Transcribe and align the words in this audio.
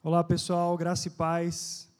Olá 0.00 0.22
pessoal, 0.22 0.76
graça 0.76 1.08
e 1.08 1.10
paz. 1.10 1.92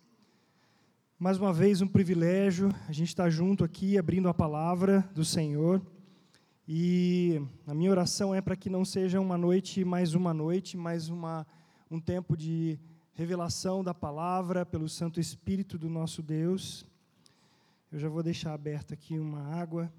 Mais 1.19 1.37
uma 1.37 1.53
vez 1.53 1.83
um 1.83 1.89
privilégio 1.89 2.71
a 2.89 2.93
gente 2.93 3.09
estar 3.09 3.29
junto 3.29 3.65
aqui 3.65 3.99
abrindo 3.99 4.29
a 4.29 4.35
palavra 4.35 5.01
do 5.13 5.25
Senhor. 5.25 5.83
E 6.67 7.43
a 7.67 7.75
minha 7.75 7.91
oração 7.91 8.33
é 8.33 8.41
para 8.41 8.55
que 8.55 8.71
não 8.71 8.85
seja 8.85 9.21
uma 9.21 9.37
noite 9.37 9.85
mais 9.85 10.15
uma 10.15 10.33
noite, 10.33 10.77
mas 10.77 11.09
uma, 11.09 11.45
um 11.91 11.99
tempo 11.99 12.37
de 12.37 12.79
revelação 13.15 13.83
da 13.83 13.93
palavra 13.93 14.65
pelo 14.65 14.89
Santo 14.89 15.19
Espírito 15.19 15.77
do 15.77 15.91
nosso 15.91 16.23
Deus. 16.23 16.87
Eu 17.91 17.99
já 17.99 18.09
vou 18.09 18.23
deixar 18.23 18.55
aberta 18.55 18.95
aqui 18.95 19.19
uma 19.19 19.43
água. 19.57 19.93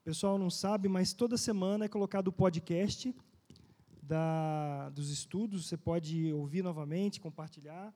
O 0.00 0.04
pessoal 0.04 0.36
não 0.36 0.50
sabe, 0.50 0.88
mas 0.88 1.12
toda 1.12 1.36
semana 1.36 1.84
é 1.84 1.88
colocado 1.88 2.26
o 2.26 2.32
podcast 2.32 3.14
da, 4.08 4.88
dos 4.88 5.10
estudos, 5.10 5.66
você 5.66 5.76
pode 5.76 6.32
ouvir 6.32 6.62
novamente, 6.62 7.20
compartilhar. 7.20 7.94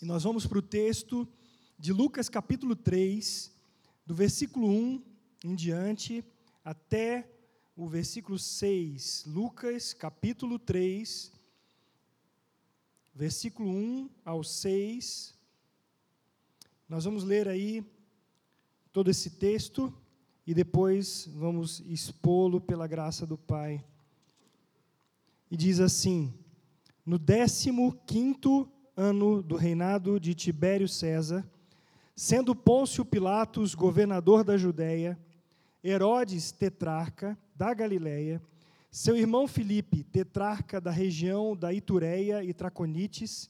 E 0.00 0.04
nós 0.04 0.22
vamos 0.22 0.46
para 0.46 0.58
o 0.58 0.62
texto 0.62 1.26
de 1.76 1.92
Lucas 1.92 2.28
capítulo 2.28 2.76
3, 2.76 3.52
do 4.06 4.14
versículo 4.14 4.68
1 4.68 5.02
em 5.44 5.54
diante 5.56 6.24
até 6.64 7.28
o 7.76 7.88
versículo 7.88 8.38
6. 8.38 9.24
Lucas 9.26 9.92
capítulo 9.92 10.60
3, 10.60 11.32
versículo 13.12 13.70
1 13.70 14.08
ao 14.24 14.44
6. 14.44 15.34
Nós 16.88 17.04
vamos 17.04 17.24
ler 17.24 17.48
aí 17.48 17.84
todo 18.92 19.10
esse 19.10 19.30
texto 19.30 19.92
e 20.46 20.54
depois 20.54 21.28
vamos 21.34 21.80
expô-lo 21.80 22.60
pela 22.60 22.86
graça 22.86 23.26
do 23.26 23.36
Pai 23.36 23.84
e 25.50 25.56
diz 25.56 25.80
assim: 25.80 26.32
No 27.04 27.18
15 27.18 27.70
ano 28.96 29.42
do 29.42 29.56
reinado 29.56 30.18
de 30.18 30.34
Tibério 30.34 30.88
César, 30.88 31.48
sendo 32.16 32.54
Pôncio 32.54 33.04
Pilatos 33.04 33.74
governador 33.74 34.42
da 34.42 34.56
Judéia, 34.56 35.18
Herodes 35.82 36.50
tetrarca 36.50 37.38
da 37.54 37.72
Galiléia, 37.72 38.42
seu 38.90 39.16
irmão 39.16 39.46
Filipe, 39.46 40.02
tetrarca 40.02 40.80
da 40.80 40.90
região 40.90 41.56
da 41.56 41.72
Itureia 41.72 42.42
e 42.42 42.52
Traconites, 42.52 43.48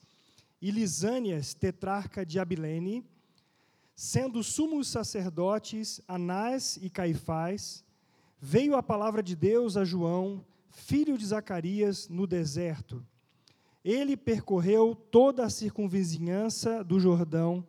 e 0.60 0.70
Lisânias, 0.70 1.54
tetrarca 1.54 2.26
de 2.26 2.38
Abilene, 2.38 3.04
sendo 3.94 4.42
sumos 4.42 4.88
sacerdotes 4.88 6.00
Anás 6.06 6.78
e 6.82 6.90
Caifás, 6.90 7.84
veio 8.40 8.76
a 8.76 8.82
palavra 8.82 9.22
de 9.22 9.34
Deus 9.34 9.76
a 9.76 9.84
João, 9.84 10.44
filho 10.78 11.18
de 11.18 11.26
Zacarias, 11.26 12.08
no 12.08 12.26
deserto. 12.26 13.04
Ele 13.84 14.16
percorreu 14.16 14.94
toda 14.94 15.44
a 15.44 15.50
circunvizinhança 15.50 16.82
do 16.84 16.98
Jordão, 17.00 17.64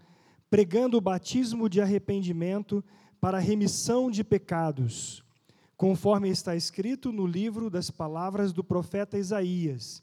pregando 0.50 0.98
o 0.98 1.02
batismo 1.02 1.68
de 1.68 1.82
arrependimento 1.82 2.84
para 3.20 3.38
a 3.38 3.42
remissão 3.42 4.10
de 4.10 4.24
pecados, 4.24 5.24
conforme 5.76 6.30
está 6.30 6.56
escrito 6.56 7.12
no 7.12 7.26
livro 7.26 7.70
das 7.70 7.90
palavras 7.90 8.54
do 8.54 8.64
profeta 8.64 9.18
Isaías: 9.18 10.02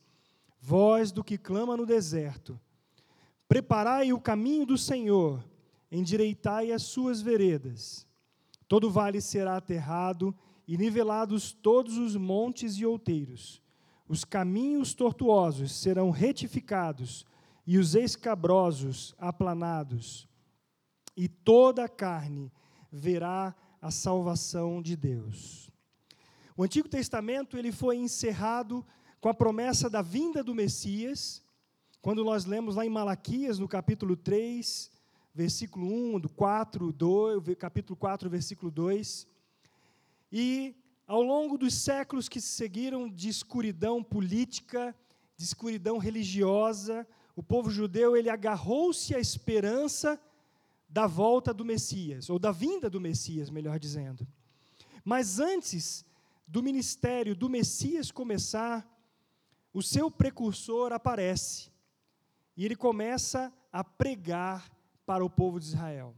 Voz 0.60 1.12
do 1.12 1.24
que 1.24 1.38
clama 1.38 1.76
no 1.76 1.86
deserto, 1.86 2.58
preparai 3.48 4.12
o 4.12 4.20
caminho 4.20 4.66
do 4.66 4.76
Senhor, 4.76 5.42
endireitai 5.90 6.72
as 6.72 6.82
suas 6.82 7.20
veredas. 7.20 8.06
Todo 8.68 8.90
vale 8.90 9.20
será 9.20 9.56
aterrado 9.56 10.34
e 10.66 10.76
nivelados 10.76 11.52
todos 11.52 11.96
os 11.96 12.16
montes 12.16 12.74
e 12.76 12.84
outeiros. 12.84 13.62
Os 14.08 14.24
caminhos 14.24 14.94
tortuosos 14.94 15.72
serão 15.72 16.10
retificados 16.10 17.24
e 17.66 17.78
os 17.78 17.94
escabrosos 17.94 19.14
aplanados. 19.18 20.28
E 21.16 21.28
toda 21.28 21.84
a 21.84 21.88
carne 21.88 22.52
verá 22.90 23.54
a 23.80 23.90
salvação 23.90 24.80
de 24.80 24.96
Deus. 24.96 25.70
O 26.56 26.62
Antigo 26.62 26.88
Testamento 26.88 27.56
ele 27.56 27.72
foi 27.72 27.96
encerrado 27.96 28.84
com 29.20 29.28
a 29.28 29.34
promessa 29.34 29.90
da 29.90 30.02
vinda 30.02 30.42
do 30.42 30.54
Messias, 30.54 31.42
quando 32.00 32.24
nós 32.24 32.44
lemos 32.44 32.76
lá 32.76 32.86
em 32.86 32.90
Malaquias, 32.90 33.58
no 33.58 33.66
capítulo 33.66 34.16
3, 34.16 34.90
versículo 35.34 35.86
1, 36.14 36.20
do 36.20 36.28
4, 36.28 36.92
2, 36.92 37.42
capítulo 37.58 37.96
4, 37.96 38.30
versículo 38.30 38.70
2, 38.70 39.26
e 40.30 40.74
ao 41.06 41.22
longo 41.22 41.56
dos 41.56 41.74
séculos 41.74 42.28
que 42.28 42.40
se 42.40 42.48
seguiram 42.48 43.08
de 43.08 43.28
escuridão 43.28 44.02
política, 44.02 44.94
de 45.36 45.44
escuridão 45.44 45.98
religiosa, 45.98 47.06
o 47.34 47.42
povo 47.42 47.70
judeu 47.70 48.16
ele 48.16 48.30
agarrou-se 48.30 49.14
à 49.14 49.20
esperança 49.20 50.20
da 50.88 51.06
volta 51.06 51.52
do 51.52 51.64
Messias, 51.64 52.30
ou 52.30 52.38
da 52.38 52.50
vinda 52.50 52.88
do 52.88 53.00
Messias, 53.00 53.50
melhor 53.50 53.78
dizendo. 53.78 54.26
Mas 55.04 55.38
antes 55.38 56.04
do 56.46 56.62
ministério 56.62 57.36
do 57.36 57.48
Messias 57.48 58.10
começar, 58.10 58.88
o 59.72 59.82
seu 59.82 60.10
precursor 60.10 60.92
aparece 60.92 61.70
e 62.56 62.64
ele 62.64 62.74
começa 62.74 63.52
a 63.70 63.84
pregar 63.84 64.70
para 65.04 65.24
o 65.24 65.30
povo 65.30 65.60
de 65.60 65.66
Israel. 65.66 66.16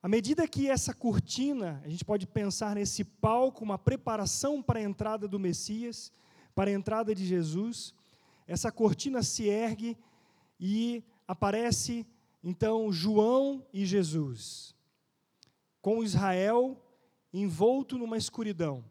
À 0.00 0.06
medida 0.06 0.46
que 0.46 0.68
essa 0.68 0.94
cortina, 0.94 1.82
a 1.84 1.88
gente 1.88 2.04
pode 2.04 2.24
pensar 2.24 2.76
nesse 2.76 3.02
palco, 3.02 3.64
uma 3.64 3.76
preparação 3.76 4.62
para 4.62 4.78
a 4.78 4.82
entrada 4.82 5.26
do 5.26 5.40
Messias, 5.40 6.12
para 6.54 6.70
a 6.70 6.72
entrada 6.72 7.12
de 7.12 7.26
Jesus, 7.26 7.92
essa 8.46 8.70
cortina 8.70 9.24
se 9.24 9.48
ergue 9.48 9.98
e 10.58 11.02
aparece 11.26 12.06
então 12.44 12.92
João 12.92 13.66
e 13.72 13.84
Jesus, 13.84 14.74
com 15.82 16.02
Israel 16.04 16.80
envolto 17.32 17.98
numa 17.98 18.16
escuridão, 18.16 18.84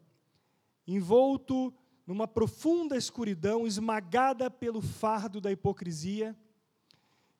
envolto 0.85 1.73
numa 2.05 2.27
profunda 2.27 2.97
escuridão, 2.97 3.65
esmagada 3.65 4.51
pelo 4.51 4.81
fardo 4.81 5.39
da 5.39 5.51
hipocrisia, 5.51 6.37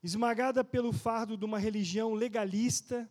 esmagada 0.01 0.63
pelo 0.63 0.93
fardo 0.93 1.37
de 1.37 1.45
uma 1.45 1.59
religião 1.59 2.13
legalista, 2.13 3.09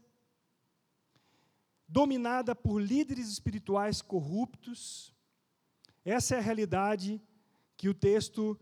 dominada 1.88 2.54
por 2.54 2.78
líderes 2.78 3.28
espirituais 3.28 4.02
corruptos. 4.02 5.14
Essa 6.04 6.34
é 6.34 6.38
a 6.38 6.42
realidade 6.42 7.20
que 7.76 7.88
o 7.88 7.94
texto 7.94 8.58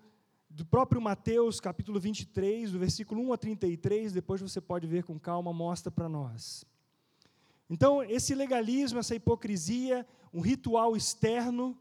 do 0.50 0.64
próprio 0.64 1.00
Mateus, 1.00 1.58
capítulo 1.58 1.98
23, 1.98 2.72
do 2.72 2.78
versículo 2.78 3.20
1 3.22 3.32
a 3.32 3.36
33, 3.36 4.12
depois 4.12 4.40
você 4.40 4.60
pode 4.60 4.86
ver 4.86 5.04
com 5.04 5.18
calma, 5.18 5.52
mostra 5.52 5.90
para 5.90 6.08
nós. 6.08 6.64
Então, 7.68 8.02
esse 8.02 8.34
legalismo, 8.34 8.98
essa 8.98 9.14
hipocrisia, 9.14 10.06
um 10.32 10.40
ritual 10.40 10.96
externo, 10.96 11.76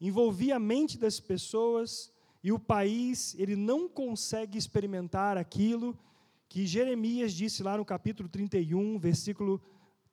envolvia 0.00 0.56
a 0.56 0.58
mente 0.58 0.98
das 0.98 1.20
pessoas 1.20 2.12
e 2.42 2.50
o 2.50 2.58
país, 2.58 3.34
ele 3.38 3.54
não 3.54 3.88
consegue 3.88 4.58
experimentar 4.58 5.36
aquilo 5.36 5.96
que 6.48 6.66
Jeremias 6.66 7.32
disse 7.32 7.62
lá 7.62 7.76
no 7.76 7.84
capítulo 7.84 8.28
31, 8.28 8.98
versículo 8.98 9.60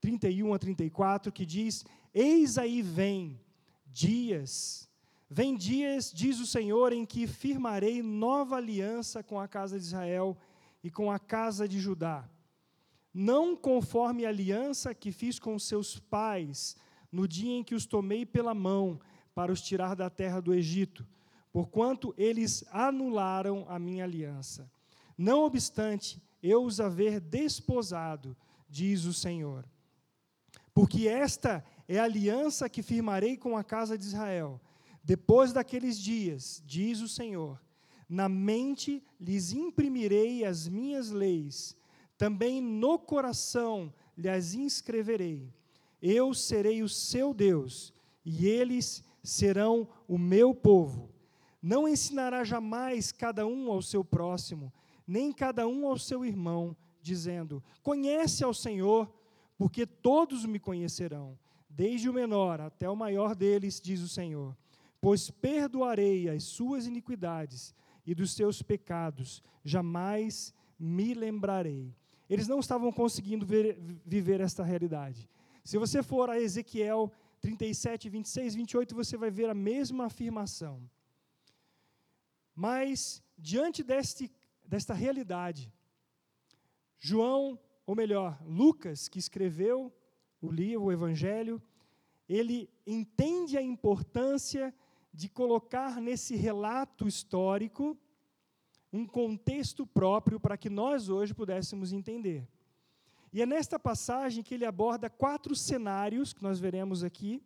31 0.01 0.53
a 0.53 0.59
34, 0.59 1.31
que 1.31 1.45
diz: 1.45 1.85
Eis 2.13 2.57
aí 2.57 2.81
vem 2.81 3.39
dias, 3.85 4.89
vem 5.29 5.55
dias, 5.55 6.11
diz 6.11 6.39
o 6.39 6.47
Senhor, 6.47 6.91
em 6.91 7.05
que 7.05 7.27
firmarei 7.27 8.01
nova 8.01 8.57
aliança 8.57 9.23
com 9.23 9.39
a 9.39 9.47
casa 9.47 9.79
de 9.79 9.85
Israel 9.85 10.35
e 10.83 10.89
com 10.89 11.11
a 11.11 11.19
casa 11.19 11.67
de 11.67 11.79
Judá. 11.79 12.27
Não 13.13 13.55
conforme 13.55 14.25
a 14.25 14.29
aliança 14.29 14.93
que 14.95 15.11
fiz 15.11 15.37
com 15.37 15.59
seus 15.59 15.99
pais 15.99 16.75
no 17.11 17.27
dia 17.27 17.53
em 17.53 17.63
que 17.63 17.75
os 17.75 17.85
tomei 17.85 18.25
pela 18.25 18.53
mão 18.53 18.99
para 19.35 19.51
os 19.51 19.61
tirar 19.61 19.95
da 19.95 20.09
terra 20.09 20.41
do 20.41 20.53
Egito, 20.53 21.05
porquanto 21.51 22.13
eles 22.17 22.63
anularam 22.71 23.65
a 23.67 23.77
minha 23.77 24.05
aliança. 24.05 24.71
Não 25.17 25.43
obstante, 25.43 26.21
eu 26.41 26.63
os 26.63 26.79
haver 26.79 27.19
desposado, 27.19 28.35
diz 28.69 29.03
o 29.03 29.13
Senhor 29.13 29.65
porque 30.73 31.07
esta 31.07 31.63
é 31.87 31.99
a 31.99 32.03
aliança 32.03 32.69
que 32.69 32.81
firmarei 32.81 33.35
com 33.37 33.57
a 33.57 33.63
casa 33.63 33.97
de 33.97 34.05
Israel. 34.05 34.59
Depois 35.03 35.51
daqueles 35.51 35.99
dias, 35.99 36.61
diz 36.65 37.01
o 37.01 37.07
Senhor, 37.07 37.61
na 38.07 38.29
mente 38.29 39.03
lhes 39.19 39.51
imprimirei 39.51 40.45
as 40.45 40.67
minhas 40.67 41.09
leis, 41.09 41.75
também 42.17 42.61
no 42.61 42.99
coração 42.99 43.93
lhes 44.17 44.53
inscreverei. 44.53 45.51
Eu 46.01 46.33
serei 46.33 46.83
o 46.83 46.89
seu 46.89 47.33
Deus, 47.33 47.93
e 48.23 48.47
eles 48.47 49.03
serão 49.23 49.87
o 50.07 50.17
meu 50.17 50.53
povo. 50.53 51.09
Não 51.61 51.87
ensinará 51.87 52.43
jamais 52.43 53.11
cada 53.11 53.45
um 53.45 53.71
ao 53.71 53.81
seu 53.81 54.03
próximo, 54.03 54.73
nem 55.05 55.31
cada 55.31 55.67
um 55.67 55.87
ao 55.87 55.97
seu 55.97 56.25
irmão, 56.25 56.75
dizendo: 57.01 57.63
Conhece 57.83 58.43
ao 58.43 58.53
Senhor 58.53 59.11
porque 59.61 59.85
todos 59.85 60.43
me 60.43 60.59
conhecerão, 60.59 61.37
desde 61.69 62.09
o 62.09 62.13
menor 62.13 62.59
até 62.59 62.89
o 62.89 62.95
maior 62.95 63.35
deles, 63.35 63.79
diz 63.79 64.01
o 64.01 64.09
Senhor. 64.09 64.57
pois 64.99 65.29
perdoarei 65.29 66.27
as 66.29 66.45
suas 66.45 66.87
iniquidades 66.87 67.75
e 68.03 68.15
dos 68.15 68.33
seus 68.33 68.63
pecados 68.63 69.43
jamais 69.63 70.51
me 70.79 71.13
lembrarei. 71.13 71.95
Eles 72.27 72.47
não 72.47 72.59
estavam 72.59 72.91
conseguindo 72.91 73.45
ver, 73.45 73.77
viver 74.03 74.41
esta 74.41 74.63
realidade. 74.63 75.29
Se 75.63 75.77
você 75.77 76.01
for 76.01 76.27
a 76.31 76.41
Ezequiel 76.41 77.11
37, 77.39 78.09
26, 78.09 78.55
28, 78.55 78.95
você 78.95 79.15
vai 79.15 79.29
ver 79.29 79.47
a 79.47 79.53
mesma 79.53 80.05
afirmação. 80.05 80.89
Mas, 82.55 83.21
diante 83.37 83.83
deste, 83.83 84.31
desta 84.67 84.95
realidade, 84.95 85.71
João, 86.99 87.59
ou 87.91 87.95
melhor, 87.95 88.41
Lucas, 88.47 89.09
que 89.09 89.19
escreveu 89.19 89.91
o 90.41 90.49
livro, 90.49 90.85
o 90.85 90.91
Evangelho, 90.93 91.61
ele 92.27 92.69
entende 92.87 93.57
a 93.57 93.61
importância 93.61 94.73
de 95.13 95.27
colocar 95.27 95.99
nesse 95.99 96.37
relato 96.37 97.05
histórico 97.05 97.97
um 98.93 99.05
contexto 99.05 99.85
próprio 99.85 100.39
para 100.39 100.55
que 100.55 100.69
nós 100.69 101.09
hoje 101.09 101.33
pudéssemos 101.33 101.91
entender. 101.91 102.47
E 103.33 103.41
é 103.41 103.45
nesta 103.45 103.77
passagem 103.77 104.41
que 104.41 104.53
ele 104.53 104.65
aborda 104.65 105.09
quatro 105.09 105.53
cenários, 105.53 106.31
que 106.31 106.41
nós 106.41 106.61
veremos 106.61 107.03
aqui, 107.03 107.43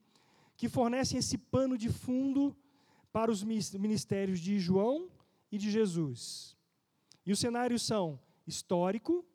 que 0.56 0.70
fornecem 0.70 1.18
esse 1.18 1.40
pano 1.40 1.76
de 1.76 1.90
fundo 1.90 2.56
para 3.12 3.32
os 3.32 3.44
ministérios 3.44 4.40
de 4.40 4.60
João 4.60 5.10
e 5.52 5.58
de 5.58 5.72
Jesus. 5.72 6.56
E 7.26 7.32
os 7.32 7.40
cenários 7.40 7.82
são 7.82 8.20
histórico, 8.46 9.26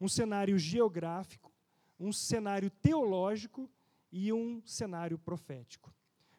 um 0.00 0.08
cenário 0.08 0.58
geográfico, 0.58 1.52
um 1.98 2.12
cenário 2.12 2.70
teológico 2.70 3.68
e 4.12 4.32
um 4.32 4.62
cenário 4.64 5.18
profético. 5.18 5.92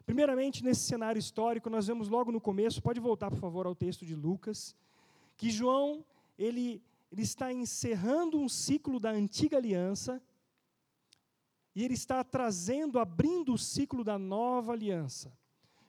Primeiramente, 0.05 0.63
nesse 0.63 0.81
cenário 0.81 1.19
histórico, 1.19 1.69
nós 1.69 1.87
vemos 1.87 2.09
logo 2.09 2.31
no 2.31 2.41
começo, 2.41 2.81
pode 2.81 2.99
voltar, 2.99 3.29
por 3.29 3.39
favor, 3.39 3.67
ao 3.67 3.75
texto 3.75 4.05
de 4.05 4.15
Lucas, 4.15 4.75
que 5.37 5.51
João, 5.51 6.03
ele, 6.37 6.81
ele 7.11 7.21
está 7.21 7.53
encerrando 7.53 8.39
um 8.39 8.49
ciclo 8.49 8.99
da 8.99 9.11
antiga 9.11 9.57
aliança 9.57 10.21
e 11.75 11.83
ele 11.83 11.93
está 11.93 12.23
trazendo, 12.23 12.97
abrindo 12.97 13.53
o 13.53 13.57
ciclo 13.57 14.03
da 14.03 14.17
nova 14.17 14.73
aliança. 14.73 15.31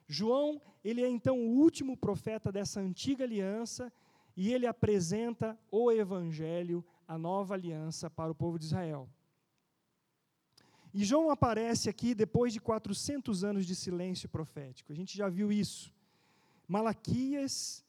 João, 0.07 0.61
ele 0.83 1.01
é 1.01 1.09
então 1.09 1.39
o 1.39 1.57
último 1.57 1.97
profeta 1.97 2.51
dessa 2.51 2.79
antiga 2.79 3.23
aliança 3.23 3.91
e 4.35 4.53
ele 4.53 4.67
apresenta 4.67 5.59
o 5.71 5.91
evangelho, 5.91 6.85
a 7.13 7.17
nova 7.17 7.53
aliança 7.55 8.09
para 8.09 8.31
o 8.31 8.35
povo 8.35 8.57
de 8.57 8.65
Israel. 8.65 9.03
E 10.93 11.03
João 11.03 11.29
aparece 11.29 11.89
aqui 11.89 12.09
depois 12.15 12.51
de 12.53 12.59
400 12.59 13.43
anos 13.43 13.65
de 13.65 13.75
silêncio 13.75 14.27
profético. 14.37 14.91
A 14.91 14.95
gente 14.95 15.17
já 15.17 15.27
viu 15.29 15.51
isso. 15.51 15.93
Malaquias 16.67 17.85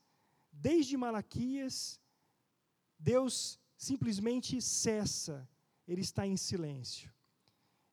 Desde 0.52 0.96
Malaquias, 0.96 2.00
Deus 2.98 3.58
simplesmente 3.76 4.60
cessa, 4.60 5.48
ele 5.88 6.02
está 6.02 6.26
em 6.26 6.36
silêncio. 6.36 7.12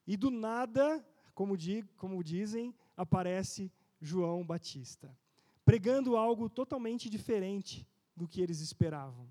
E 0.05 0.17
do 0.17 0.29
nada, 0.29 1.03
como, 1.33 1.55
como 1.95 2.23
dizem, 2.23 2.75
aparece 2.97 3.71
João 4.01 4.45
Batista, 4.45 5.17
pregando 5.63 6.17
algo 6.17 6.49
totalmente 6.49 7.09
diferente 7.09 7.87
do 8.15 8.27
que 8.27 8.41
eles 8.41 8.59
esperavam. 8.59 9.27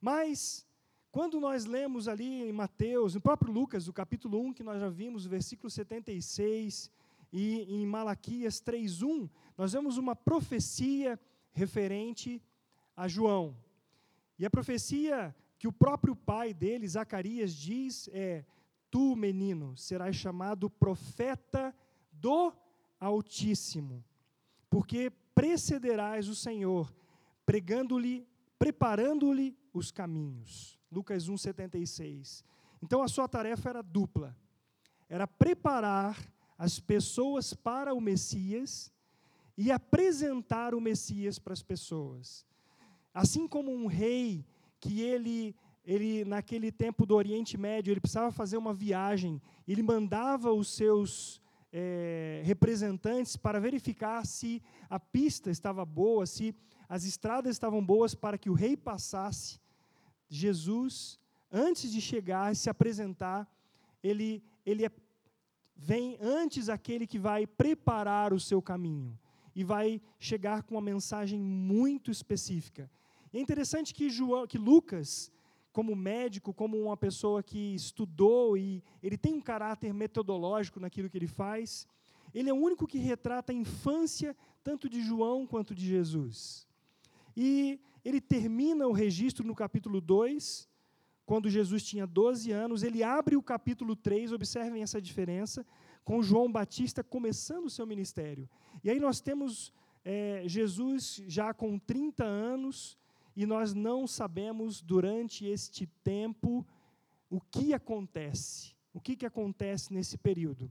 Mas, 0.00 0.66
quando 1.14 1.38
nós 1.38 1.64
lemos 1.64 2.08
ali 2.08 2.42
em 2.42 2.50
Mateus, 2.50 3.14
no 3.14 3.20
próprio 3.20 3.52
Lucas, 3.52 3.86
o 3.86 3.92
capítulo 3.92 4.36
1, 4.46 4.52
que 4.52 4.64
nós 4.64 4.80
já 4.80 4.88
vimos, 4.88 5.24
o 5.24 5.28
versículo 5.28 5.70
76, 5.70 6.90
e 7.32 7.60
em 7.72 7.86
Malaquias 7.86 8.60
3:1, 8.60 9.30
nós 9.56 9.74
vemos 9.74 9.96
uma 9.96 10.16
profecia 10.16 11.16
referente 11.52 12.42
a 12.96 13.06
João. 13.06 13.56
E 14.36 14.44
a 14.44 14.50
profecia 14.50 15.32
que 15.56 15.68
o 15.68 15.72
próprio 15.72 16.16
pai 16.16 16.52
dele, 16.52 16.88
Zacarias, 16.88 17.54
diz 17.54 18.08
é: 18.12 18.44
Tu, 18.90 19.14
menino, 19.14 19.76
serás 19.76 20.16
chamado 20.16 20.68
profeta 20.68 21.72
do 22.10 22.52
Altíssimo, 22.98 24.04
porque 24.68 25.12
precederás 25.32 26.26
o 26.26 26.34
Senhor, 26.34 26.92
pregando-lhe, 27.46 28.26
preparando-lhe 28.58 29.56
os 29.72 29.92
caminhos. 29.92 30.74
Lucas 30.94 31.28
1:76. 31.28 32.44
Então 32.80 33.02
a 33.02 33.08
sua 33.08 33.26
tarefa 33.26 33.68
era 33.70 33.82
dupla. 33.82 34.36
Era 35.08 35.26
preparar 35.26 36.16
as 36.56 36.78
pessoas 36.78 37.52
para 37.52 37.92
o 37.92 38.00
Messias 38.00 38.92
e 39.56 39.70
apresentar 39.70 40.74
o 40.74 40.80
Messias 40.80 41.38
para 41.38 41.52
as 41.52 41.62
pessoas. 41.62 42.46
Assim 43.12 43.46
como 43.48 43.72
um 43.72 43.86
rei 43.86 44.44
que 44.80 45.00
ele 45.02 45.54
ele 45.86 46.24
naquele 46.24 46.72
tempo 46.72 47.04
do 47.04 47.14
Oriente 47.14 47.58
Médio 47.58 47.92
ele 47.92 48.00
precisava 48.00 48.32
fazer 48.32 48.56
uma 48.56 48.72
viagem, 48.72 49.42
ele 49.68 49.82
mandava 49.82 50.50
os 50.50 50.68
seus 50.68 51.42
é, 51.70 52.40
representantes 52.44 53.36
para 53.36 53.60
verificar 53.60 54.24
se 54.24 54.62
a 54.88 54.98
pista 54.98 55.50
estava 55.50 55.84
boa, 55.84 56.24
se 56.24 56.54
as 56.88 57.04
estradas 57.04 57.54
estavam 57.54 57.84
boas 57.84 58.14
para 58.14 58.38
que 58.38 58.48
o 58.48 58.54
rei 58.54 58.76
passasse. 58.76 59.60
Jesus, 60.36 61.18
antes 61.50 61.90
de 61.92 62.00
chegar 62.00 62.52
e 62.52 62.56
se 62.56 62.68
apresentar, 62.68 63.48
ele, 64.02 64.42
ele 64.66 64.84
é, 64.84 64.90
vem 65.76 66.18
antes 66.20 66.68
aquele 66.68 67.06
que 67.06 67.18
vai 67.18 67.46
preparar 67.46 68.32
o 68.32 68.40
seu 68.40 68.60
caminho 68.60 69.18
e 69.54 69.62
vai 69.62 70.00
chegar 70.18 70.62
com 70.62 70.74
uma 70.74 70.80
mensagem 70.80 71.38
muito 71.38 72.10
específica. 72.10 72.90
É 73.32 73.40
interessante 73.40 73.94
que, 73.94 74.10
João, 74.10 74.46
que 74.46 74.58
Lucas, 74.58 75.30
como 75.72 75.94
médico, 75.94 76.52
como 76.52 76.80
uma 76.80 76.96
pessoa 76.96 77.42
que 77.42 77.74
estudou 77.74 78.56
e 78.56 78.82
ele 79.02 79.16
tem 79.16 79.34
um 79.34 79.40
caráter 79.40 79.92
metodológico 79.94 80.80
naquilo 80.80 81.08
que 81.08 81.18
ele 81.18 81.26
faz, 81.26 81.86
ele 82.34 82.50
é 82.50 82.52
o 82.52 82.56
único 82.56 82.86
que 82.86 82.98
retrata 82.98 83.52
a 83.52 83.54
infância 83.54 84.36
tanto 84.62 84.88
de 84.88 85.02
João 85.02 85.46
quanto 85.46 85.74
de 85.74 85.86
Jesus. 85.86 86.66
E 87.36 87.78
ele 88.04 88.20
termina 88.20 88.86
o 88.86 88.92
registro 88.92 89.46
no 89.46 89.54
capítulo 89.54 90.00
2, 90.00 90.68
quando 91.24 91.48
Jesus 91.48 91.82
tinha 91.82 92.06
12 92.06 92.52
anos, 92.52 92.82
ele 92.82 93.02
abre 93.02 93.34
o 93.36 93.42
capítulo 93.42 93.96
3, 93.96 94.32
observem 94.32 94.82
essa 94.82 95.00
diferença, 95.00 95.66
com 96.04 96.22
João 96.22 96.52
Batista 96.52 97.02
começando 97.02 97.64
o 97.64 97.70
seu 97.70 97.86
ministério. 97.86 98.48
E 98.82 98.90
aí 98.90 99.00
nós 99.00 99.20
temos 99.20 99.72
é, 100.04 100.42
Jesus 100.46 101.22
já 101.26 101.54
com 101.54 101.78
30 101.78 102.24
anos, 102.24 102.98
e 103.34 103.46
nós 103.46 103.72
não 103.72 104.06
sabemos 104.06 104.80
durante 104.80 105.46
este 105.46 105.86
tempo 106.04 106.64
o 107.30 107.40
que 107.40 107.72
acontece, 107.72 108.74
o 108.92 109.00
que, 109.00 109.16
que 109.16 109.26
acontece 109.26 109.92
nesse 109.92 110.18
período. 110.18 110.70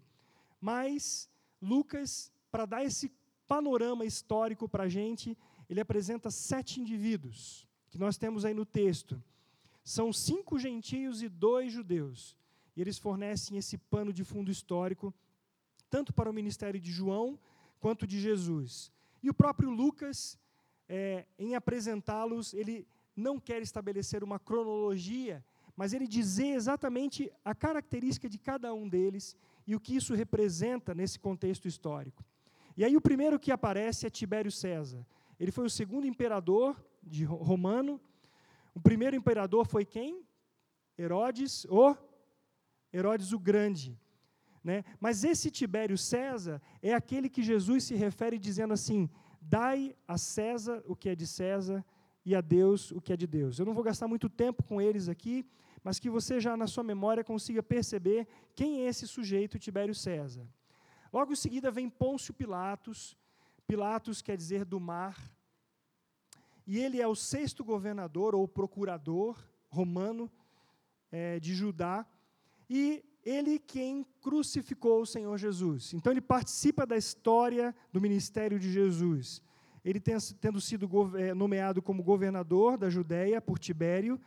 Mas 0.61 1.29
Lucas, 1.61 2.31
para 2.51 2.65
dar 2.65 2.85
esse 2.85 3.11
panorama 3.47 4.05
histórico 4.05 4.69
para 4.69 4.83
a 4.83 4.89
gente, 4.89 5.37
ele 5.69 5.81
apresenta 5.81 6.29
sete 6.31 6.79
indivíduos, 6.79 7.67
que 7.89 7.97
nós 7.97 8.17
temos 8.17 8.45
aí 8.45 8.53
no 8.53 8.65
texto. 8.65 9.21
São 9.83 10.11
cinco 10.13 10.57
gentios 10.57 11.21
e 11.21 11.29
dois 11.29 11.71
judeus. 11.71 12.37
E 12.75 12.81
eles 12.81 12.97
fornecem 12.97 13.57
esse 13.57 13.77
pano 13.77 14.11
de 14.11 14.23
fundo 14.23 14.49
histórico, 14.51 15.13
tanto 15.89 16.11
para 16.11 16.29
o 16.29 16.33
ministério 16.33 16.79
de 16.79 16.91
João 16.91 17.37
quanto 17.79 18.07
de 18.07 18.19
Jesus. 18.19 18.91
E 19.21 19.29
o 19.29 19.33
próprio 19.33 19.69
Lucas, 19.69 20.39
é, 20.89 21.25
em 21.37 21.55
apresentá-los, 21.55 22.53
ele 22.53 22.87
não 23.15 23.39
quer 23.39 23.61
estabelecer 23.61 24.23
uma 24.23 24.39
cronologia, 24.39 25.43
mas 25.75 25.93
ele 25.93 26.07
dizer 26.07 26.47
exatamente 26.47 27.31
a 27.43 27.53
característica 27.53 28.29
de 28.29 28.37
cada 28.37 28.73
um 28.73 28.87
deles 28.87 29.35
e 29.65 29.75
o 29.75 29.79
que 29.79 29.95
isso 29.95 30.13
representa 30.13 30.93
nesse 30.93 31.19
contexto 31.19 31.67
histórico. 31.67 32.23
E 32.75 32.83
aí 32.83 32.95
o 32.97 33.01
primeiro 33.01 33.39
que 33.39 33.51
aparece 33.51 34.05
é 34.05 34.09
Tibério 34.09 34.51
César. 34.51 35.05
Ele 35.39 35.51
foi 35.51 35.65
o 35.65 35.69
segundo 35.69 36.07
imperador 36.07 36.75
de 37.01 37.23
romano. 37.23 37.99
O 38.73 38.79
primeiro 38.79 39.15
imperador 39.15 39.65
foi 39.67 39.85
quem? 39.85 40.25
Herodes, 40.97 41.65
o 41.65 41.95
Herodes 42.93 43.31
o 43.31 43.39
Grande. 43.39 43.99
Né? 44.63 44.83
Mas 44.99 45.23
esse 45.23 45.51
Tibério 45.51 45.97
César 45.97 46.61
é 46.81 46.93
aquele 46.93 47.29
que 47.29 47.43
Jesus 47.43 47.83
se 47.83 47.95
refere 47.95 48.37
dizendo 48.37 48.73
assim: 48.73 49.09
dai 49.41 49.95
a 50.07 50.17
César 50.17 50.81
o 50.87 50.95
que 50.95 51.09
é 51.09 51.15
de 51.15 51.27
César 51.27 51.83
e 52.25 52.33
a 52.33 52.41
Deus 52.41 52.91
o 52.91 53.01
que 53.01 53.11
é 53.11 53.17
de 53.17 53.27
Deus. 53.27 53.59
Eu 53.59 53.65
não 53.65 53.73
vou 53.73 53.83
gastar 53.83 54.07
muito 54.07 54.29
tempo 54.29 54.63
com 54.63 54.81
eles 54.81 55.09
aqui, 55.09 55.45
mas 55.83 55.99
que 55.99 56.09
você 56.09 56.39
já 56.39 56.55
na 56.55 56.67
sua 56.67 56.83
memória 56.83 57.23
consiga 57.23 57.61
perceber 57.61 58.27
quem 58.55 58.81
é 58.81 58.87
esse 58.87 59.07
sujeito, 59.07 59.59
Tibério 59.59 59.93
César. 59.93 60.47
Logo 61.11 61.33
em 61.33 61.35
seguida 61.35 61.69
vem 61.69 61.89
Pôncio 61.89 62.33
Pilatos. 62.33 63.17
Pilatos 63.67 64.21
quer 64.21 64.37
dizer 64.37 64.65
do 64.65 64.79
mar. 64.79 65.17
E 66.65 66.79
ele 66.79 67.01
é 67.01 67.07
o 67.07 67.15
sexto 67.15 67.63
governador 67.63 68.33
ou 68.35 68.47
procurador 68.47 69.37
romano 69.69 70.31
é, 71.11 71.39
de 71.39 71.53
Judá. 71.53 72.05
E 72.69 73.03
ele 73.25 73.59
quem 73.59 74.05
crucificou 74.21 75.01
o 75.01 75.05
Senhor 75.05 75.37
Jesus. 75.37 75.93
Então 75.93 76.11
ele 76.11 76.21
participa 76.21 76.85
da 76.85 76.97
história 76.97 77.75
do 77.91 78.01
ministério 78.01 78.59
de 78.59 78.71
Jesus. 78.71 79.41
Ele 79.83 79.99
tendo 79.99 80.61
sido 80.61 80.89
eh, 81.17 81.33
nomeado 81.33 81.81
como 81.81 82.03
governador 82.03 82.77
da 82.77 82.89
Judéia 82.89 83.41
por 83.41 83.59
Tibério, 83.59 84.19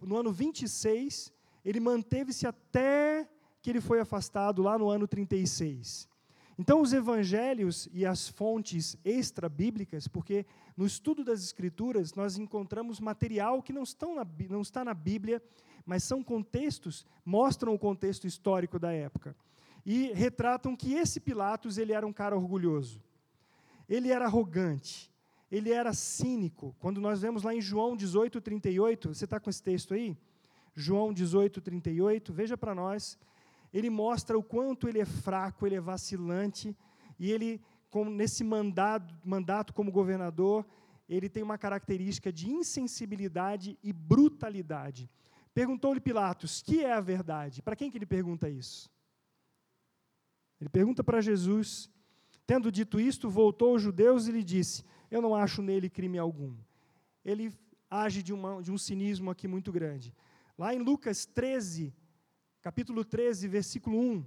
no 0.00 0.16
ano 0.16 0.32
26, 0.32 1.32
ele 1.64 1.80
manteve-se 1.80 2.46
até 2.46 3.28
que 3.60 3.70
ele 3.70 3.80
foi 3.80 4.00
afastado 4.00 4.62
lá 4.62 4.78
no 4.78 4.88
ano 4.88 5.06
36. 5.06 6.08
Então, 6.58 6.80
os 6.80 6.92
evangelhos 6.92 7.88
e 7.92 8.06
as 8.06 8.28
fontes 8.28 8.96
extra-bíblicas, 9.04 10.08
porque 10.08 10.46
no 10.76 10.86
estudo 10.86 11.22
das 11.22 11.42
Escrituras 11.42 12.14
nós 12.14 12.38
encontramos 12.38 12.98
material 12.98 13.62
que 13.62 13.72
não, 13.72 13.82
estão 13.82 14.14
na, 14.14 14.26
não 14.48 14.62
está 14.62 14.84
na 14.84 14.94
Bíblia, 14.94 15.42
mas 15.84 16.02
são 16.02 16.22
contextos, 16.22 17.06
mostram 17.24 17.74
o 17.74 17.78
contexto 17.78 18.26
histórico 18.26 18.78
da 18.78 18.92
época. 18.92 19.36
E 19.84 20.12
retratam 20.12 20.74
que 20.74 20.94
esse 20.94 21.20
Pilatos 21.20 21.78
ele 21.78 21.92
era 21.92 22.06
um 22.06 22.12
cara 22.12 22.36
orgulhoso. 22.36 23.02
Ele 23.88 24.10
era 24.10 24.24
arrogante. 24.24 25.12
Ele 25.52 25.70
era 25.70 25.92
cínico. 25.92 26.74
Quando 26.80 27.00
nós 27.00 27.20
vemos 27.20 27.42
lá 27.42 27.54
em 27.54 27.60
João 27.60 27.96
18, 27.96 28.40
38, 28.40 29.14
você 29.14 29.24
está 29.24 29.38
com 29.38 29.48
esse 29.48 29.62
texto 29.62 29.94
aí? 29.94 30.16
João 30.74 31.12
18, 31.12 31.60
38, 31.60 32.32
veja 32.32 32.56
para 32.56 32.74
nós 32.74 33.16
ele 33.76 33.90
mostra 33.90 34.38
o 34.38 34.42
quanto 34.42 34.88
ele 34.88 34.98
é 34.98 35.04
fraco, 35.04 35.66
ele 35.66 35.74
é 35.74 35.80
vacilante, 35.80 36.74
e 37.18 37.30
ele, 37.30 37.60
como 37.90 38.10
nesse 38.10 38.42
mandato, 38.42 39.14
mandato 39.22 39.74
como 39.74 39.92
governador, 39.92 40.66
ele 41.06 41.28
tem 41.28 41.42
uma 41.42 41.58
característica 41.58 42.32
de 42.32 42.50
insensibilidade 42.50 43.78
e 43.82 43.92
brutalidade. 43.92 45.10
Perguntou-lhe 45.52 46.00
Pilatos, 46.00 46.62
que 46.62 46.82
é 46.82 46.94
a 46.94 47.02
verdade? 47.02 47.60
Para 47.60 47.76
quem 47.76 47.90
que 47.90 47.98
ele 47.98 48.06
pergunta 48.06 48.48
isso? 48.48 48.90
Ele 50.58 50.70
pergunta 50.70 51.04
para 51.04 51.20
Jesus. 51.20 51.90
Tendo 52.46 52.72
dito 52.72 52.98
isto, 52.98 53.28
voltou 53.28 53.72
aos 53.72 53.82
judeus 53.82 54.26
e 54.26 54.32
lhe 54.32 54.42
disse: 54.42 54.84
Eu 55.10 55.20
não 55.20 55.34
acho 55.34 55.60
nele 55.60 55.90
crime 55.90 56.16
algum. 56.16 56.56
Ele 57.22 57.52
age 57.90 58.22
de, 58.22 58.32
uma, 58.32 58.62
de 58.62 58.72
um 58.72 58.78
cinismo 58.78 59.30
aqui 59.30 59.46
muito 59.46 59.70
grande. 59.70 60.14
Lá 60.56 60.74
em 60.74 60.78
Lucas 60.78 61.26
13, 61.26 61.92
capítulo 62.66 63.04
13, 63.04 63.46
versículo 63.46 63.96
1. 63.96 64.24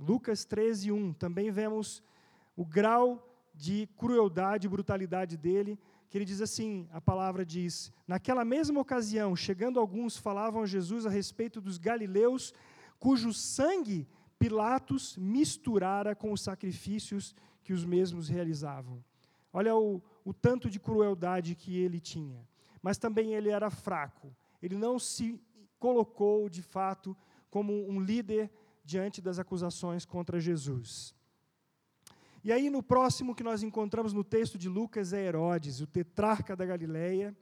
Lucas 0.00 0.46
13, 0.46 0.90
1. 0.90 1.12
Também 1.12 1.50
vemos 1.50 2.02
o 2.56 2.64
grau 2.64 3.30
de 3.54 3.86
crueldade 3.98 4.66
e 4.66 4.70
brutalidade 4.70 5.36
dele, 5.36 5.78
que 6.08 6.16
ele 6.16 6.24
diz 6.24 6.40
assim: 6.40 6.88
a 6.90 7.02
palavra 7.02 7.44
diz: 7.44 7.92
Naquela 8.08 8.46
mesma 8.46 8.80
ocasião, 8.80 9.36
chegando 9.36 9.78
alguns, 9.78 10.16
falavam 10.16 10.62
a 10.62 10.66
Jesus 10.66 11.04
a 11.04 11.10
respeito 11.10 11.60
dos 11.60 11.76
galileus, 11.76 12.54
cujo 12.98 13.30
sangue 13.30 14.08
Pilatos 14.38 15.14
misturara 15.18 16.14
com 16.14 16.32
os 16.32 16.40
sacrifícios 16.40 17.34
que 17.62 17.74
os 17.74 17.84
mesmos 17.84 18.26
realizavam. 18.26 19.04
Olha 19.52 19.76
o, 19.76 20.02
o 20.24 20.32
tanto 20.32 20.70
de 20.70 20.80
crueldade 20.80 21.54
que 21.54 21.76
ele 21.76 22.00
tinha. 22.00 22.40
Mas 22.80 22.96
também 22.96 23.34
ele 23.34 23.50
era 23.50 23.68
fraco. 23.68 24.34
Ele 24.62 24.78
não 24.78 24.98
se 24.98 25.38
colocou, 25.78 26.48
de 26.48 26.62
fato, 26.62 27.14
como 27.52 27.86
um 27.86 28.00
líder 28.00 28.50
diante 28.82 29.20
das 29.20 29.38
acusações 29.38 30.06
contra 30.06 30.40
Jesus. 30.40 31.14
E 32.42 32.50
aí, 32.50 32.70
no 32.70 32.82
próximo 32.82 33.34
que 33.34 33.44
nós 33.44 33.62
encontramos 33.62 34.14
no 34.14 34.24
texto 34.24 34.56
de 34.56 34.70
Lucas 34.70 35.12
é 35.12 35.22
Herodes, 35.26 35.82
o 35.82 35.86
tetrarca 35.86 36.56
da 36.56 36.64
Galileia. 36.64 37.36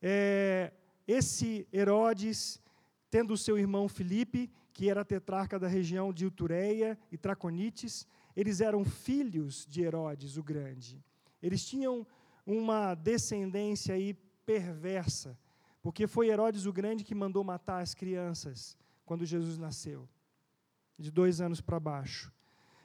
É, 0.00 0.72
esse 1.06 1.66
Herodes, 1.72 2.62
tendo 3.10 3.36
seu 3.36 3.58
irmão 3.58 3.88
Filipe, 3.88 4.48
que 4.72 4.88
era 4.88 5.04
tetrarca 5.04 5.58
da 5.58 5.66
região 5.66 6.12
de 6.12 6.24
Utureia 6.24 6.96
e 7.10 7.18
Traconites, 7.18 8.06
eles 8.36 8.60
eram 8.60 8.84
filhos 8.84 9.66
de 9.68 9.82
Herodes 9.82 10.36
o 10.36 10.44
Grande. 10.44 11.04
Eles 11.42 11.66
tinham 11.66 12.06
uma 12.46 12.94
descendência 12.94 13.96
aí 13.96 14.14
perversa, 14.46 15.36
porque 15.82 16.06
foi 16.06 16.28
Herodes 16.28 16.66
o 16.66 16.72
Grande 16.72 17.02
que 17.02 17.16
mandou 17.16 17.42
matar 17.42 17.80
as 17.82 17.94
crianças 17.94 18.78
quando 19.08 19.24
Jesus 19.24 19.56
nasceu, 19.56 20.06
de 20.98 21.10
dois 21.10 21.40
anos 21.40 21.62
para 21.62 21.80
baixo. 21.80 22.30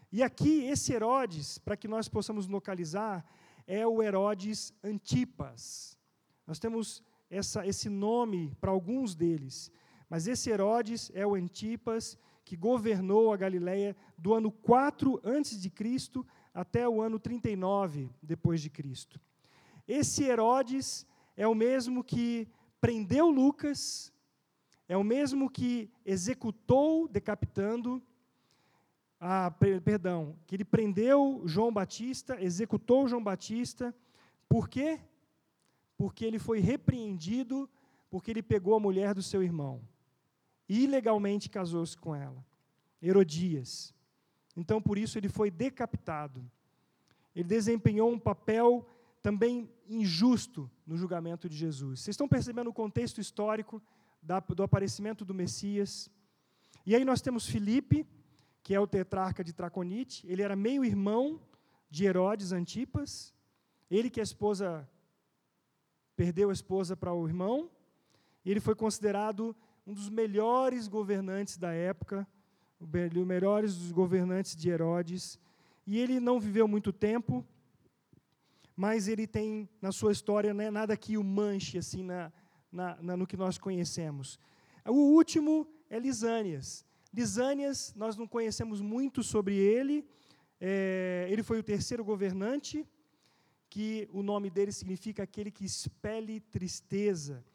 E 0.10 0.24
aqui, 0.24 0.64
esse 0.64 0.94
Herodes, 0.94 1.58
para 1.58 1.76
que 1.76 1.86
nós 1.86 2.08
possamos 2.08 2.48
localizar, 2.48 3.26
é 3.68 3.86
o 3.86 4.02
Herodes 4.02 4.74
Antipas. 4.82 5.98
Nós 6.48 6.60
temos 6.60 7.04
essa, 7.30 7.68
esse 7.68 7.90
nome 7.90 8.56
para 8.62 8.72
alguns 8.72 9.16
deles, 9.16 9.70
mas 10.10 10.26
esse 10.26 10.50
Herodes 10.50 11.12
é 11.14 11.28
o 11.28 11.36
Antipas 11.36 12.18
que 12.46 12.56
governou 12.56 13.34
a 13.34 13.38
Galiléia 13.38 13.94
do 14.18 14.34
ano 14.34 14.50
4 14.50 15.20
antes 15.26 15.62
de 15.62 15.70
Cristo 15.70 16.26
até 16.54 16.88
o 16.88 17.02
ano 17.02 17.20
39 17.20 18.10
depois 18.22 18.62
de 18.62 18.70
Cristo. 18.70 19.20
Esse 19.86 20.24
Herodes 20.24 21.06
é 21.36 21.46
o 21.46 21.56
mesmo 21.56 22.02
que 22.02 22.48
prendeu 22.80 23.30
Lucas 23.30 24.13
é 24.88 24.98
o 24.98 25.04
mesmo 25.04 25.50
que 25.50 25.90
executou 26.06 27.08
decapitando, 27.08 28.02
ah, 29.20 29.52
perdão, 29.84 30.36
que 30.46 30.56
ele 30.56 30.66
prendeu 30.66 31.42
João 31.46 31.72
Batista, 31.72 32.42
executou 32.42 33.08
João 33.08 33.24
Batista, 33.24 33.96
por 34.50 34.68
quê? 34.68 35.00
Porque 35.98 36.26
ele 36.26 36.38
foi 36.38 36.60
repreendido, 36.60 37.70
porque 38.10 38.30
ele 38.30 38.44
pegou 38.44 38.76
a 38.76 38.80
mulher 38.80 39.14
do 39.14 39.24
seu 39.24 39.42
irmão. 39.42 39.82
Ilegalmente 40.68 41.50
casou-se 41.50 41.98
com 41.98 42.14
ela, 42.14 42.46
Herodias. 43.02 43.94
Então, 44.56 44.82
por 44.82 44.98
isso, 44.98 45.18
ele 45.18 45.30
foi 45.30 45.50
decapitado. 45.50 46.44
Ele 47.36 47.48
desempenhou 47.48 48.12
um 48.12 48.20
papel 48.20 48.88
também 49.22 49.70
injusto 49.88 50.70
no 50.86 50.98
julgamento 50.98 51.50
de 51.50 51.56
Jesus. 51.56 52.02
Vocês 52.02 52.14
estão 52.14 52.28
percebendo 52.28 52.70
o 52.70 52.74
contexto 52.74 53.20
histórico 53.20 53.82
do 54.56 54.64
aparecimento 54.64 55.26
do 55.26 55.34
Messias. 55.34 56.10
E 56.86 56.96
aí 56.96 57.04
nós 57.04 57.22
temos 57.22 57.48
Filipe, 57.48 58.08
que 58.62 58.74
é 58.74 58.80
o 58.80 58.88
tetrarca 58.88 59.44
de 59.44 59.52
Traconite, 59.54 60.26
ele 60.28 60.42
era 60.42 60.56
meio-irmão 60.56 61.42
de 61.90 62.06
Herodes 62.06 62.52
Antipas, 62.52 63.34
ele 63.92 64.10
que 64.10 64.20
a 64.20 64.24
esposa 64.24 64.90
perdeu 66.16 66.50
a 66.50 66.54
esposa 66.54 66.96
para 66.96 67.14
o 67.14 67.28
irmão, 67.28 67.70
ele 68.46 68.60
foi 68.60 68.76
considerado 68.76 69.56
um 69.86 69.94
dos 69.94 70.10
melhores 70.10 70.88
governantes 70.88 71.58
da 71.58 71.74
época, 71.74 72.28
os 72.80 72.88
melhores 73.26 73.76
dos 73.76 73.92
governantes 73.92 74.56
de 74.56 74.70
Herodes, 74.70 75.40
e 75.86 76.00
ele 76.00 76.20
não 76.20 76.40
viveu 76.40 76.68
muito 76.68 76.94
tempo, 76.94 77.46
mas 78.76 79.08
ele 79.08 79.28
tem 79.28 79.70
na 79.82 79.92
sua 79.92 80.12
história 80.12 80.54
né, 80.54 80.72
nada 80.72 80.96
que 80.96 81.18
o 81.18 81.24
manche 81.24 81.78
assim 81.78 82.04
na, 82.04 82.32
na, 82.74 82.98
na, 83.02 83.16
no 83.16 83.28
que 83.28 83.38
nós 83.38 83.58
conhecemos. 83.58 84.40
O 84.86 85.16
último 85.16 85.68
é 85.90 86.00
Lisânias. 86.00 86.86
Lisânias, 87.14 87.94
nós 87.96 88.18
não 88.18 88.28
conhecemos 88.28 88.82
muito 88.82 89.22
sobre 89.22 89.56
ele. 89.56 90.06
É, 90.60 91.28
ele 91.30 91.44
foi 91.44 91.60
o 91.60 91.64
terceiro 91.64 92.04
governante, 92.04 92.86
que 93.70 94.10
o 94.12 94.24
nome 94.24 94.50
dele 94.50 94.72
significa 94.72 95.24
aquele 95.24 95.52
que 95.52 95.64
expele 95.64 96.40
tristeza. 96.40 97.46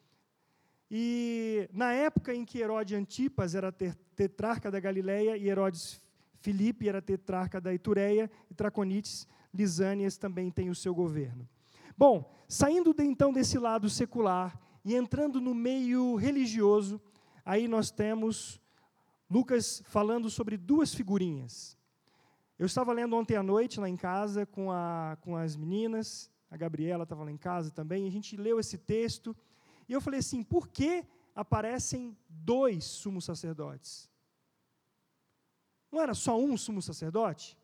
E 0.91 1.69
na 1.73 1.93
época 1.93 2.35
em 2.35 2.45
que 2.45 2.61
Herodes 2.61 2.97
Antipas 2.97 3.55
era 3.55 3.71
tetrarca 3.71 4.71
da 4.71 4.81
Galileia 4.81 5.37
e 5.37 5.49
Herodes 5.49 6.01
Filipe 6.41 6.89
era 6.89 7.03
tetrarca 7.03 7.61
da 7.61 7.75
Itureia 7.75 8.31
e 8.49 8.55
Traconites, 8.55 9.27
Lisânias 9.53 10.17
também 10.17 10.51
tem 10.51 10.71
o 10.71 10.75
seu 10.75 10.95
governo. 10.95 11.49
Bom, 11.97 12.33
saindo 12.47 12.95
de, 12.95 13.03
então 13.05 13.33
desse 13.33 13.59
lado 13.59 13.91
secular 13.91 14.59
e 14.89 14.95
entrando 14.95 15.39
no 15.39 15.55
meio 15.55 16.15
religioso, 16.15 16.99
aí 17.45 17.69
nós 17.69 17.91
temos 17.91 18.59
Lucas 19.29 19.83
falando 19.85 20.31
sobre 20.31 20.57
duas 20.57 20.95
figurinhas. 20.95 21.77
Eu 22.59 22.65
estava 22.65 22.95
lendo 22.95 23.15
ontem 23.15 23.37
à 23.37 23.43
noite 23.43 23.79
lá 23.79 23.87
em 23.87 23.99
casa 23.99 24.47
com, 24.47 24.73
a, 24.73 25.19
com 25.21 25.37
as 25.37 25.57
meninas, 25.57 26.31
a 26.51 26.57
Gabriela 26.57 27.03
estava 27.03 27.23
lá 27.23 27.31
em 27.31 27.37
casa 27.37 27.71
também, 27.71 28.07
a 28.07 28.11
gente 28.11 28.35
leu 28.35 28.59
esse 28.59 28.79
texto, 28.79 29.37
e 29.87 29.93
eu 29.93 30.01
falei 30.01 30.21
assim: 30.21 30.43
por 30.43 30.69
que 30.69 31.05
aparecem 31.35 32.17
dois 32.27 32.85
sumos 32.85 33.27
sacerdotes? 33.27 34.11
Não 35.93 36.01
era 36.01 36.15
só 36.15 36.41
um 36.41 36.57
sumo 36.57 36.81
sacerdote? 36.81 37.59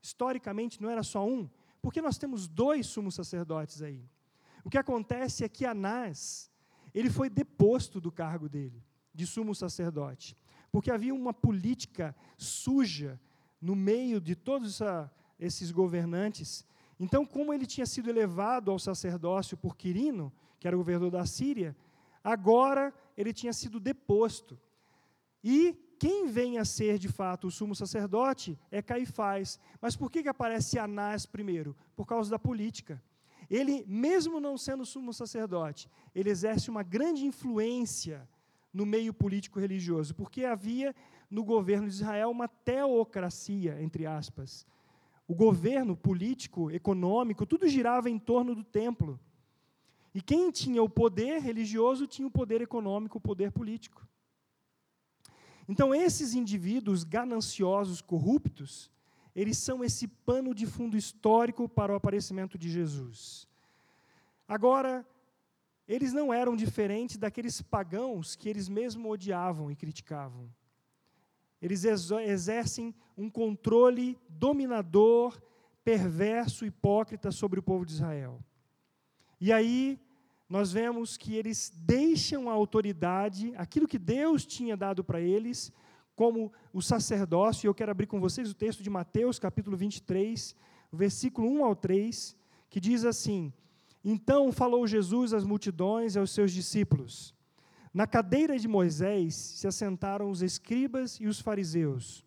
Historicamente 0.00 0.80
não 0.80 0.88
era 0.88 1.02
só 1.02 1.26
um? 1.28 1.46
Porque 1.82 2.00
nós 2.00 2.16
temos 2.16 2.48
dois 2.48 2.86
sumos 2.86 3.14
sacerdotes 3.14 3.82
aí. 3.82 4.02
O 4.64 4.70
que 4.70 4.78
acontece 4.78 5.44
é 5.44 5.48
que 5.48 5.66
Anás, 5.66 6.49
ele 6.94 7.10
foi 7.10 7.28
deposto 7.28 8.00
do 8.00 8.10
cargo 8.10 8.48
dele, 8.48 8.82
de 9.14 9.26
sumo 9.26 9.54
sacerdote, 9.54 10.36
porque 10.70 10.90
havia 10.90 11.14
uma 11.14 11.32
política 11.32 12.14
suja 12.36 13.20
no 13.60 13.76
meio 13.76 14.20
de 14.20 14.34
todos 14.34 14.80
essa, 14.80 15.10
esses 15.38 15.70
governantes. 15.70 16.66
Então, 16.98 17.26
como 17.26 17.52
ele 17.52 17.66
tinha 17.66 17.86
sido 17.86 18.08
elevado 18.08 18.70
ao 18.70 18.78
sacerdócio 18.78 19.56
por 19.56 19.76
Quirino, 19.76 20.32
que 20.58 20.66
era 20.66 20.76
o 20.76 20.80
governador 20.80 21.10
da 21.10 21.26
Síria, 21.26 21.76
agora 22.22 22.92
ele 23.16 23.32
tinha 23.32 23.52
sido 23.52 23.80
deposto. 23.80 24.58
E 25.42 25.74
quem 25.98 26.28
vem 26.28 26.58
a 26.58 26.64
ser 26.64 26.98
de 26.98 27.08
fato 27.08 27.46
o 27.46 27.50
sumo 27.50 27.74
sacerdote 27.74 28.58
é 28.70 28.80
Caifás. 28.80 29.58
Mas 29.80 29.96
por 29.96 30.10
que, 30.10 30.22
que 30.22 30.28
aparece 30.28 30.78
Anás 30.78 31.26
primeiro? 31.26 31.76
Por 31.94 32.06
causa 32.06 32.30
da 32.30 32.38
política. 32.38 33.02
Ele, 33.50 33.84
mesmo 33.88 34.38
não 34.38 34.56
sendo 34.56 34.86
sumo 34.86 35.12
sacerdote, 35.12 35.90
ele 36.14 36.30
exerce 36.30 36.70
uma 36.70 36.84
grande 36.84 37.26
influência 37.26 38.28
no 38.72 38.86
meio 38.86 39.12
político 39.12 39.58
religioso, 39.58 40.14
porque 40.14 40.44
havia 40.44 40.94
no 41.28 41.42
governo 41.42 41.88
de 41.88 41.94
Israel 41.94 42.30
uma 42.30 42.46
teocracia, 42.46 43.82
entre 43.82 44.06
aspas. 44.06 44.64
O 45.26 45.34
governo 45.34 45.96
político, 45.96 46.70
econômico, 46.70 47.44
tudo 47.44 47.68
girava 47.68 48.08
em 48.08 48.18
torno 48.18 48.54
do 48.54 48.62
templo. 48.62 49.18
E 50.14 50.20
quem 50.20 50.50
tinha 50.50 50.82
o 50.82 50.88
poder 50.88 51.40
religioso 51.40 52.06
tinha 52.06 52.26
o 52.26 52.30
poder 52.30 52.60
econômico, 52.60 53.18
o 53.18 53.20
poder 53.20 53.50
político. 53.50 54.06
Então, 55.68 55.94
esses 55.94 56.34
indivíduos 56.34 57.04
gananciosos, 57.04 58.00
corruptos, 58.00 58.90
eles 59.34 59.58
são 59.58 59.84
esse 59.84 60.08
pano 60.08 60.54
de 60.54 60.66
fundo 60.66 60.96
histórico 60.96 61.68
para 61.68 61.92
o 61.92 61.96
aparecimento 61.96 62.58
de 62.58 62.68
Jesus. 62.68 63.48
Agora, 64.48 65.06
eles 65.86 66.12
não 66.12 66.32
eram 66.32 66.56
diferentes 66.56 67.16
daqueles 67.16 67.60
pagãos 67.62 68.36
que 68.36 68.48
eles 68.48 68.68
mesmos 68.68 69.10
odiavam 69.10 69.70
e 69.70 69.76
criticavam. 69.76 70.48
Eles 71.60 71.84
exercem 71.84 72.94
um 73.16 73.28
controle 73.28 74.18
dominador, 74.28 75.40
perverso, 75.84 76.64
hipócrita 76.64 77.30
sobre 77.30 77.58
o 77.58 77.62
povo 77.62 77.84
de 77.84 77.92
Israel. 77.92 78.40
E 79.40 79.52
aí 79.52 80.00
nós 80.48 80.72
vemos 80.72 81.16
que 81.16 81.36
eles 81.36 81.72
deixam 81.74 82.50
a 82.50 82.52
autoridade, 82.52 83.52
aquilo 83.56 83.86
que 83.86 83.98
Deus 83.98 84.44
tinha 84.44 84.76
dado 84.76 85.04
para 85.04 85.20
eles, 85.20 85.72
como 86.20 86.52
o 86.70 86.82
sacerdócio, 86.82 87.66
eu 87.66 87.72
quero 87.72 87.92
abrir 87.92 88.06
com 88.06 88.20
vocês 88.20 88.50
o 88.50 88.54
texto 88.54 88.82
de 88.82 88.90
Mateus, 88.90 89.38
capítulo 89.38 89.74
23, 89.74 90.54
versículo 90.92 91.48
1 91.48 91.64
ao 91.64 91.74
3, 91.74 92.36
que 92.68 92.78
diz 92.78 93.06
assim: 93.06 93.50
Então 94.04 94.52
falou 94.52 94.86
Jesus 94.86 95.32
às 95.32 95.44
multidões 95.44 96.14
e 96.14 96.18
aos 96.18 96.30
seus 96.32 96.52
discípulos: 96.52 97.34
Na 97.94 98.06
cadeira 98.06 98.58
de 98.58 98.68
Moisés 98.68 99.34
se 99.34 99.66
assentaram 99.66 100.30
os 100.30 100.42
escribas 100.42 101.18
e 101.18 101.26
os 101.26 101.40
fariseus. 101.40 102.22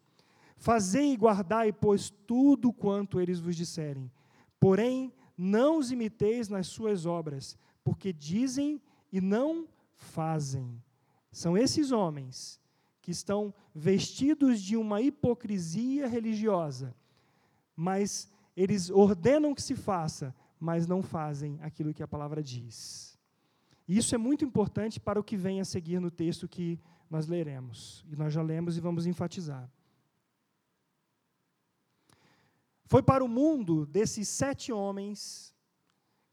Fazei 0.58 1.14
e 1.14 1.16
guardai, 1.16 1.72
pois, 1.72 2.10
tudo 2.10 2.74
quanto 2.74 3.22
eles 3.22 3.40
vos 3.40 3.56
disserem. 3.56 4.12
Porém, 4.60 5.14
não 5.38 5.78
os 5.78 5.92
imiteis 5.92 6.50
nas 6.50 6.66
suas 6.66 7.06
obras, 7.06 7.56
porque 7.84 8.12
dizem 8.12 8.82
e 9.12 9.22
não 9.22 9.68
fazem. 9.94 10.82
São 11.32 11.56
esses 11.56 11.92
homens 11.92 12.60
que 13.04 13.12
estão 13.12 13.54
vestidos 13.76 14.62
de 14.62 14.78
uma 14.78 15.02
hipocrisia 15.02 16.08
religiosa, 16.08 16.96
mas 17.76 18.32
eles 18.56 18.90
ordenam 18.90 19.54
que 19.54 19.62
se 19.62 19.76
faça, 19.76 20.34
mas 20.58 20.88
não 20.88 21.04
fazem 21.04 21.60
aquilo 21.62 21.94
que 21.94 22.02
a 22.02 22.08
palavra 22.08 22.42
diz. 22.42 23.20
Isso 23.86 24.16
é 24.16 24.18
muito 24.18 24.46
importante 24.46 25.02
para 25.02 25.20
o 25.20 25.24
que 25.24 25.36
vem 25.36 25.60
a 25.60 25.66
seguir 25.66 26.00
no 26.00 26.10
texto 26.10 26.48
que 26.48 26.80
nós 27.10 27.28
leremos, 27.28 28.06
e 28.10 28.16
nós 28.16 28.32
já 28.32 28.42
lemos 28.42 28.78
e 28.78 28.80
vamos 28.80 29.06
enfatizar. 29.06 29.70
Foi 32.86 33.04
para 33.04 33.24
o 33.24 33.28
mundo 33.28 33.86
desses 33.86 34.30
sete 34.30 34.72
homens 34.72 35.54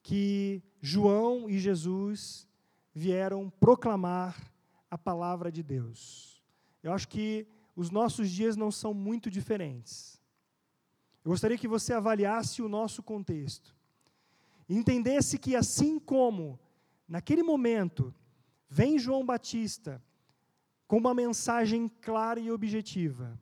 que 0.04 0.62
João 0.80 1.50
e 1.50 1.58
Jesus 1.58 2.46
vieram 2.94 3.50
proclamar 3.50 4.52
a 4.88 4.96
palavra 4.96 5.50
de 5.50 5.64
Deus. 5.64 6.29
Eu 6.82 6.92
acho 6.92 7.08
que 7.08 7.46
os 7.76 7.90
nossos 7.90 8.30
dias 8.30 8.56
não 8.56 8.70
são 8.70 8.92
muito 8.92 9.30
diferentes. 9.30 10.20
Eu 11.24 11.30
gostaria 11.30 11.58
que 11.58 11.68
você 11.68 11.92
avaliasse 11.92 12.62
o 12.62 12.68
nosso 12.68 13.02
contexto. 13.02 13.76
Entendesse 14.68 15.38
que, 15.38 15.56
assim 15.56 15.98
como, 15.98 16.58
naquele 17.06 17.42
momento, 17.42 18.14
vem 18.68 18.98
João 18.98 19.24
Batista 19.24 20.02
com 20.86 20.96
uma 20.96 21.14
mensagem 21.14 21.88
clara 22.00 22.40
e 22.40 22.50
objetiva, 22.50 23.38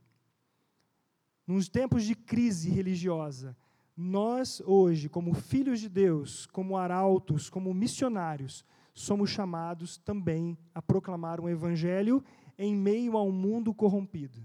nos 1.47 1.69
tempos 1.69 2.05
de 2.05 2.15
crise 2.15 2.69
religiosa, 2.69 3.57
nós 3.97 4.61
hoje, 4.67 5.09
como 5.09 5.33
filhos 5.35 5.81
de 5.81 5.89
Deus, 5.89 6.47
como 6.47 6.77
arautos, 6.77 7.49
como 7.49 7.73
missionários, 7.73 8.65
somos 8.93 9.31
chamados 9.31 9.97
também 9.97 10.59
a 10.75 10.83
proclamar 10.83 11.41
um 11.41 11.49
evangelho 11.49 12.23
em 12.59 12.75
meio 12.75 13.17
a 13.17 13.23
um 13.23 13.31
mundo 13.31 13.73
corrompido. 13.73 14.39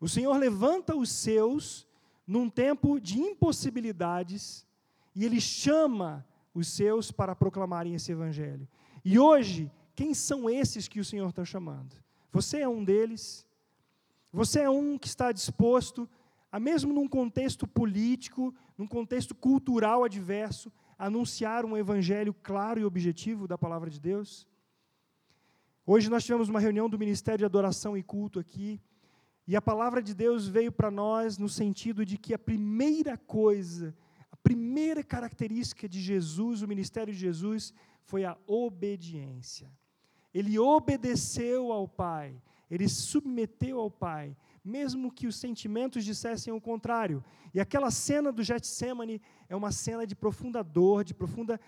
O 0.00 0.08
Senhor 0.08 0.36
levanta 0.36 0.96
os 0.96 1.10
seus 1.10 1.86
num 2.26 2.48
tempo 2.48 2.98
de 2.98 3.20
impossibilidades 3.20 4.66
e 5.14 5.24
ele 5.24 5.40
chama 5.40 6.26
os 6.54 6.68
seus 6.68 7.12
para 7.12 7.36
proclamarem 7.36 7.94
esse 7.94 8.10
evangelho. 8.10 8.66
E 9.04 9.18
hoje, 9.18 9.70
quem 9.94 10.14
são 10.14 10.48
esses 10.48 10.88
que 10.88 11.00
o 11.00 11.04
Senhor 11.04 11.28
está 11.28 11.44
chamando? 11.44 11.94
Você 12.32 12.60
é 12.60 12.68
um 12.68 12.82
deles? 12.82 13.46
Você 14.32 14.60
é 14.60 14.70
um 14.70 14.96
que 14.96 15.06
está 15.06 15.30
disposto, 15.30 16.08
a 16.50 16.58
mesmo 16.58 16.92
num 16.92 17.06
contexto 17.06 17.66
político, 17.66 18.54
num 18.76 18.86
contexto 18.86 19.34
cultural 19.34 20.04
adverso, 20.04 20.72
anunciar 20.98 21.64
um 21.64 21.76
evangelho 21.76 22.34
claro 22.42 22.80
e 22.80 22.84
objetivo 22.84 23.46
da 23.46 23.58
palavra 23.58 23.90
de 23.90 24.00
Deus? 24.00 24.46
Hoje 25.84 26.08
nós 26.08 26.22
tivemos 26.22 26.48
uma 26.48 26.60
reunião 26.60 26.88
do 26.88 26.96
Ministério 26.96 27.38
de 27.38 27.44
Adoração 27.44 27.96
e 27.96 28.04
Culto 28.04 28.38
aqui, 28.38 28.80
e 29.48 29.56
a 29.56 29.60
palavra 29.60 30.00
de 30.00 30.14
Deus 30.14 30.46
veio 30.46 30.70
para 30.70 30.92
nós 30.92 31.36
no 31.36 31.48
sentido 31.48 32.06
de 32.06 32.16
que 32.16 32.32
a 32.32 32.38
primeira 32.38 33.18
coisa, 33.18 33.92
a 34.30 34.36
primeira 34.36 35.02
característica 35.02 35.88
de 35.88 36.00
Jesus, 36.00 36.62
o 36.62 36.68
ministério 36.68 37.12
de 37.12 37.18
Jesus, 37.18 37.74
foi 38.04 38.24
a 38.24 38.38
obediência. 38.46 39.68
Ele 40.32 40.56
obedeceu 40.56 41.72
ao 41.72 41.88
Pai, 41.88 42.40
ele 42.70 42.88
submeteu 42.88 43.80
ao 43.80 43.90
Pai, 43.90 44.36
mesmo 44.64 45.10
que 45.10 45.26
os 45.26 45.34
sentimentos 45.34 46.04
dissessem 46.04 46.52
o 46.52 46.60
contrário. 46.60 47.24
E 47.52 47.58
aquela 47.58 47.90
cena 47.90 48.30
do 48.30 48.44
Getsemane 48.44 49.20
é 49.48 49.56
uma 49.56 49.72
cena 49.72 50.06
de 50.06 50.14
profunda 50.14 50.62
dor, 50.62 51.02
de 51.02 51.12
profunda 51.12 51.60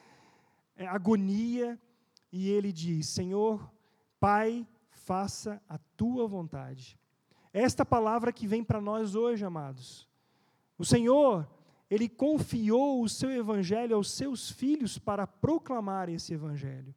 é, 0.77 0.87
agonia, 0.87 1.77
e 2.31 2.48
ele 2.48 2.72
diz: 2.72 3.09
Senhor, 3.09 3.73
Pai, 4.24 4.66
faça 4.88 5.60
a 5.68 5.76
tua 5.98 6.26
vontade. 6.26 6.98
Esta 7.52 7.84
palavra 7.84 8.32
que 8.32 8.46
vem 8.46 8.64
para 8.64 8.80
nós 8.80 9.14
hoje, 9.14 9.44
amados. 9.44 10.08
O 10.78 10.84
Senhor, 10.87 11.46
ele 11.90 12.08
confiou 12.08 13.02
o 13.02 13.08
seu 13.10 13.30
evangelho 13.30 13.94
aos 13.94 14.10
seus 14.10 14.50
filhos 14.50 14.96
para 14.98 15.26
proclamar 15.26 16.08
esse 16.08 16.32
evangelho. 16.32 16.94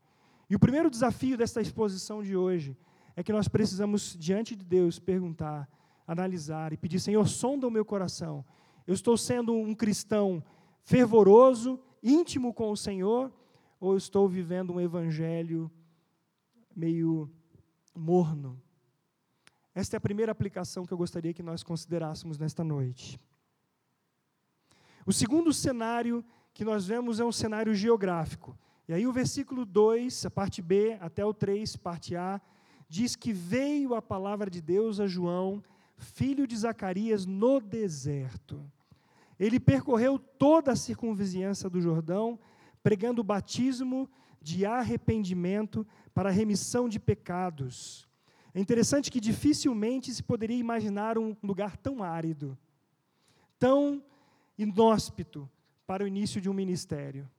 E 0.49 0.55
o 0.55 0.59
primeiro 0.59 0.89
desafio 0.89 1.35
desta 1.35 1.59
exposição 1.59 2.23
de 2.23 2.33
hoje 2.33 2.77
é 3.13 3.21
que 3.21 3.33
nós 3.33 3.49
precisamos, 3.49 4.15
diante 4.17 4.55
de 4.55 4.63
Deus, 4.63 4.97
perguntar, 4.97 5.67
analisar 6.07 6.71
e 6.71 6.77
pedir: 6.77 7.01
Senhor, 7.01 7.27
sonda 7.27 7.67
o 7.67 7.71
meu 7.71 7.83
coração. 7.83 8.45
Eu 8.87 8.93
estou 8.93 9.17
sendo 9.17 9.53
um 9.53 9.75
cristão 9.75 10.41
fervoroso, 10.81 11.77
íntimo 12.01 12.53
com 12.53 12.71
o 12.71 12.77
Senhor, 12.77 13.29
ou 13.81 13.97
estou 13.97 14.29
vivendo 14.29 14.71
um 14.71 14.79
evangelho 14.79 15.69
meio 16.77 17.27
morno? 17.95 18.61
Esta 19.73 19.95
é 19.95 19.97
a 19.97 20.01
primeira 20.01 20.31
aplicação 20.31 20.85
que 20.85 20.93
eu 20.93 20.97
gostaria 20.97 21.33
que 21.33 21.41
nós 21.41 21.63
considerássemos 21.63 22.37
nesta 22.37 22.63
noite. 22.63 23.19
O 25.03 25.11
segundo 25.11 25.51
cenário 25.51 26.23
que 26.53 26.63
nós 26.63 26.85
vemos 26.85 27.19
é 27.19 27.25
um 27.25 27.31
cenário 27.31 27.73
geográfico. 27.73 28.55
E 28.87 28.93
aí 28.93 29.07
o 29.07 29.11
versículo 29.11 29.65
2, 29.65 30.27
a 30.27 30.29
parte 30.29 30.61
B, 30.61 30.97
até 31.01 31.25
o 31.25 31.33
3, 31.33 31.75
parte 31.77 32.15
A, 32.15 32.39
diz 32.87 33.15
que 33.15 33.33
veio 33.33 33.95
a 33.95 34.01
palavra 34.01 34.49
de 34.49 34.61
Deus 34.61 34.99
a 34.99 35.07
João, 35.07 35.63
filho 35.97 36.45
de 36.45 36.55
Zacarias, 36.55 37.25
no 37.25 37.59
deserto. 37.59 38.63
Ele 39.39 39.59
percorreu 39.59 40.19
toda 40.19 40.71
a 40.71 40.75
circunvizinhança 40.75 41.69
do 41.69 41.81
Jordão, 41.81 42.39
pregando 42.83 43.21
o 43.21 43.23
batismo 43.23 44.09
de 44.47 44.65
arrependimento 44.65 45.85
para 46.13 46.29
remissão 46.29 46.87
de 46.87 46.99
pecados. 46.99 48.07
É 48.53 48.61
interessante 48.61 49.11
que 49.11 49.19
dificilmente 49.19 50.13
se 50.13 50.23
poderia 50.23 50.57
imaginar 50.57 51.17
um 51.17 51.35
lugar 51.43 51.75
tão 51.75 52.01
árido, 52.01 52.57
tão 53.59 54.01
inóspito 54.57 55.49
para 55.85 56.05
o 56.05 56.07
início 56.07 56.39
de 56.39 56.49
um 56.49 56.53
ministério. 56.53 57.29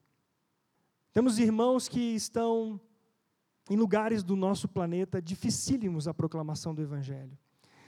Temos 1.11 1.39
irmãos 1.39 1.89
que 1.89 2.15
estão 2.15 2.79
em 3.71 3.77
lugares 3.77 4.23
do 4.23 4.37
nosso 4.37 4.69
planeta 4.69 5.21
dificílimos 5.21 6.07
a 6.07 6.13
proclamação 6.13 6.75
do 6.75 6.83
Evangelho. 6.83 7.37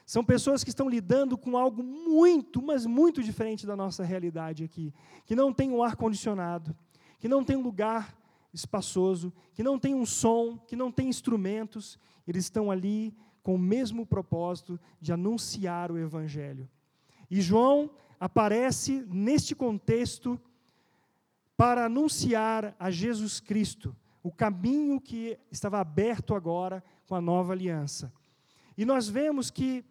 São 0.06 0.24
pessoas 0.24 0.64
que 0.64 0.70
estão 0.70 0.88
lidando 0.88 1.37
com 1.37 1.59
algo 1.59 1.83
muito, 1.83 2.62
mas 2.62 2.87
muito 2.87 3.22
diferente 3.22 3.66
da 3.66 3.76
nossa 3.76 4.02
realidade 4.02 4.64
aqui, 4.64 4.94
que 5.26 5.37
não 5.37 5.52
tem 5.52 5.70
um 5.70 5.83
ar-condicionado, 5.83 6.74
que 7.18 7.28
não 7.28 7.44
tem 7.44 7.56
um 7.56 7.62
lugar 7.62 8.19
espaçoso, 8.52 9.32
que 9.54 9.62
não 9.62 9.78
tem 9.78 9.94
um 9.94 10.06
som, 10.06 10.58
que 10.58 10.76
não 10.76 10.90
tem 10.90 11.08
instrumentos, 11.08 11.98
eles 12.26 12.44
estão 12.44 12.70
ali 12.70 13.14
com 13.42 13.54
o 13.54 13.58
mesmo 13.58 14.04
propósito 14.04 14.78
de 15.00 15.12
anunciar 15.12 15.90
o 15.90 15.98
Evangelho. 15.98 16.68
E 17.30 17.40
João 17.40 17.90
aparece 18.18 19.06
neste 19.08 19.54
contexto 19.54 20.40
para 21.56 21.86
anunciar 21.86 22.74
a 22.78 22.90
Jesus 22.90 23.38
Cristo, 23.38 23.94
o 24.22 24.30
caminho 24.30 25.00
que 25.00 25.38
estava 25.50 25.78
aberto 25.78 26.34
agora 26.34 26.82
com 27.06 27.14
a 27.14 27.20
nova 27.20 27.52
aliança. 27.52 28.12
E 28.76 28.84
nós 28.84 29.08
vemos 29.08 29.50
que 29.50 29.84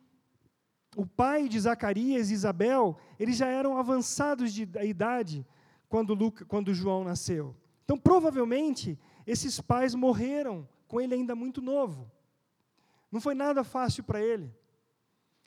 o 0.95 1.05
pai 1.05 1.47
de 1.47 1.59
Zacarias 1.59 2.29
e 2.29 2.33
Isabel, 2.33 2.97
eles 3.19 3.37
já 3.37 3.47
eram 3.47 3.77
avançados 3.77 4.51
de 4.51 4.63
idade 4.83 5.45
quando, 5.87 6.13
Luca, 6.13 6.45
quando 6.45 6.73
João 6.73 7.03
nasceu. 7.03 7.55
Então, 7.89 7.97
provavelmente, 7.97 8.99
esses 9.25 9.59
pais 9.59 9.95
morreram 9.95 10.69
com 10.87 11.01
ele 11.01 11.15
ainda 11.15 11.33
muito 11.33 11.59
novo. 11.59 12.07
Não 13.11 13.19
foi 13.19 13.33
nada 13.33 13.63
fácil 13.63 14.03
para 14.03 14.21
ele, 14.21 14.55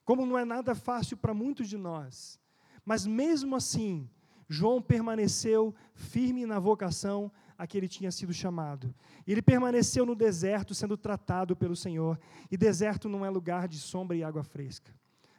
como 0.05 0.26
não 0.26 0.37
é 0.37 0.44
nada 0.44 0.74
fácil 0.74 1.16
para 1.16 1.33
muitos 1.33 1.68
de 1.68 1.78
nós. 1.78 2.40
Mas 2.85 3.07
mesmo 3.07 3.55
assim, 3.55 4.11
João 4.48 4.83
permaneceu 4.83 5.72
firme 5.94 6.44
na 6.44 6.59
vocação 6.59 7.31
a 7.57 7.64
que 7.64 7.78
ele 7.78 7.87
tinha 7.87 8.11
sido 8.11 8.33
chamado. 8.33 8.92
Ele 9.24 9.40
permaneceu 9.40 10.05
no 10.05 10.16
deserto 10.16 10.74
sendo 10.74 10.96
tratado 10.96 11.55
pelo 11.55 11.76
Senhor. 11.76 12.18
E 12.50 12.57
deserto 12.57 13.09
não 13.09 13.24
é 13.24 13.31
lugar 13.31 13.68
de 13.68 13.78
sombra 13.78 14.16
e 14.16 14.24
água 14.24 14.42
fresca. 14.42 14.92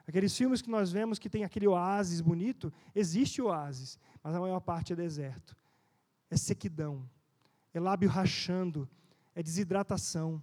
Aqueles 0.07 0.37
filmes 0.37 0.61
que 0.61 0.71
nós 0.71 0.89
vemos 0.89 1.19
que 1.19 1.29
tem 1.29 1.43
aquele 1.43 1.67
oásis 1.67 2.21
bonito, 2.21 2.71
existe 2.95 3.41
oásis, 3.41 3.99
mas 4.23 4.33
a 4.33 4.39
maior 4.39 4.61
parte 4.61 4.93
é 4.93 4.95
deserto. 4.95 5.53
É 6.33 6.35
sequidão, 6.35 7.07
é 7.75 7.79
lábio 7.79 8.09
rachando, 8.09 8.89
é 9.35 9.43
desidratação, 9.43 10.41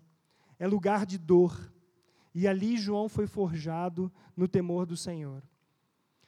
é 0.57 0.65
lugar 0.65 1.05
de 1.05 1.19
dor. 1.19 1.75
E 2.33 2.47
ali 2.47 2.77
João 2.77 3.09
foi 3.09 3.27
forjado 3.27 4.13
no 4.37 4.47
temor 4.47 4.87
do 4.87 4.97
Senhor. 4.97 5.43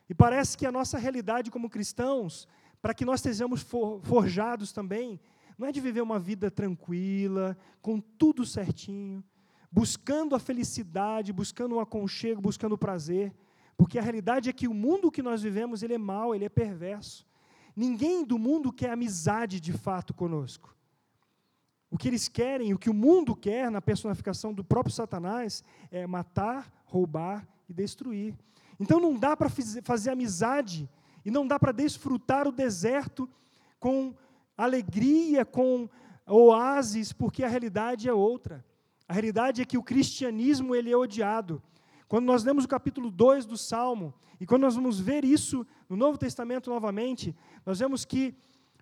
E 0.09 0.14
parece 0.14 0.59
que 0.59 0.66
a 0.66 0.72
nossa 0.72 0.98
realidade 0.98 1.48
como 1.48 1.70
cristãos, 1.70 2.48
para 2.81 2.92
que 2.92 3.05
nós 3.05 3.20
estejamos 3.20 3.64
forjados 4.03 4.72
também, 4.72 5.20
não 5.57 5.68
é 5.68 5.70
de 5.70 5.81
viver 5.81 6.01
uma 6.01 6.18
vida 6.18 6.51
tranquila, 6.51 7.57
com 7.81 8.01
tudo 8.01 8.44
certinho, 8.44 9.22
buscando 9.70 10.35
a 10.35 10.40
felicidade, 10.40 11.33
buscando 11.33 11.77
o 11.77 11.79
um 11.79 11.81
aconchego, 11.81 12.40
buscando 12.40 12.72
o 12.72 12.79
prazer, 12.79 13.33
porque 13.77 13.96
a 13.96 14.03
realidade 14.03 14.51
é 14.51 14.53
que 14.53 14.66
o 14.66 14.75
mundo 14.75 15.09
que 15.09 15.22
nós 15.22 15.40
vivemos, 15.40 15.85
ele 15.85 15.94
é 15.94 15.98
mau, 15.98 16.35
ele 16.35 16.46
é 16.46 16.48
perverso. 16.48 17.25
Ninguém 17.74 18.24
do 18.24 18.38
mundo 18.38 18.72
quer 18.72 18.90
amizade 18.90 19.61
de 19.61 19.72
fato 19.72 20.12
conosco. 20.12 20.76
O 21.90 21.98
que 21.98 22.08
eles 22.08 22.28
querem, 22.28 22.72
o 22.72 22.78
que 22.78 22.88
o 22.88 22.94
mundo 22.94 23.37
quer 23.37 23.70
na 23.70 23.80
personificação 23.80 24.52
do 24.52 24.64
próprio 24.64 24.94
Satanás 24.94 25.62
é 25.90 26.06
matar, 26.06 26.72
roubar 26.85 27.46
e 27.68 27.74
destruir. 27.74 28.35
Então 28.80 28.98
não 28.98 29.14
dá 29.14 29.37
para 29.37 29.50
fazer 29.82 30.11
amizade 30.11 30.88
e 31.24 31.30
não 31.30 31.46
dá 31.46 31.58
para 31.58 31.72
desfrutar 31.72 32.48
o 32.48 32.52
deserto 32.52 33.28
com 33.78 34.14
alegria, 34.56 35.44
com 35.44 35.88
oásis, 36.26 37.12
porque 37.12 37.44
a 37.44 37.48
realidade 37.48 38.08
é 38.08 38.12
outra. 38.12 38.64
A 39.06 39.12
realidade 39.12 39.61
é 39.61 39.64
que 39.64 39.76
o 39.76 39.82
cristianismo 39.82 40.74
ele 40.74 40.90
é 40.90 40.96
odiado. 40.96 41.62
Quando 42.12 42.27
nós 42.27 42.44
lemos 42.44 42.66
o 42.66 42.68
capítulo 42.68 43.11
2 43.11 43.46
do 43.46 43.57
Salmo, 43.57 44.12
e 44.38 44.44
quando 44.44 44.64
nós 44.64 44.75
vamos 44.75 45.01
ver 45.01 45.25
isso 45.25 45.66
no 45.88 45.96
Novo 45.96 46.18
Testamento 46.18 46.68
novamente, 46.68 47.35
nós 47.64 47.79
vemos 47.79 48.05
que 48.05 48.35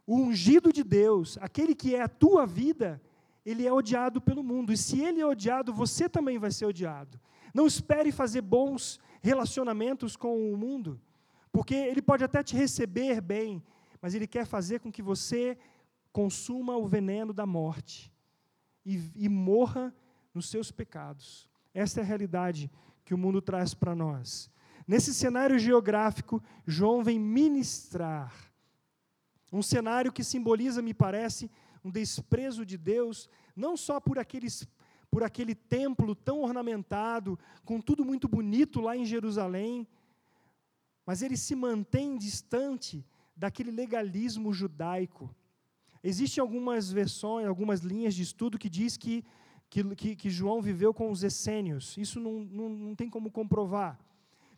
o 0.04 0.16
ungido 0.16 0.72
de 0.72 0.82
Deus, 0.82 1.38
aquele 1.40 1.72
que 1.72 1.94
é 1.94 2.02
a 2.02 2.08
tua 2.08 2.44
vida, 2.44 3.00
ele 3.46 3.64
é 3.64 3.72
odiado 3.72 4.20
pelo 4.20 4.42
mundo. 4.42 4.72
E 4.72 4.76
se 4.76 5.00
ele 5.00 5.20
é 5.20 5.24
odiado, 5.24 5.72
você 5.72 6.08
também 6.08 6.40
vai 6.40 6.50
ser 6.50 6.66
odiado. 6.66 7.20
Não 7.54 7.68
espere 7.68 8.10
fazer 8.10 8.40
bons 8.40 8.98
relacionamentos 9.22 10.16
com 10.16 10.52
o 10.52 10.56
mundo, 10.56 11.00
porque 11.52 11.76
ele 11.76 12.02
pode 12.02 12.24
até 12.24 12.42
te 12.42 12.56
receber 12.56 13.20
bem, 13.20 13.62
mas 14.02 14.12
ele 14.12 14.26
quer 14.26 14.44
fazer 14.44 14.80
com 14.80 14.90
que 14.90 15.02
você 15.02 15.56
consuma 16.12 16.76
o 16.76 16.88
veneno 16.88 17.32
da 17.32 17.46
morte 17.46 18.12
e, 18.84 19.00
e 19.14 19.28
morra 19.28 19.94
nos 20.34 20.50
seus 20.50 20.72
pecados. 20.72 21.48
Essa 21.72 22.00
é 22.00 22.02
a 22.02 22.06
realidade 22.06 22.68
que 23.10 23.14
o 23.14 23.18
mundo 23.18 23.42
traz 23.42 23.74
para 23.74 23.92
nós. 23.92 24.48
Nesse 24.86 25.12
cenário 25.12 25.58
geográfico, 25.58 26.40
João 26.64 27.02
vem 27.02 27.18
ministrar 27.18 28.32
um 29.52 29.62
cenário 29.62 30.12
que 30.12 30.22
simboliza, 30.22 30.80
me 30.80 30.94
parece, 30.94 31.50
um 31.84 31.90
desprezo 31.90 32.64
de 32.64 32.78
Deus, 32.78 33.28
não 33.56 33.76
só 33.76 33.98
por 33.98 34.16
aqueles 34.16 34.68
por 35.10 35.24
aquele 35.24 35.56
templo 35.56 36.14
tão 36.14 36.42
ornamentado, 36.42 37.36
com 37.64 37.80
tudo 37.80 38.04
muito 38.04 38.28
bonito 38.28 38.80
lá 38.80 38.96
em 38.96 39.04
Jerusalém, 39.04 39.88
mas 41.04 41.20
ele 41.20 41.36
se 41.36 41.56
mantém 41.56 42.16
distante 42.16 43.04
daquele 43.34 43.72
legalismo 43.72 44.52
judaico. 44.52 45.34
Existem 46.00 46.40
algumas 46.40 46.92
versões, 46.92 47.48
algumas 47.48 47.80
linhas 47.80 48.14
de 48.14 48.22
estudo 48.22 48.56
que 48.56 48.70
diz 48.70 48.96
que, 49.70 49.94
que, 49.94 50.16
que 50.16 50.28
João 50.28 50.60
viveu 50.60 50.92
com 50.92 51.10
os 51.10 51.22
essênios. 51.22 51.96
Isso 51.96 52.18
não, 52.18 52.40
não, 52.40 52.68
não 52.68 52.94
tem 52.94 53.08
como 53.08 53.30
comprovar. 53.30 53.98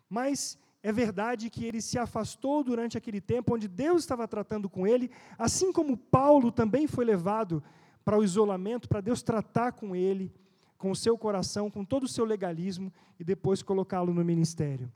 Mas 0.08 0.58
é 0.82 0.90
verdade 0.90 1.50
que 1.50 1.64
ele 1.64 1.82
se 1.82 1.98
afastou 1.98 2.64
durante 2.64 2.96
aquele 2.96 3.20
tempo 3.20 3.54
onde 3.54 3.68
Deus 3.68 4.02
estava 4.02 4.26
tratando 4.26 4.68
com 4.70 4.86
ele, 4.86 5.10
assim 5.38 5.70
como 5.70 5.96
Paulo 5.96 6.50
também 6.50 6.86
foi 6.86 7.04
levado 7.04 7.62
para 8.02 8.18
o 8.18 8.24
isolamento, 8.24 8.88
para 8.88 9.02
Deus 9.02 9.22
tratar 9.22 9.72
com 9.72 9.94
ele, 9.94 10.32
com 10.76 10.90
o 10.90 10.96
seu 10.96 11.16
coração, 11.16 11.70
com 11.70 11.84
todo 11.84 12.04
o 12.04 12.08
seu 12.08 12.24
legalismo 12.24 12.92
e 13.20 13.22
depois 13.22 13.62
colocá-lo 13.62 14.12
no 14.12 14.24
ministério. 14.24 14.90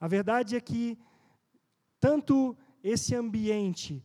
A 0.00 0.08
verdade 0.08 0.56
é 0.56 0.60
que 0.60 0.96
tanto 1.98 2.56
esse 2.82 3.14
ambiente 3.14 4.02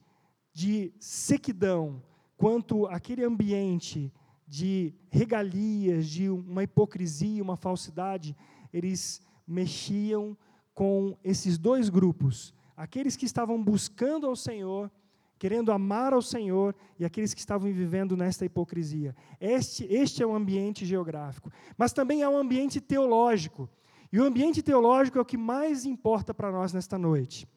de 0.51 0.91
sequidão, 0.99 2.03
quanto 2.36 2.86
aquele 2.88 3.23
ambiente 3.23 4.12
de 4.47 4.93
regalias, 5.10 6.08
de 6.08 6.29
uma 6.29 6.63
hipocrisia, 6.63 7.41
uma 7.41 7.58
falsidade, 7.58 8.36
eles 8.71 9.21
mexiam 9.47 10.38
com 10.73 11.17
esses 11.23 11.58
dois 11.58 11.89
grupos, 11.89 12.53
aqueles 12.75 13.15
que 13.15 13.25
estavam 13.25 13.62
buscando 13.63 14.27
ao 14.27 14.36
Senhor, 14.36 14.91
querendo 15.38 15.71
amar 15.71 16.13
ao 16.13 16.21
Senhor, 16.21 16.75
e 16.99 17.05
aqueles 17.05 17.34
que 17.34 17.39
estavam 17.39 17.71
vivendo 17.71 18.15
nesta 18.15 18.45
hipocrisia. 18.45 19.15
Este, 19.39 19.86
este 19.86 20.21
é 20.21 20.25
o 20.25 20.36
ambiente 20.36 20.86
geográfico. 20.86 21.51
Mas 21.77 21.93
também 21.93 22.23
há 22.23 22.29
um 22.29 22.38
ambiente 22.38 22.79
teológico. 22.81 23.69
E 24.12 24.19
o 24.19 24.23
ambiente 24.23 24.62
teológico 24.62 25.17
é 25.17 25.21
o 25.21 25.25
que 25.25 25.38
mais 25.38 25.86
importa 25.86 26.34
para 26.34 26.51
nós 26.51 26.71
nesta 26.73 26.97
noite. 26.97 27.47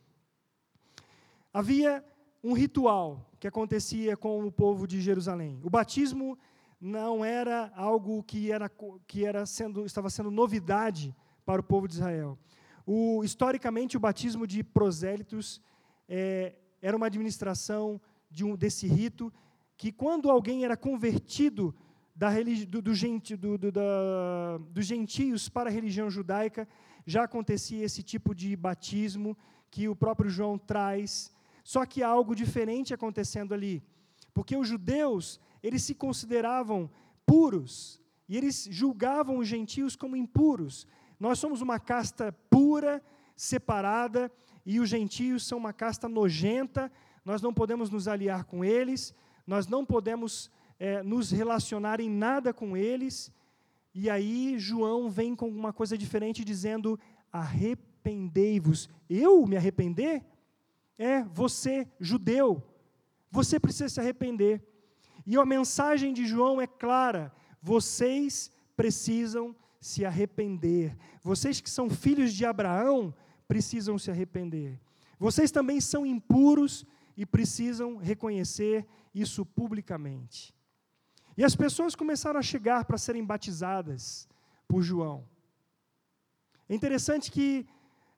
Havia 1.53 2.05
um 2.43 2.53
ritual 2.53 3.31
que 3.39 3.49
acontecia 3.49 4.17
com 4.17 4.45
o 4.45 4.53
povo 4.53 4.87
de 4.87 5.01
Jerusalém. 5.01 5.61
O 5.63 5.71
batismo 5.71 6.39
não 6.81 7.25
era 7.25 7.73
algo 7.75 8.23
que, 8.23 8.53
era, 8.53 8.71
que 9.07 9.25
era 9.25 9.45
sendo, 9.47 9.85
estava 9.85 10.11
sendo 10.11 10.31
novidade 10.31 11.15
para 11.45 11.61
o 11.61 11.65
povo 11.65 11.89
de 11.89 11.95
Israel. 11.95 12.39
O, 12.87 13.23
historicamente, 13.25 13.97
o 13.97 14.01
batismo 14.01 14.47
de 14.47 14.63
prosélitos 14.63 15.61
é, 16.09 16.55
era 16.81 16.97
uma 16.97 17.07
administração 17.07 18.01
de 18.31 18.45
um, 18.45 18.57
desse 18.57 18.87
rito 18.87 19.33
que, 19.77 19.91
quando 19.91 20.31
alguém 20.31 20.65
era 20.65 20.77
convertido 20.77 21.75
da 22.15 22.31
do, 22.31 22.83
do, 22.83 22.93
do, 22.93 23.59
do, 23.59 23.73
da, 23.73 24.59
dos 24.71 24.87
gentios 24.87 25.49
para 25.49 25.71
a 25.71 25.73
religião 25.73 26.11
judaica, 26.11 26.67
já 27.07 27.25
acontecia 27.25 27.85
esse 27.85 28.03
tipo 28.03 28.35
de 28.35 28.55
batismo 28.57 29.37
que 29.71 29.89
o 29.89 29.95
próprio 29.95 30.31
João 30.31 30.59
traz 30.59 31.33
só 31.73 31.85
que 31.85 32.03
há 32.03 32.09
algo 32.09 32.35
diferente 32.35 32.95
acontecendo 32.95 33.53
ali. 33.53 33.83
Porque 34.33 34.57
os 34.57 34.67
judeus, 34.67 35.39
eles 35.63 35.83
se 35.83 35.95
consideravam 35.95 36.91
puros, 37.27 38.01
e 38.29 38.37
eles 38.37 38.69
julgavam 38.71 39.39
os 39.39 39.49
gentios 39.49 39.97
como 39.97 40.17
impuros. 40.17 40.87
Nós 41.19 41.39
somos 41.39 41.61
uma 41.61 41.79
casta 41.81 42.33
pura, 42.51 43.03
separada, 43.37 44.31
e 44.65 44.81
os 44.81 44.89
gentios 44.89 45.47
são 45.47 45.59
uma 45.59 45.73
casta 45.73 46.09
nojenta, 46.09 46.93
nós 47.25 47.41
não 47.41 47.53
podemos 47.55 47.91
nos 47.91 48.07
aliar 48.07 48.45
com 48.45 48.65
eles, 48.65 49.15
nós 49.47 49.67
não 49.67 49.85
podemos 49.85 50.51
é, 50.79 51.03
nos 51.03 51.31
relacionar 51.31 52.01
em 52.01 52.11
nada 52.11 52.53
com 52.53 52.77
eles. 52.77 53.33
E 53.95 54.09
aí 54.09 54.59
João 54.59 55.11
vem 55.11 55.35
com 55.35 55.49
uma 55.49 55.73
coisa 55.73 55.97
diferente, 55.97 56.45
dizendo: 56.45 56.99
arrependei-vos. 57.33 58.89
Eu 59.09 59.47
me 59.47 59.57
arrepender? 59.57 60.23
É, 60.99 61.23
você, 61.25 61.87
judeu, 61.99 62.63
você 63.31 63.59
precisa 63.59 63.89
se 63.89 64.01
arrepender. 64.01 64.63
E 65.31 65.37
a 65.37 65.45
mensagem 65.45 66.15
de 66.15 66.27
João 66.27 66.59
é 66.59 66.67
clara: 66.67 67.31
vocês 67.61 68.51
precisam 68.75 69.55
se 69.79 70.03
arrepender. 70.03 70.97
Vocês 71.23 71.61
que 71.61 71.69
são 71.69 71.91
filhos 71.91 72.33
de 72.33 72.47
Abraão 72.47 73.15
precisam 73.47 73.99
se 73.99 74.11
arrepender. 74.11 74.81
Vocês 75.19 75.51
também 75.51 75.83
são 75.83 76.07
impuros 76.07 76.87
e 77.15 77.27
precisam 77.27 77.99
reconhecer 77.99 78.87
isso 79.15 79.45
publicamente. 79.45 80.55
E 81.37 81.45
as 81.45 81.55
pessoas 81.55 81.95
começaram 81.95 82.41
a 82.41 82.43
chegar 82.43 82.87
para 82.87 82.97
serem 82.97 83.23
batizadas 83.23 84.27
por 84.67 84.81
João. 84.83 85.29
É 86.71 86.75
interessante 86.75 87.31
que 87.31 87.67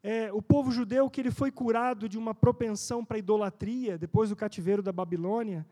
é, 0.01 0.33
o 0.33 0.41
povo 0.41 0.71
judeu, 0.71 1.11
que 1.11 1.21
ele 1.21 1.33
foi 1.33 1.51
curado 1.51 2.09
de 2.09 2.17
uma 2.17 2.37
propensão 2.37 3.05
para 3.05 3.19
idolatria 3.19 3.99
depois 3.99 4.31
do 4.31 4.37
cativeiro 4.37 4.81
da 4.81 4.93
Babilônia, 4.93 5.67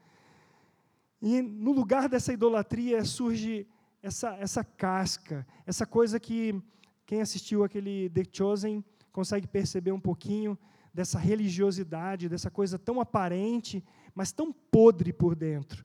e 1.21 1.43
no 1.43 1.73
lugar 1.73 2.09
dessa 2.09 2.33
idolatria 2.33 3.05
surge 3.05 3.67
essa, 4.03 4.37
essa 4.37 4.63
casca, 4.63 5.47
essa 5.67 5.85
coisa 5.85 6.21
que 6.21 6.61
quem 7.05 7.21
assistiu 7.21 7.65
aquele 7.65 8.09
The 8.11 8.23
Chosen 8.33 8.85
consegue 9.13 9.47
perceber 9.47 9.93
um 9.93 10.01
pouquinho 10.01 10.57
dessa 10.95 11.19
religiosidade, 11.19 12.29
dessa 12.29 12.51
coisa 12.51 12.79
tão 12.79 13.01
aparente, 13.01 13.85
mas 14.15 14.33
tão 14.33 14.53
podre 14.53 15.13
por 15.13 15.35
dentro. 15.35 15.85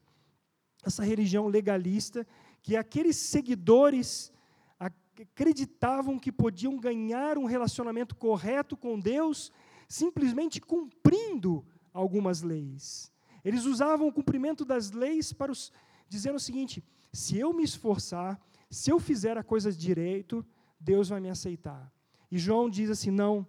Essa 0.84 1.02
religião 1.02 1.46
legalista 1.48 2.26
que 2.62 2.76
aqueles 2.76 3.16
seguidores 3.16 4.32
acreditavam 4.78 6.18
que 6.18 6.32
podiam 6.32 6.78
ganhar 6.78 7.38
um 7.38 7.44
relacionamento 7.44 8.14
correto 8.14 8.76
com 8.76 8.98
Deus 8.98 9.52
simplesmente 9.88 10.60
cumprindo 10.60 11.64
algumas 11.92 12.42
leis. 12.42 13.13
Eles 13.44 13.64
usavam 13.64 14.08
o 14.08 14.12
cumprimento 14.12 14.64
das 14.64 14.90
leis 14.90 15.32
para 15.32 15.52
os 15.52 15.72
dizendo 16.08 16.36
o 16.36 16.40
seguinte: 16.40 16.82
se 17.12 17.38
eu 17.38 17.52
me 17.52 17.62
esforçar, 17.62 18.40
se 18.70 18.90
eu 18.90 18.98
fizer 18.98 19.36
a 19.36 19.44
coisa 19.44 19.72
direito, 19.72 20.44
Deus 20.80 21.08
vai 21.08 21.20
me 21.20 21.30
aceitar. 21.30 21.92
E 22.30 22.38
João 22.38 22.70
diz 22.70 22.90
assim: 22.90 23.10
não, 23.10 23.46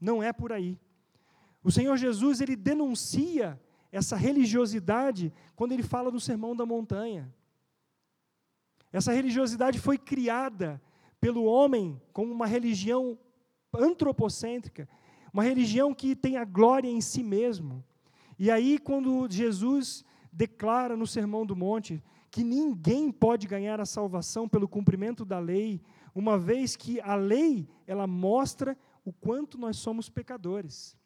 não 0.00 0.22
é 0.22 0.32
por 0.32 0.52
aí. 0.52 0.78
O 1.62 1.70
Senhor 1.70 1.96
Jesus, 1.96 2.40
ele 2.40 2.56
denuncia 2.56 3.60
essa 3.90 4.16
religiosidade 4.16 5.32
quando 5.56 5.72
ele 5.72 5.82
fala 5.82 6.10
no 6.10 6.20
Sermão 6.20 6.54
da 6.54 6.64
Montanha. 6.64 7.32
Essa 8.92 9.12
religiosidade 9.12 9.78
foi 9.78 9.98
criada 9.98 10.80
pelo 11.20 11.44
homem 11.44 12.00
como 12.12 12.32
uma 12.32 12.46
religião 12.46 13.18
antropocêntrica, 13.74 14.88
uma 15.32 15.42
religião 15.42 15.94
que 15.94 16.16
tem 16.16 16.36
a 16.36 16.44
glória 16.44 16.88
em 16.88 17.00
si 17.00 17.22
mesmo. 17.22 17.84
E 18.38 18.50
aí, 18.50 18.78
quando 18.78 19.26
Jesus 19.28 20.04
declara 20.32 20.96
no 20.96 21.06
Sermão 21.06 21.44
do 21.44 21.56
Monte 21.56 22.02
que 22.30 22.44
ninguém 22.44 23.10
pode 23.10 23.46
ganhar 23.46 23.80
a 23.80 23.86
salvação 23.86 24.48
pelo 24.48 24.68
cumprimento 24.68 25.24
da 25.24 25.38
lei, 25.38 25.80
uma 26.14 26.38
vez 26.38 26.76
que 26.76 27.00
a 27.00 27.14
lei 27.14 27.68
ela 27.86 28.06
mostra 28.06 28.76
o 29.04 29.12
quanto 29.12 29.58
nós 29.58 29.76
somos 29.78 30.08
pecadores. 30.08 30.96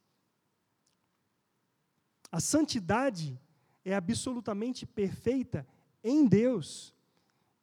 A 2.30 2.40
santidade 2.40 3.40
é 3.84 3.94
absolutamente 3.94 4.86
perfeita 4.86 5.66
em 6.02 6.26
Deus. 6.26 6.94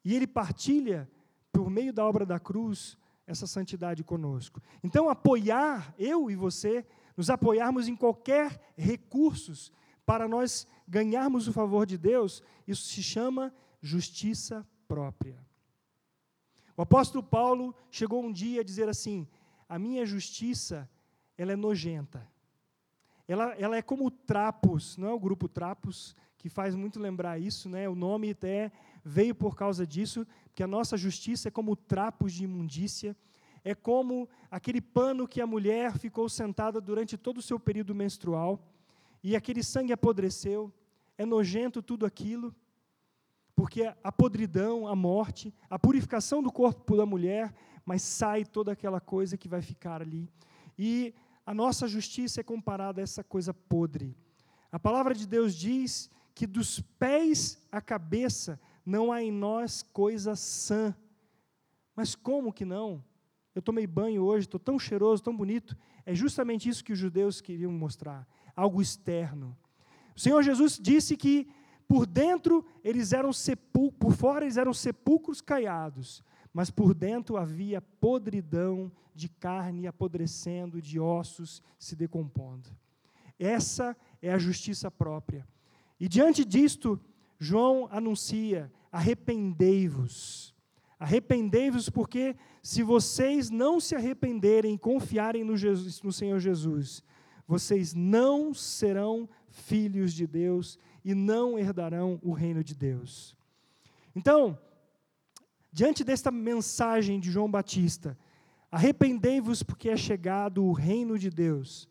E 0.04 0.14
Ele 0.14 0.26
partilha, 0.26 1.10
por 1.52 1.68
meio 1.68 1.92
da 1.92 2.04
obra 2.04 2.24
da 2.24 2.38
cruz, 2.38 2.96
essa 3.26 3.46
santidade 3.46 4.02
conosco. 4.02 4.62
Então, 4.82 5.08
apoiar, 5.08 5.94
eu 5.98 6.30
e 6.30 6.36
você, 6.36 6.86
nos 7.20 7.28
apoiarmos 7.28 7.86
em 7.86 7.94
qualquer 7.94 8.58
recursos 8.78 9.70
para 10.06 10.26
nós 10.26 10.66
ganharmos 10.88 11.46
o 11.46 11.52
favor 11.52 11.84
de 11.84 11.98
Deus, 11.98 12.42
isso 12.66 12.84
se 12.84 13.02
chama 13.02 13.54
justiça 13.78 14.66
própria. 14.88 15.38
O 16.74 16.80
apóstolo 16.80 17.22
Paulo 17.22 17.74
chegou 17.90 18.24
um 18.24 18.32
dia 18.32 18.62
a 18.62 18.64
dizer 18.64 18.88
assim: 18.88 19.28
a 19.68 19.78
minha 19.78 20.06
justiça, 20.06 20.88
ela 21.36 21.52
é 21.52 21.56
nojenta. 21.56 22.26
Ela, 23.28 23.52
ela 23.56 23.76
é 23.76 23.82
como 23.82 24.10
Trapos, 24.10 24.96
não 24.96 25.08
é 25.08 25.12
o 25.12 25.20
grupo 25.20 25.46
Trapos, 25.46 26.16
que 26.38 26.48
faz 26.48 26.74
muito 26.74 26.98
lembrar 26.98 27.38
isso, 27.38 27.68
né? 27.68 27.86
o 27.86 27.94
nome 27.94 28.30
até 28.30 28.72
veio 29.04 29.34
por 29.34 29.54
causa 29.54 29.86
disso, 29.86 30.26
porque 30.44 30.62
a 30.62 30.66
nossa 30.66 30.96
justiça 30.96 31.48
é 31.48 31.50
como 31.50 31.76
trapos 31.76 32.32
de 32.32 32.44
imundícia, 32.44 33.14
é 33.64 33.74
como 33.74 34.28
aquele 34.50 34.80
pano 34.80 35.28
que 35.28 35.40
a 35.40 35.46
mulher 35.46 35.98
ficou 35.98 36.28
sentada 36.28 36.80
durante 36.80 37.16
todo 37.16 37.38
o 37.38 37.42
seu 37.42 37.58
período 37.58 37.94
menstrual, 37.94 38.60
e 39.22 39.36
aquele 39.36 39.62
sangue 39.62 39.92
apodreceu, 39.92 40.72
é 41.18 41.26
nojento 41.26 41.82
tudo 41.82 42.06
aquilo, 42.06 42.54
porque 43.54 43.82
a 44.02 44.10
podridão, 44.10 44.86
a 44.86 44.96
morte, 44.96 45.52
a 45.68 45.78
purificação 45.78 46.42
do 46.42 46.50
corpo 46.50 46.96
da 46.96 47.04
mulher, 47.04 47.54
mas 47.84 48.00
sai 48.02 48.44
toda 48.44 48.72
aquela 48.72 49.00
coisa 49.00 49.36
que 49.36 49.48
vai 49.48 49.60
ficar 49.60 50.00
ali. 50.00 50.30
E 50.78 51.14
a 51.44 51.52
nossa 51.52 51.86
justiça 51.86 52.40
é 52.40 52.44
comparada 52.44 53.00
a 53.00 53.04
essa 53.04 53.22
coisa 53.22 53.52
podre. 53.52 54.16
A 54.72 54.78
palavra 54.78 55.14
de 55.14 55.26
Deus 55.26 55.54
diz 55.54 56.08
que 56.34 56.46
dos 56.46 56.80
pés 56.80 57.58
à 57.70 57.82
cabeça 57.82 58.58
não 58.86 59.12
há 59.12 59.22
em 59.22 59.30
nós 59.30 59.82
coisa 59.82 60.34
sã. 60.34 60.94
Mas 61.94 62.14
como 62.14 62.52
que 62.52 62.64
não? 62.64 63.04
Eu 63.54 63.62
tomei 63.62 63.86
banho 63.86 64.22
hoje, 64.22 64.46
estou 64.46 64.60
tão 64.60 64.78
cheiroso, 64.78 65.22
tão 65.22 65.36
bonito. 65.36 65.76
É 66.06 66.14
justamente 66.14 66.68
isso 66.68 66.84
que 66.84 66.92
os 66.92 66.98
judeus 66.98 67.40
queriam 67.40 67.72
mostrar, 67.72 68.26
algo 68.54 68.80
externo. 68.80 69.56
O 70.16 70.20
Senhor 70.20 70.42
Jesus 70.42 70.78
disse 70.80 71.16
que 71.16 71.48
por 71.88 72.06
dentro 72.06 72.64
eles 72.84 73.12
eram 73.12 73.32
sepulcros, 73.32 73.98
por 73.98 74.12
fora 74.12 74.44
eles 74.44 74.56
eram 74.56 74.72
sepulcros 74.72 75.40
caiados, 75.40 76.22
mas 76.52 76.70
por 76.70 76.94
dentro 76.94 77.36
havia 77.36 77.80
podridão 77.80 78.92
de 79.14 79.28
carne 79.28 79.86
apodrecendo, 79.86 80.80
de 80.80 81.00
ossos 81.00 81.62
se 81.78 81.96
decompondo. 81.96 82.70
Essa 83.38 83.96
é 84.22 84.32
a 84.32 84.38
justiça 84.38 84.90
própria. 84.90 85.46
E 85.98 86.08
diante 86.08 86.44
disto, 86.44 87.00
João 87.38 87.88
anuncia: 87.90 88.70
arrependei-vos. 88.92 90.54
Arrependei-vos, 91.00 91.90
porque 91.90 92.36
se 92.62 92.84
vocês 92.84 93.50
não 93.50 93.80
se 93.80 93.96
arrependerem 93.96 94.74
e 94.74 94.78
confiarem 94.78 95.42
no, 95.42 95.56
Jesus, 95.56 96.00
no 96.02 96.12
Senhor 96.12 96.38
Jesus, 96.38 97.02
vocês 97.48 97.94
não 97.94 98.54
serão 98.54 99.28
filhos 99.48 100.12
de 100.12 100.28
Deus 100.28 100.78
e 101.04 101.14
não 101.14 101.58
herdarão 101.58 102.20
o 102.22 102.32
reino 102.32 102.62
de 102.62 102.76
Deus. 102.76 103.36
Então, 104.14 104.56
Diante 105.72 106.02
desta 106.02 106.30
mensagem 106.30 107.20
de 107.20 107.30
João 107.30 107.50
Batista, 107.50 108.18
arrependei-vos 108.70 109.62
porque 109.62 109.88
é 109.88 109.96
chegado 109.96 110.64
o 110.64 110.72
reino 110.72 111.18
de 111.18 111.30
Deus. 111.30 111.88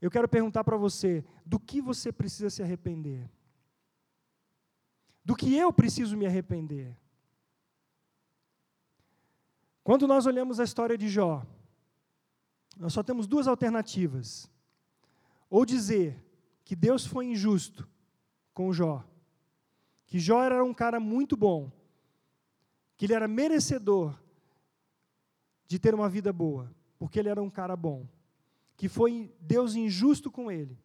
Eu 0.00 0.10
quero 0.10 0.28
perguntar 0.28 0.64
para 0.64 0.76
você, 0.76 1.24
do 1.46 1.58
que 1.58 1.80
você 1.80 2.10
precisa 2.10 2.50
se 2.50 2.62
arrepender? 2.62 3.30
Do 5.24 5.36
que 5.36 5.54
eu 5.54 5.72
preciso 5.72 6.16
me 6.16 6.26
arrepender? 6.26 6.96
Quando 9.84 10.08
nós 10.08 10.24
olhamos 10.24 10.58
a 10.58 10.64
história 10.64 10.96
de 10.96 11.10
Jó, 11.10 11.46
nós 12.78 12.94
só 12.94 13.02
temos 13.02 13.26
duas 13.26 13.46
alternativas. 13.46 14.50
Ou 15.50 15.66
dizer 15.66 16.24
que 16.64 16.74
Deus 16.74 17.06
foi 17.06 17.26
injusto 17.26 17.86
com 18.54 18.72
Jó, 18.72 19.04
que 20.06 20.18
Jó 20.18 20.42
era 20.42 20.64
um 20.64 20.72
cara 20.72 20.98
muito 20.98 21.36
bom, 21.36 21.70
que 22.96 23.04
ele 23.04 23.12
era 23.12 23.28
merecedor 23.28 24.18
de 25.66 25.78
ter 25.78 25.94
uma 25.94 26.08
vida 26.08 26.32
boa, 26.32 26.74
porque 26.98 27.18
ele 27.18 27.28
era 27.28 27.42
um 27.42 27.50
cara 27.50 27.76
bom, 27.76 28.08
que 28.76 28.88
foi 28.88 29.30
Deus 29.38 29.74
injusto 29.74 30.30
com 30.30 30.50
ele, 30.50 30.78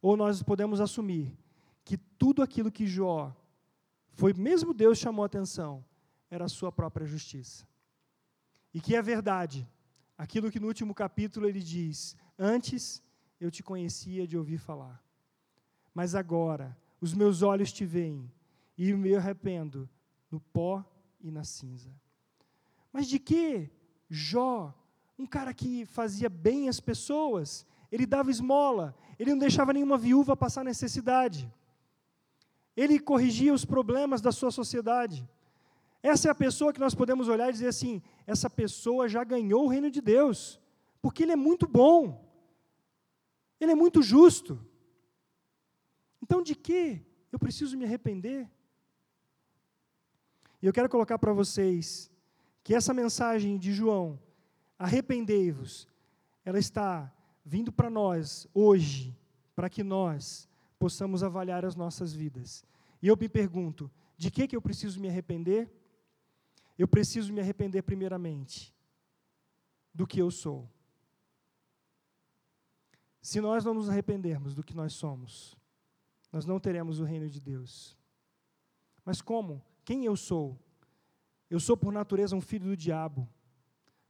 ou 0.00 0.16
nós 0.16 0.44
podemos 0.44 0.80
assumir 0.80 1.36
que 1.84 1.96
tudo 1.96 2.40
aquilo 2.40 2.70
que 2.70 2.86
Jó 2.86 3.34
foi, 4.12 4.32
mesmo 4.32 4.72
Deus 4.72 4.98
chamou 4.98 5.24
a 5.24 5.26
atenção, 5.26 5.84
era 6.30 6.44
a 6.44 6.48
sua 6.48 6.70
própria 6.70 7.06
justiça. 7.06 7.66
E 8.72 8.80
que 8.80 8.94
é 8.94 9.02
verdade, 9.02 9.68
aquilo 10.16 10.50
que 10.50 10.60
no 10.60 10.66
último 10.66 10.94
capítulo 10.94 11.46
ele 11.46 11.62
diz: 11.62 12.16
Antes 12.38 13.02
eu 13.40 13.50
te 13.50 13.62
conhecia 13.62 14.26
de 14.26 14.36
ouvir 14.36 14.58
falar, 14.58 15.02
mas 15.94 16.14
agora 16.14 16.76
os 17.00 17.14
meus 17.14 17.42
olhos 17.42 17.72
te 17.72 17.84
veem 17.84 18.30
e 18.76 18.92
me 18.92 19.14
arrependo 19.14 19.88
no 20.30 20.40
pó 20.40 20.84
e 21.20 21.30
na 21.30 21.44
cinza. 21.44 21.90
Mas 22.92 23.06
de 23.08 23.18
que 23.18 23.70
Jó, 24.10 24.74
um 25.18 25.26
cara 25.26 25.52
que 25.52 25.84
fazia 25.84 26.28
bem 26.28 26.68
às 26.68 26.80
pessoas, 26.80 27.66
ele 27.92 28.06
dava 28.06 28.30
esmola, 28.30 28.96
ele 29.18 29.30
não 29.30 29.38
deixava 29.38 29.72
nenhuma 29.72 29.98
viúva 29.98 30.36
passar 30.36 30.64
necessidade, 30.64 31.52
ele 32.76 32.98
corrigia 32.98 33.52
os 33.52 33.64
problemas 33.64 34.20
da 34.20 34.30
sua 34.30 34.50
sociedade. 34.50 35.28
Essa 36.02 36.28
é 36.28 36.30
a 36.30 36.34
pessoa 36.34 36.72
que 36.72 36.80
nós 36.80 36.94
podemos 36.94 37.28
olhar 37.28 37.48
e 37.48 37.52
dizer 37.52 37.68
assim: 37.68 38.02
essa 38.26 38.48
pessoa 38.48 39.08
já 39.08 39.24
ganhou 39.24 39.64
o 39.64 39.68
reino 39.68 39.90
de 39.90 40.00
Deus, 40.00 40.60
porque 41.02 41.22
ele 41.22 41.32
é 41.32 41.36
muito 41.36 41.66
bom, 41.66 42.24
ele 43.60 43.72
é 43.72 43.74
muito 43.74 44.02
justo. 44.02 44.58
Então, 46.22 46.42
de 46.42 46.54
que 46.54 47.04
eu 47.32 47.38
preciso 47.38 47.76
me 47.76 47.84
arrepender? 47.84 48.48
E 50.60 50.66
eu 50.66 50.72
quero 50.72 50.88
colocar 50.88 51.18
para 51.18 51.32
vocês 51.32 52.10
que 52.62 52.74
essa 52.74 52.92
mensagem 52.92 53.56
de 53.56 53.72
João, 53.72 54.20
arrependei-vos, 54.78 55.88
ela 56.44 56.58
está 56.58 57.12
vindo 57.44 57.72
para 57.72 57.88
nós 57.88 58.46
hoje, 58.52 59.16
para 59.54 59.70
que 59.70 59.82
nós 59.82 60.48
possamos 60.78 61.22
avaliar 61.22 61.64
as 61.64 61.74
nossas 61.74 62.12
vidas. 62.12 62.64
E 63.00 63.08
eu 63.08 63.16
me 63.16 63.28
pergunto, 63.28 63.90
de 64.16 64.30
que, 64.30 64.46
que 64.46 64.56
eu 64.56 64.62
preciso 64.62 65.00
me 65.00 65.08
arrepender? 65.08 65.70
Eu 66.78 66.86
preciso 66.86 67.32
me 67.32 67.40
arrepender 67.40 67.82
primeiramente 67.82 68.74
do 69.92 70.06
que 70.06 70.20
eu 70.20 70.30
sou. 70.30 70.70
Se 73.20 73.40
nós 73.40 73.64
não 73.64 73.74
nos 73.74 73.88
arrependermos 73.88 74.54
do 74.54 74.62
que 74.62 74.76
nós 74.76 74.92
somos, 74.92 75.56
nós 76.32 76.46
não 76.46 76.60
teremos 76.60 77.00
o 77.00 77.04
reino 77.04 77.28
de 77.28 77.40
Deus. 77.40 77.96
Mas 79.04 79.20
como? 79.20 79.62
Quem 79.84 80.04
eu 80.04 80.16
sou? 80.16 80.58
Eu 81.50 81.58
sou, 81.58 81.76
por 81.76 81.92
natureza, 81.92 82.36
um 82.36 82.40
filho 82.40 82.66
do 82.66 82.76
diabo. 82.76 83.28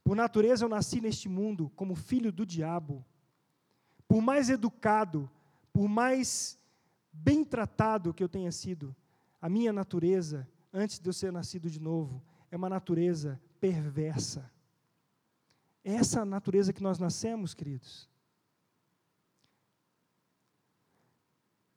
Por 0.04 0.14
natureza, 0.14 0.64
eu 0.64 0.68
nasci 0.68 1.00
neste 1.00 1.28
mundo 1.28 1.70
como 1.74 1.94
filho 1.94 2.30
do 2.30 2.44
diabo. 2.44 3.04
Por 4.06 4.20
mais 4.20 4.50
educado, 4.50 5.30
por 5.72 5.88
mais 5.88 6.58
bem 7.12 7.44
tratado 7.44 8.12
que 8.12 8.22
eu 8.22 8.28
tenha 8.28 8.52
sido, 8.52 8.94
a 9.40 9.48
minha 9.48 9.72
natureza, 9.72 10.48
antes 10.72 10.98
de 10.98 11.08
eu 11.08 11.12
ser 11.12 11.32
nascido 11.32 11.70
de 11.70 11.80
novo, 11.80 12.22
é 12.50 12.56
uma 12.56 12.68
natureza 12.68 13.40
perversa. 13.60 14.50
É 15.84 15.94
essa 15.94 16.24
natureza 16.24 16.72
que 16.72 16.82
nós 16.82 16.98
nascemos, 16.98 17.54
queridos. 17.54 18.08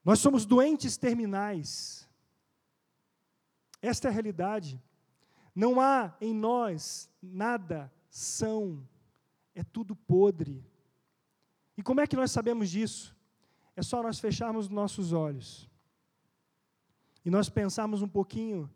Nós 0.03 0.19
somos 0.19 0.45
doentes 0.45 0.97
terminais. 0.97 2.07
Esta 3.81 4.07
é 4.07 4.09
a 4.09 4.13
realidade. 4.13 4.81
Não 5.53 5.79
há 5.79 6.15
em 6.19 6.33
nós 6.33 7.09
nada 7.21 7.91
são, 8.09 8.87
é 9.53 9.63
tudo 9.63 9.95
podre. 9.95 10.65
E 11.77 11.83
como 11.83 12.01
é 12.01 12.07
que 12.07 12.15
nós 12.15 12.31
sabemos 12.31 12.69
disso? 12.69 13.15
É 13.75 13.81
só 13.81 14.01
nós 14.03 14.19
fecharmos 14.19 14.69
nossos 14.69 15.13
olhos 15.13 15.69
e 17.23 17.29
nós 17.29 17.49
pensarmos 17.49 18.01
um 18.01 18.07
pouquinho 18.07 18.69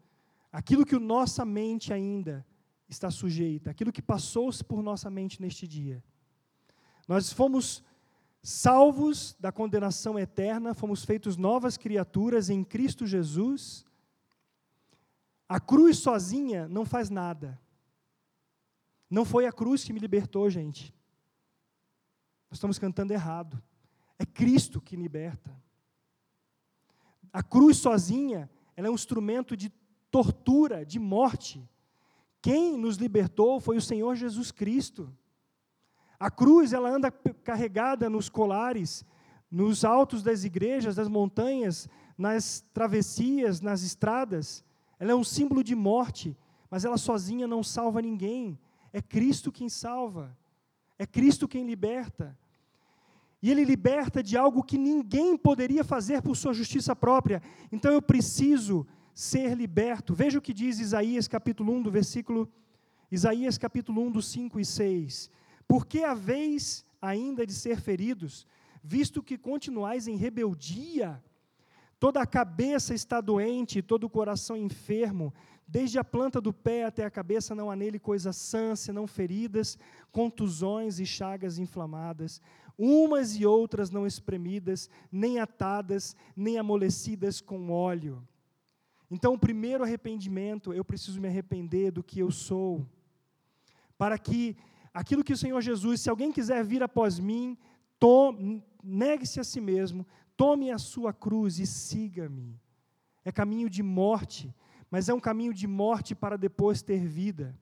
aquilo 0.55 0.85
que 0.85 0.97
nossa 0.97 1.43
mente 1.43 1.91
ainda 1.91 2.45
está 2.87 3.11
sujeita, 3.11 3.71
aquilo 3.71 3.91
que 3.91 4.01
passou-se 4.01 4.63
por 4.63 4.81
nossa 4.81 5.09
mente 5.09 5.41
neste 5.41 5.67
dia. 5.67 6.01
Nós 7.09 7.33
fomos 7.33 7.83
salvos 8.41 9.35
da 9.37 9.51
condenação 9.51 10.17
eterna, 10.17 10.73
fomos 10.73 11.03
feitos 11.03 11.35
novas 11.35 11.75
criaturas 11.75 12.49
em 12.49 12.63
Cristo 12.63 13.05
Jesus. 13.05 13.85
A 15.49 15.59
cruz 15.59 15.97
sozinha 15.97 16.69
não 16.69 16.85
faz 16.85 17.09
nada. 17.09 17.59
Não 19.09 19.25
foi 19.25 19.45
a 19.45 19.51
cruz 19.51 19.83
que 19.83 19.91
me 19.91 19.99
libertou, 19.99 20.49
gente. 20.49 20.95
Nós 22.49 22.57
estamos 22.57 22.79
cantando 22.79 23.11
errado. 23.11 23.61
É 24.17 24.25
Cristo 24.25 24.79
que 24.79 24.95
liberta. 24.95 25.53
A 27.33 27.43
cruz 27.43 27.75
sozinha, 27.75 28.49
ela 28.73 28.87
é 28.87 28.89
um 28.89 28.95
instrumento 28.95 29.57
de 29.57 29.69
tortura, 30.15 30.85
de 30.85 30.97
morte. 30.97 31.61
Quem 32.41 32.77
nos 32.77 32.95
libertou 32.95 33.59
foi 33.59 33.75
o 33.75 33.81
Senhor 33.81 34.15
Jesus 34.15 34.49
Cristo. 34.49 35.13
A 36.17 36.31
cruz, 36.31 36.71
ela 36.71 36.89
anda 36.89 37.11
carregada 37.11 38.09
nos 38.09 38.29
colares, 38.29 39.03
nos 39.51 39.83
altos 39.83 40.23
das 40.23 40.45
igrejas, 40.45 40.95
das 40.95 41.09
montanhas, 41.09 41.89
nas 42.17 42.63
travessias, 42.73 43.59
nas 43.59 43.83
estradas. 43.83 44.63
Ela 44.97 45.11
é 45.11 45.15
um 45.15 45.23
símbolo 45.23 45.61
de 45.61 45.75
morte, 45.75 46.37
mas 46.69 46.85
ela 46.85 46.97
sozinha 46.97 47.45
não 47.45 47.61
salva 47.61 48.01
ninguém. 48.01 48.57
É 48.93 49.01
Cristo 49.01 49.51
quem 49.51 49.67
salva. 49.67 50.33
É 50.97 51.05
Cristo 51.05 51.45
quem 51.45 51.65
liberta. 51.65 52.37
E 53.41 53.51
Ele 53.51 53.65
liberta 53.65 54.23
de 54.23 54.37
algo 54.37 54.63
que 54.63 54.77
ninguém 54.77 55.35
poderia 55.35 55.83
fazer 55.83 56.21
por 56.21 56.37
sua 56.37 56.53
justiça 56.53 56.95
própria. 56.95 57.41
Então 57.69 57.91
eu 57.91 58.01
preciso 58.01 58.87
ser 59.15 59.55
liberto. 59.55 60.13
Veja 60.13 60.37
o 60.37 60.41
que 60.41 60.53
diz 60.53 60.77
Isaías 60.77 61.25
capítulo 61.25 61.71
1, 61.73 61.83
do 61.83 61.89
versículo. 61.89 62.51
Isaías 63.09 63.57
capítulo 63.57 64.01
1, 64.01 64.11
dos 64.11 64.27
5 64.27 64.59
e 64.59 64.65
6. 64.65 65.31
Porque 65.65 66.03
a 66.03 66.13
vez 66.13 66.85
ainda 67.01 67.47
de 67.47 67.53
ser 67.53 67.79
feridos, 67.79 68.45
visto 68.83 69.23
que 69.23 69.37
continuais 69.37 70.07
em 70.07 70.17
rebeldia, 70.17 71.23
toda 71.97 72.21
a 72.21 72.27
cabeça 72.27 72.93
está 72.93 73.21
doente, 73.21 73.81
todo 73.81 74.03
o 74.03 74.09
coração 74.09 74.57
enfermo, 74.57 75.33
desde 75.65 75.97
a 75.97 76.03
planta 76.03 76.41
do 76.41 76.51
pé 76.51 76.83
até 76.83 77.05
a 77.05 77.09
cabeça 77.09 77.55
não 77.55 77.71
há 77.71 77.75
nele 77.75 77.97
coisa 77.97 78.33
sã, 78.33 78.75
senão 78.75 79.07
feridas, 79.07 79.77
contusões 80.11 80.99
e 80.99 81.05
chagas 81.05 81.57
inflamadas, 81.57 82.41
umas 82.77 83.35
e 83.37 83.45
outras 83.45 83.89
não 83.89 84.05
espremidas, 84.05 84.89
nem 85.09 85.39
atadas, 85.39 86.17
nem 86.35 86.57
amolecidas 86.57 87.39
com 87.39 87.71
óleo. 87.71 88.21
Então, 89.09 89.33
o 89.33 89.39
primeiro 89.39 89.83
arrependimento, 89.83 90.73
eu 90.73 90.83
preciso 90.83 91.21
me 91.21 91.27
arrepender 91.27 91.91
do 91.91 92.03
que 92.03 92.19
eu 92.19 92.31
sou, 92.31 92.85
para 93.97 94.17
que 94.17 94.57
aquilo 94.93 95.23
que 95.23 95.33
o 95.33 95.37
Senhor 95.37 95.61
Jesus, 95.61 96.01
se 96.01 96.09
alguém 96.09 96.31
quiser 96.31 96.63
vir 96.63 96.81
após 96.81 97.19
mim, 97.19 97.57
negue-se 98.83 99.39
a 99.39 99.43
si 99.43 99.61
mesmo, 99.61 100.05
tome 100.35 100.71
a 100.71 100.77
sua 100.77 101.13
cruz 101.13 101.59
e 101.59 101.65
siga-me. 101.65 102.59
É 103.23 103.31
caminho 103.31 103.69
de 103.69 103.81
morte, 103.81 104.53
mas 104.89 105.07
é 105.07 105.13
um 105.13 105.19
caminho 105.19 105.53
de 105.53 105.67
morte 105.67 106.13
para 106.13 106.37
depois 106.37 106.81
ter 106.81 107.05
vida. 107.05 107.57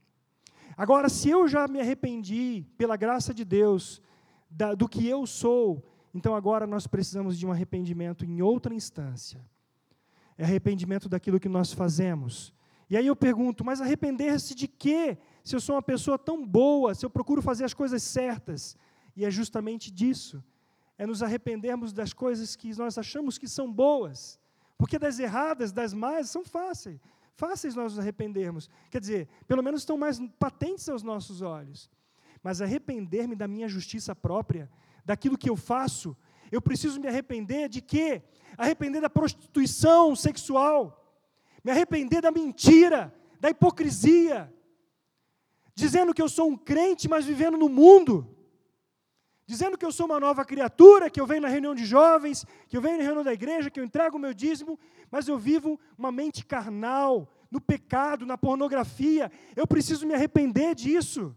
Agora, 0.76 1.08
se 1.08 1.30
eu 1.30 1.48
já 1.48 1.68
me 1.68 1.80
arrependi, 1.80 2.66
pela 2.78 2.98
graça 2.98 3.34
de 3.34 3.46
Deus, 3.46 4.02
da, 4.50 4.74
do 4.74 4.88
que 4.90 5.08
eu 5.08 5.26
sou, 5.26 5.84
então 6.14 6.36
agora 6.36 6.66
nós 6.66 6.88
precisamos 6.88 7.38
de 7.38 7.46
um 7.46 7.52
arrependimento 7.52 8.26
em 8.26 8.42
outra 8.42 8.74
instância 8.74 9.44
é 10.44 10.46
arrependimento 10.46 11.08
daquilo 11.08 11.40
que 11.40 11.48
nós 11.48 11.72
fazemos. 11.72 12.54
E 12.90 12.98
aí 12.98 13.08
eu 13.08 13.16
pergunto, 13.16 13.64
mas 13.64 13.80
arrepender-se 13.80 14.54
de 14.54 14.68
quê? 14.68 15.18
Se 15.44 15.56
eu 15.56 15.62
sou 15.62 15.76
uma 15.76 15.82
pessoa 15.82 16.20
tão 16.20 16.46
boa, 16.46 16.94
se 16.94 17.06
eu 17.06 17.10
procuro 17.10 17.42
fazer 17.42 17.64
as 17.64 17.74
coisas 17.74 18.04
certas. 18.04 18.78
E 19.16 19.24
é 19.24 19.32
justamente 19.32 19.90
disso. 19.90 20.44
É 20.98 21.08
nos 21.08 21.24
arrependermos 21.24 21.94
das 21.94 22.14
coisas 22.14 22.56
que 22.56 22.78
nós 22.78 22.98
achamos 22.98 23.38
que 23.38 23.48
são 23.48 23.72
boas. 23.72 24.40
Porque 24.78 25.00
das 25.00 25.18
erradas, 25.18 25.72
das 25.72 25.94
más, 25.94 26.30
são 26.30 26.44
fáceis. 26.44 27.00
Fáceis 27.36 27.74
nós 27.74 27.94
nos 27.94 28.00
arrependermos. 28.00 28.70
Quer 28.92 29.00
dizer, 29.00 29.28
pelo 29.48 29.64
menos 29.64 29.82
estão 29.82 29.98
mais 29.98 30.20
patentes 30.38 30.88
aos 30.90 31.04
nossos 31.04 31.42
olhos. 31.42 31.90
Mas 32.44 32.62
arrepender-me 32.62 33.36
da 33.36 33.48
minha 33.48 33.70
justiça 33.70 34.14
própria, 34.14 34.70
daquilo 35.06 35.38
que 35.38 35.50
eu 35.50 35.56
faço, 35.56 36.16
eu 36.54 36.62
preciso 36.62 37.00
me 37.00 37.08
arrepender 37.08 37.68
de 37.68 37.82
quê? 37.82 38.22
Arrepender 38.58 39.02
da 39.02 39.10
prostituição 39.10 40.16
sexual, 40.16 41.04
me 41.64 41.72
arrepender 41.72 42.22
da 42.22 42.32
mentira, 42.32 43.14
da 43.40 43.50
hipocrisia, 43.50 44.54
dizendo 45.74 46.14
que 46.14 46.22
eu 46.22 46.30
sou 46.30 46.48
um 46.48 46.56
crente, 46.56 47.10
mas 47.10 47.26
vivendo 47.26 47.58
no 47.58 47.68
mundo, 47.68 48.38
dizendo 49.48 49.78
que 49.78 49.86
eu 49.86 49.92
sou 49.92 50.06
uma 50.06 50.20
nova 50.20 50.46
criatura, 50.46 51.10
que 51.10 51.20
eu 51.20 51.26
venho 51.26 51.42
na 51.42 51.48
reunião 51.48 51.74
de 51.74 51.86
jovens, 51.86 52.46
que 52.70 52.78
eu 52.78 52.82
venho 52.82 52.98
na 52.98 53.04
reunião 53.04 53.24
da 53.24 53.34
igreja, 53.34 53.72
que 53.72 53.80
eu 53.80 53.84
entrego 53.84 54.18
o 54.18 54.20
meu 54.20 54.34
dízimo, 54.34 54.80
mas 55.10 55.28
eu 55.28 55.40
vivo 55.40 55.80
uma 55.98 56.12
mente 56.12 56.46
carnal, 56.46 57.28
no 57.50 57.62
pecado, 57.62 58.26
na 58.26 58.38
pornografia. 58.38 59.32
Eu 59.56 59.68
preciso 59.68 60.08
me 60.08 60.14
arrepender 60.14 60.74
disso. 60.74 61.36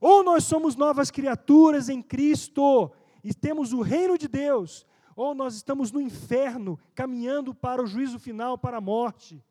Ou 0.00 0.22
nós 0.24 0.44
somos 0.44 0.76
novas 0.76 1.10
criaturas 1.10 1.88
em 1.88 2.00
Cristo, 2.00 2.90
e 3.22 3.34
temos 3.34 3.72
o 3.72 3.80
reino 3.80 4.16
de 4.16 4.28
Deus, 4.28 4.86
ou 5.14 5.34
nós 5.34 5.54
estamos 5.54 5.92
no 5.92 6.00
inferno, 6.00 6.78
caminhando 6.94 7.54
para 7.54 7.82
o 7.82 7.86
juízo 7.86 8.18
final, 8.18 8.56
para 8.56 8.78
a 8.78 8.80
morte. 8.80 9.44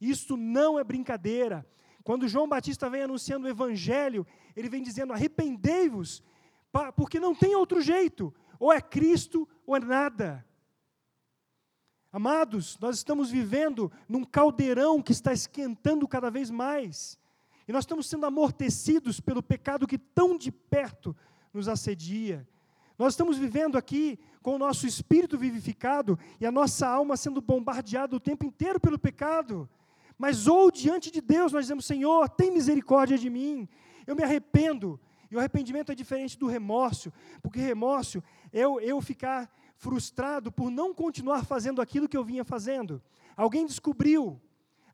Isto 0.00 0.36
não 0.36 0.78
é 0.78 0.84
brincadeira. 0.84 1.66
Quando 2.04 2.28
João 2.28 2.48
Batista 2.48 2.88
vem 2.88 3.02
anunciando 3.02 3.46
o 3.46 3.50
evangelho, 3.50 4.26
ele 4.56 4.68
vem 4.68 4.82
dizendo: 4.82 5.12
arrependei-vos, 5.12 6.22
porque 6.96 7.18
não 7.18 7.34
tem 7.34 7.54
outro 7.54 7.80
jeito, 7.80 8.32
ou 8.58 8.72
é 8.72 8.80
Cristo 8.80 9.48
ou 9.66 9.76
é 9.76 9.80
nada. 9.80 10.44
Amados, 12.10 12.78
nós 12.80 12.96
estamos 12.96 13.30
vivendo 13.30 13.92
num 14.08 14.24
caldeirão 14.24 15.02
que 15.02 15.12
está 15.12 15.32
esquentando 15.32 16.08
cada 16.08 16.30
vez 16.30 16.50
mais. 16.50 17.18
E 17.66 17.72
nós 17.72 17.82
estamos 17.82 18.06
sendo 18.06 18.24
amortecidos 18.24 19.20
pelo 19.20 19.42
pecado 19.42 19.86
que 19.86 19.98
tão 19.98 20.38
de 20.38 20.50
perto 20.50 21.14
nos 21.52 21.68
assedia. 21.68 22.48
Nós 22.98 23.12
estamos 23.12 23.38
vivendo 23.38 23.78
aqui 23.78 24.18
com 24.42 24.56
o 24.56 24.58
nosso 24.58 24.86
espírito 24.86 25.38
vivificado 25.38 26.18
e 26.40 26.46
a 26.46 26.50
nossa 26.50 26.88
alma 26.88 27.16
sendo 27.16 27.40
bombardeada 27.40 28.16
o 28.16 28.20
tempo 28.20 28.44
inteiro 28.44 28.80
pelo 28.80 28.98
pecado. 28.98 29.68
Mas 30.18 30.48
ou 30.48 30.70
diante 30.70 31.10
de 31.10 31.20
Deus 31.20 31.52
nós 31.52 31.64
dizemos: 31.64 31.86
Senhor, 31.86 32.28
tem 32.28 32.50
misericórdia 32.50 33.16
de 33.16 33.30
mim, 33.30 33.68
eu 34.06 34.16
me 34.16 34.24
arrependo. 34.24 34.98
E 35.30 35.36
o 35.36 35.38
arrependimento 35.38 35.92
é 35.92 35.94
diferente 35.94 36.38
do 36.38 36.46
remorso, 36.46 37.12
porque 37.42 37.60
remorso 37.60 38.22
é 38.52 38.60
eu, 38.60 38.80
eu 38.80 39.00
ficar 39.00 39.48
frustrado 39.76 40.50
por 40.50 40.70
não 40.70 40.92
continuar 40.92 41.44
fazendo 41.44 41.80
aquilo 41.80 42.08
que 42.08 42.16
eu 42.16 42.24
vinha 42.24 42.44
fazendo. 42.44 43.00
Alguém 43.36 43.66
descobriu, 43.66 44.40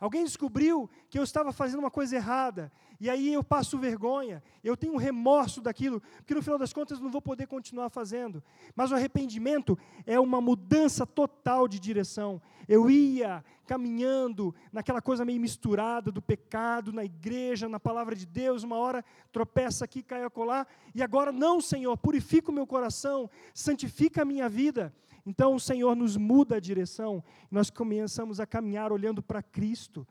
Alguém 0.05 0.23
descobriu 0.23 0.91
que 1.09 1.19
eu 1.19 1.23
estava 1.23 1.51
fazendo 1.51 1.79
uma 1.79 1.91
coisa 1.91 2.15
errada, 2.15 2.71
e 3.01 3.09
aí 3.09 3.33
eu 3.33 3.43
passo 3.43 3.79
vergonha, 3.79 4.43
eu 4.63 4.77
tenho 4.77 4.99
remorso 4.99 5.63
daquilo, 5.63 5.99
porque 6.19 6.35
no 6.35 6.43
final 6.43 6.59
das 6.59 6.75
contas 6.75 7.01
não 7.01 7.11
vou 7.11 7.23
poder 7.23 7.47
continuar 7.47 7.89
fazendo. 7.89 8.45
Mas 8.77 8.91
o 8.91 8.95
arrependimento 8.95 9.79
é 10.05 10.21
uma 10.21 10.43
mudança 10.43 11.07
total 11.07 11.67
de 11.67 11.81
direção. 11.81 12.39
Eu 12.69 12.91
ia 12.91 13.43
caminhando 13.67 14.55
naquela 14.71 15.01
coisa 15.01 15.25
meio 15.25 15.41
misturada 15.41 16.13
do 16.13 16.21
pecado, 16.21 16.93
na 16.93 17.03
igreja, 17.03 17.67
na 17.67 17.81
palavra 17.81 18.15
de 18.15 18.27
Deus, 18.27 18.63
uma 18.63 18.77
hora 18.77 19.03
tropeça 19.33 19.87
aqui, 19.87 20.03
cai 20.03 20.23
acolá, 20.23 20.67
e 20.95 21.03
agora 21.03 21.33
não, 21.33 21.63
Senhor, 21.63 21.97
purifica 21.97 22.51
o 22.51 22.55
meu 22.55 22.67
coração, 22.67 23.31
santifica 23.55 24.21
a 24.21 24.25
minha 24.27 24.51
vida. 24.51 24.95
Então 25.27 25.55
o 25.55 25.61
Senhor 25.61 25.97
nos 25.97 26.17
muda 26.17 26.57
a 26.57 26.61
direção, 26.61 27.25
nós 27.51 27.71
começamos 27.71 28.41
a 28.41 28.47
caminhar 28.47 28.93
olhando 28.93 29.23
para 29.23 29.43
Cristo, 29.43 30.07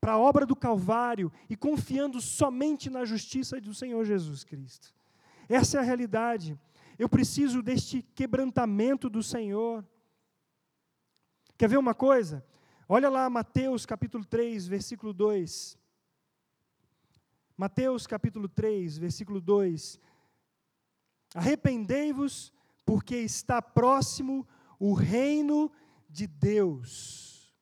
para 0.00 0.12
a 0.12 0.18
obra 0.18 0.44
do 0.44 0.56
Calvário 0.56 1.32
e 1.48 1.56
confiando 1.56 2.20
somente 2.20 2.90
na 2.90 3.04
justiça 3.04 3.60
do 3.60 3.74
Senhor 3.74 4.04
Jesus 4.04 4.44
Cristo. 4.44 4.94
Essa 5.48 5.78
é 5.78 5.80
a 5.80 5.84
realidade. 5.84 6.58
Eu 6.98 7.08
preciso 7.08 7.62
deste 7.62 8.02
quebrantamento 8.02 9.08
do 9.08 9.22
Senhor. 9.22 9.84
Quer 11.56 11.68
ver 11.68 11.78
uma 11.78 11.94
coisa? 11.94 12.44
Olha 12.88 13.08
lá 13.08 13.28
Mateus 13.30 13.86
capítulo 13.86 14.24
3, 14.24 14.66
versículo 14.66 15.12
2. 15.12 15.78
Mateus 17.56 18.06
capítulo 18.06 18.48
3, 18.48 18.98
versículo 18.98 19.40
2. 19.40 20.00
Arrependei-vos 21.34 22.52
porque 22.90 23.14
está 23.18 23.62
próximo 23.62 24.44
o 24.76 24.92
reino 24.92 25.70
de 26.08 26.26
Deus. 26.26 27.54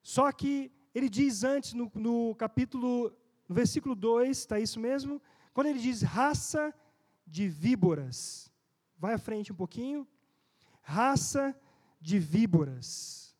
Só 0.00 0.30
que 0.30 0.70
ele 0.94 1.08
diz 1.08 1.42
antes, 1.42 1.72
no, 1.72 1.90
no 1.92 2.36
capítulo, 2.36 3.12
no 3.48 3.54
versículo 3.56 3.96
2, 3.96 4.38
está 4.38 4.60
isso 4.60 4.78
mesmo? 4.78 5.20
Quando 5.52 5.66
ele 5.66 5.80
diz 5.80 6.02
raça 6.02 6.72
de 7.26 7.48
víboras. 7.48 8.48
Vai 8.96 9.14
à 9.14 9.18
frente 9.18 9.50
um 9.50 9.56
pouquinho. 9.56 10.06
Raça 10.82 11.52
de 12.00 12.20
víboras. 12.20 13.36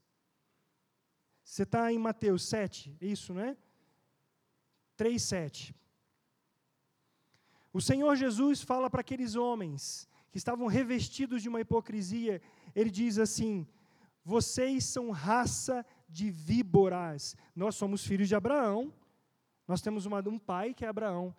Você 1.45 1.63
está 1.63 1.93
em 1.93 1.99
Mateus 1.99 2.43
7, 2.43 2.97
é 3.01 3.07
isso, 3.07 3.33
né? 3.33 3.57
3, 4.97 5.23
7. 5.23 5.77
O 7.73 7.81
Senhor 7.81 8.17
Jesus 8.17 8.63
fala 8.63 8.91
para 8.91 9.01
aqueles 9.01 9.37
homens 9.37 10.09
que 10.35 10.39
estavam 10.39 10.67
revestidos 10.67 11.43
de 11.43 11.49
uma 11.49 11.61
hipocrisia, 11.61 12.43
ele 12.75 12.91
diz 12.91 13.21
assim: 13.21 13.65
Vocês 14.25 14.85
são 14.85 15.13
raça 15.13 15.87
de 16.09 16.29
víboras. 16.29 17.37
Nós 17.55 17.77
somos 17.77 18.05
filhos 18.05 18.27
de 18.27 18.35
Abraão, 18.35 18.93
nós 19.69 19.81
temos 19.81 20.07
uma, 20.07 20.19
um 20.29 20.37
pai 20.37 20.75
que 20.75 20.85
é 20.85 20.89
Abraão. 20.89 21.33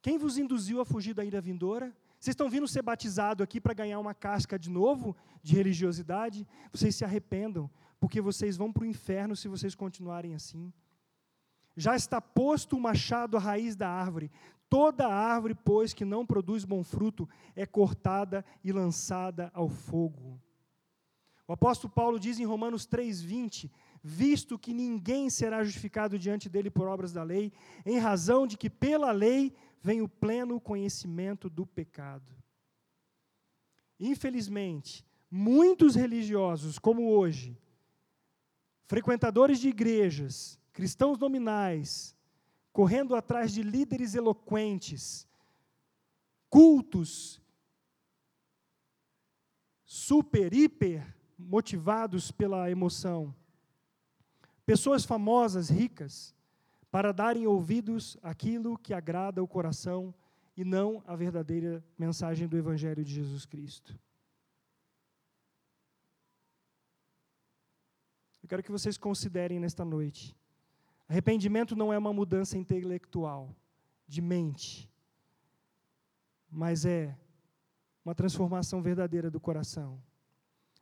Quem 0.00 0.16
vos 0.16 0.38
induziu 0.38 0.80
a 0.80 0.84
fugir 0.84 1.12
da 1.12 1.24
ira 1.24 1.40
vindoura? 1.40 1.86
Vocês 2.20 2.34
estão 2.34 2.48
vindo 2.48 2.68
ser 2.68 2.82
batizados 2.82 3.42
aqui 3.42 3.60
para 3.60 3.74
ganhar 3.74 3.98
uma 3.98 4.14
casca 4.14 4.56
de 4.56 4.70
novo 4.70 5.16
de 5.42 5.56
religiosidade? 5.56 6.46
Vocês 6.70 6.94
se 6.94 7.04
arrependam, 7.04 7.68
porque 7.98 8.20
vocês 8.20 8.56
vão 8.56 8.72
para 8.72 8.84
o 8.84 8.86
inferno 8.86 9.34
se 9.34 9.48
vocês 9.48 9.74
continuarem 9.74 10.36
assim. 10.36 10.72
Já 11.76 11.96
está 11.96 12.20
posto 12.20 12.76
o 12.76 12.80
machado 12.80 13.36
à 13.36 13.40
raiz 13.40 13.74
da 13.74 13.88
árvore. 13.88 14.30
Toda 14.68 15.06
árvore, 15.06 15.54
pois, 15.54 15.92
que 15.92 16.04
não 16.04 16.26
produz 16.26 16.64
bom 16.64 16.82
fruto, 16.82 17.28
é 17.54 17.64
cortada 17.64 18.44
e 18.62 18.72
lançada 18.72 19.50
ao 19.54 19.68
fogo. 19.68 20.40
O 21.46 21.52
apóstolo 21.52 21.92
Paulo 21.92 22.18
diz 22.18 22.40
em 22.40 22.44
Romanos 22.44 22.86
3,20: 22.86 23.70
Visto 24.02 24.58
que 24.58 24.72
ninguém 24.72 25.28
será 25.28 25.62
justificado 25.62 26.18
diante 26.18 26.48
dele 26.48 26.70
por 26.70 26.88
obras 26.88 27.12
da 27.12 27.22
lei, 27.22 27.52
em 27.84 27.98
razão 27.98 28.46
de 28.46 28.56
que 28.56 28.70
pela 28.70 29.12
lei 29.12 29.54
vem 29.80 30.00
o 30.00 30.08
pleno 30.08 30.60
conhecimento 30.60 31.50
do 31.50 31.66
pecado. 31.66 32.34
Infelizmente, 34.00 35.04
muitos 35.30 35.94
religiosos, 35.94 36.78
como 36.78 37.10
hoje, 37.10 37.58
frequentadores 38.86 39.60
de 39.60 39.68
igrejas, 39.68 40.58
cristãos 40.72 41.18
nominais, 41.18 42.16
correndo 42.74 43.14
atrás 43.14 43.52
de 43.52 43.62
líderes 43.62 44.16
eloquentes, 44.16 45.28
cultos, 46.50 47.40
super, 49.84 50.52
hiper 50.52 51.16
motivados 51.38 52.32
pela 52.32 52.68
emoção, 52.68 53.32
pessoas 54.66 55.04
famosas, 55.04 55.70
ricas, 55.70 56.34
para 56.90 57.12
darem 57.12 57.46
ouvidos 57.46 58.18
àquilo 58.20 58.76
que 58.76 58.92
agrada 58.92 59.40
o 59.40 59.46
coração 59.46 60.12
e 60.56 60.64
não 60.64 61.00
a 61.06 61.14
verdadeira 61.14 61.82
mensagem 61.96 62.48
do 62.48 62.56
Evangelho 62.56 63.04
de 63.04 63.14
Jesus 63.14 63.46
Cristo. 63.46 63.96
Eu 68.42 68.48
quero 68.48 68.64
que 68.64 68.72
vocês 68.72 68.98
considerem 68.98 69.60
nesta 69.60 69.84
noite 69.84 70.36
Arrependimento 71.08 71.76
não 71.76 71.92
é 71.92 71.98
uma 71.98 72.12
mudança 72.12 72.56
intelectual, 72.56 73.54
de 74.06 74.20
mente, 74.20 74.90
mas 76.50 76.84
é 76.84 77.16
uma 78.04 78.14
transformação 78.14 78.82
verdadeira 78.82 79.30
do 79.30 79.40
coração, 79.40 80.00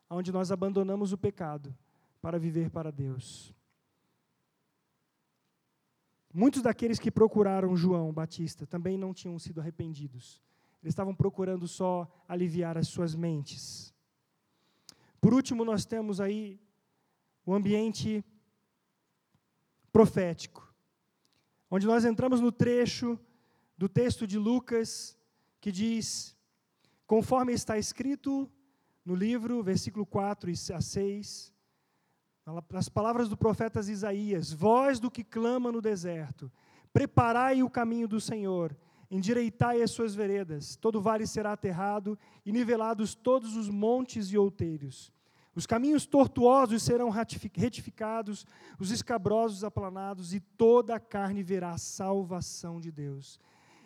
onde 0.08 0.32
nós 0.32 0.52
abandonamos 0.52 1.12
o 1.12 1.18
pecado 1.18 1.74
para 2.20 2.38
viver 2.38 2.70
para 2.70 2.92
Deus. 2.92 3.54
Muitos 6.32 6.62
daqueles 6.62 6.98
que 6.98 7.10
procuraram 7.10 7.76
João 7.76 8.12
Batista 8.12 8.66
também 8.66 8.96
não 8.96 9.12
tinham 9.12 9.38
sido 9.38 9.60
arrependidos. 9.60 10.40
Eles 10.82 10.92
estavam 10.92 11.14
procurando 11.14 11.68
só 11.68 12.10
aliviar 12.26 12.78
as 12.78 12.88
suas 12.88 13.14
mentes. 13.14 13.94
Por 15.20 15.34
último, 15.34 15.64
nós 15.64 15.84
temos 15.84 16.20
aí 16.20 16.58
o 17.44 17.54
ambiente 17.54 18.24
profético, 19.92 20.74
onde 21.70 21.86
nós 21.86 22.04
entramos 22.04 22.40
no 22.40 22.50
trecho 22.50 23.18
do 23.76 23.88
texto 23.88 24.26
de 24.26 24.38
Lucas 24.38 25.18
que 25.60 25.70
diz: 25.70 26.36
conforme 27.06 27.52
está 27.52 27.78
escrito 27.78 28.50
no 29.04 29.14
livro, 29.14 29.62
versículo 29.62 30.06
4 30.06 30.50
a 30.74 30.80
6, 30.80 31.52
nas 32.70 32.88
palavras 32.88 33.28
do 33.28 33.36
profeta 33.36 33.80
Isaías: 33.80 34.52
Voz 34.52 34.98
do 34.98 35.10
que 35.10 35.22
clama 35.22 35.70
no 35.70 35.80
deserto, 35.80 36.50
preparai 36.92 37.62
o 37.62 37.70
caminho 37.70 38.08
do 38.08 38.20
Senhor, 38.20 38.76
endireitai 39.10 39.82
as 39.82 39.90
suas 39.90 40.14
veredas, 40.14 40.74
todo 40.76 41.00
vale 41.00 41.26
será 41.26 41.52
aterrado 41.52 42.18
e 42.46 42.50
nivelados 42.52 43.14
todos 43.14 43.56
os 43.56 43.68
montes 43.68 44.32
e 44.32 44.38
outeiros. 44.38 45.12
Os 45.54 45.66
caminhos 45.66 46.06
tortuosos 46.06 46.82
serão 46.82 47.10
retificados, 47.10 48.46
os 48.78 48.90
escabrosos 48.90 49.62
aplanados, 49.62 50.32
e 50.32 50.40
toda 50.40 50.94
a 50.94 51.00
carne 51.00 51.42
verá 51.42 51.72
a 51.72 51.78
salvação 51.78 52.80
de 52.80 52.90
Deus. 52.90 53.38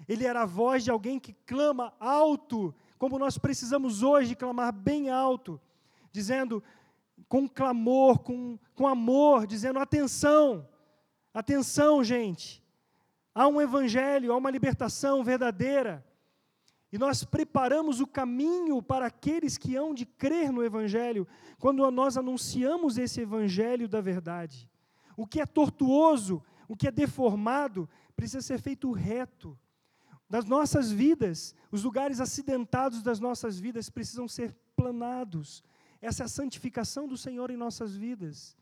Ele 0.09 0.25
era 0.25 0.43
a 0.43 0.47
voz 0.47 0.85
de 0.85 0.91
alguém 0.91 1.19
que 1.19 1.33
clama 1.33 1.93
alto, 1.99 2.73
como 2.99 3.19
nós 3.19 3.37
precisamos 3.37 4.03
hoje 4.03 4.37
clamar 4.37 4.73
bem 4.73 5.11
alto, 5.11 5.61
dizendo 6.13 6.63
com 7.29 7.49
clamor, 7.49 8.21
com, 8.21 8.57
com 8.75 8.87
amor, 8.87 9.47
dizendo: 9.47 9.81
atenção, 9.81 10.69
atenção, 11.35 12.05
gente. 12.05 12.63
Há 13.35 13.49
um 13.49 13.61
evangelho, 13.61 14.33
há 14.33 14.37
uma 14.37 14.51
libertação 14.51 15.25
verdadeira. 15.25 16.06
E 16.93 16.99
nós 16.99 17.25
preparamos 17.25 18.01
o 18.01 18.07
caminho 18.07 18.81
para 18.81 19.07
aqueles 19.07 19.59
que 19.59 19.75
hão 19.75 19.93
de 19.93 20.07
crer 20.07 20.53
no 20.53 20.65
Evangelho, 20.65 21.27
quando 21.59 21.89
nós 21.91 22.17
anunciamos 22.17 22.97
esse 22.97 23.21
Evangelho 23.21 23.89
da 23.89 24.01
verdade. 24.01 24.71
O 25.17 25.27
que 25.27 25.41
é 25.41 25.47
tortuoso, 25.47 26.43
o 26.69 26.77
que 26.77 26.87
é 26.87 26.93
deformado, 26.93 27.89
precisa 28.15 28.41
ser 28.41 28.59
feito 28.59 28.91
reto. 28.93 29.59
Das 30.29 30.45
nossas 30.45 30.91
vidas, 30.91 31.55
os 31.71 31.85
lugares 31.85 32.21
acidentados 32.21 33.03
das 33.03 33.21
nossas 33.21 33.59
vidas 33.59 33.89
precisam 33.89 34.27
ser 34.27 34.55
planados. 34.75 35.63
Essa 36.01 36.25
é 36.25 36.27
a 36.27 36.29
santificação 36.29 37.07
do 37.07 37.17
Senhor 37.17 37.51
em 37.51 37.57
nossas 37.57 37.97
vidas. 37.97 38.57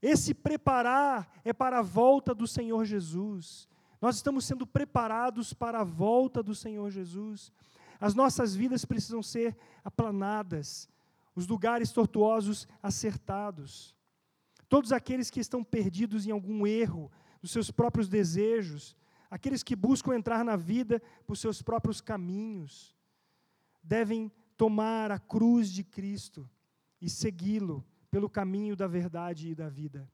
Esse 0.00 0.32
preparar 0.32 1.28
é 1.44 1.52
para 1.52 1.80
a 1.80 1.82
volta 1.82 2.34
do 2.34 2.46
Senhor 2.46 2.84
Jesus. 2.84 3.68
Nós 4.00 4.16
estamos 4.16 4.44
sendo 4.44 4.66
preparados 4.66 5.52
para 5.52 5.80
a 5.80 5.84
volta 5.84 6.42
do 6.42 6.54
Senhor 6.54 6.90
Jesus. 6.90 7.52
As 8.00 8.14
nossas 8.14 8.54
vidas 8.54 8.84
precisam 8.84 9.22
ser 9.22 9.56
aplanadas, 9.84 10.88
os 11.34 11.46
lugares 11.46 11.90
tortuosos 11.90 12.68
acertados. 12.82 13.94
Todos 14.68 14.92
aqueles 14.92 15.30
que 15.30 15.40
estão 15.40 15.64
perdidos 15.64 16.26
em 16.26 16.30
algum 16.30 16.66
erro, 16.66 17.10
dos 17.40 17.50
seus 17.50 17.70
próprios 17.70 18.08
desejos, 18.08 18.96
aqueles 19.30 19.62
que 19.62 19.76
buscam 19.76 20.14
entrar 20.14 20.44
na 20.44 20.56
vida 20.56 21.02
por 21.26 21.36
seus 21.36 21.62
próprios 21.62 22.00
caminhos, 22.00 22.96
devem 23.82 24.30
tomar 24.56 25.10
a 25.10 25.18
cruz 25.18 25.70
de 25.70 25.84
Cristo 25.84 26.48
e 27.00 27.08
segui-lo 27.08 27.84
pelo 28.10 28.28
caminho 28.28 28.74
da 28.76 28.86
verdade 28.86 29.48
e 29.48 29.54
da 29.54 29.68
vida. 29.68 30.10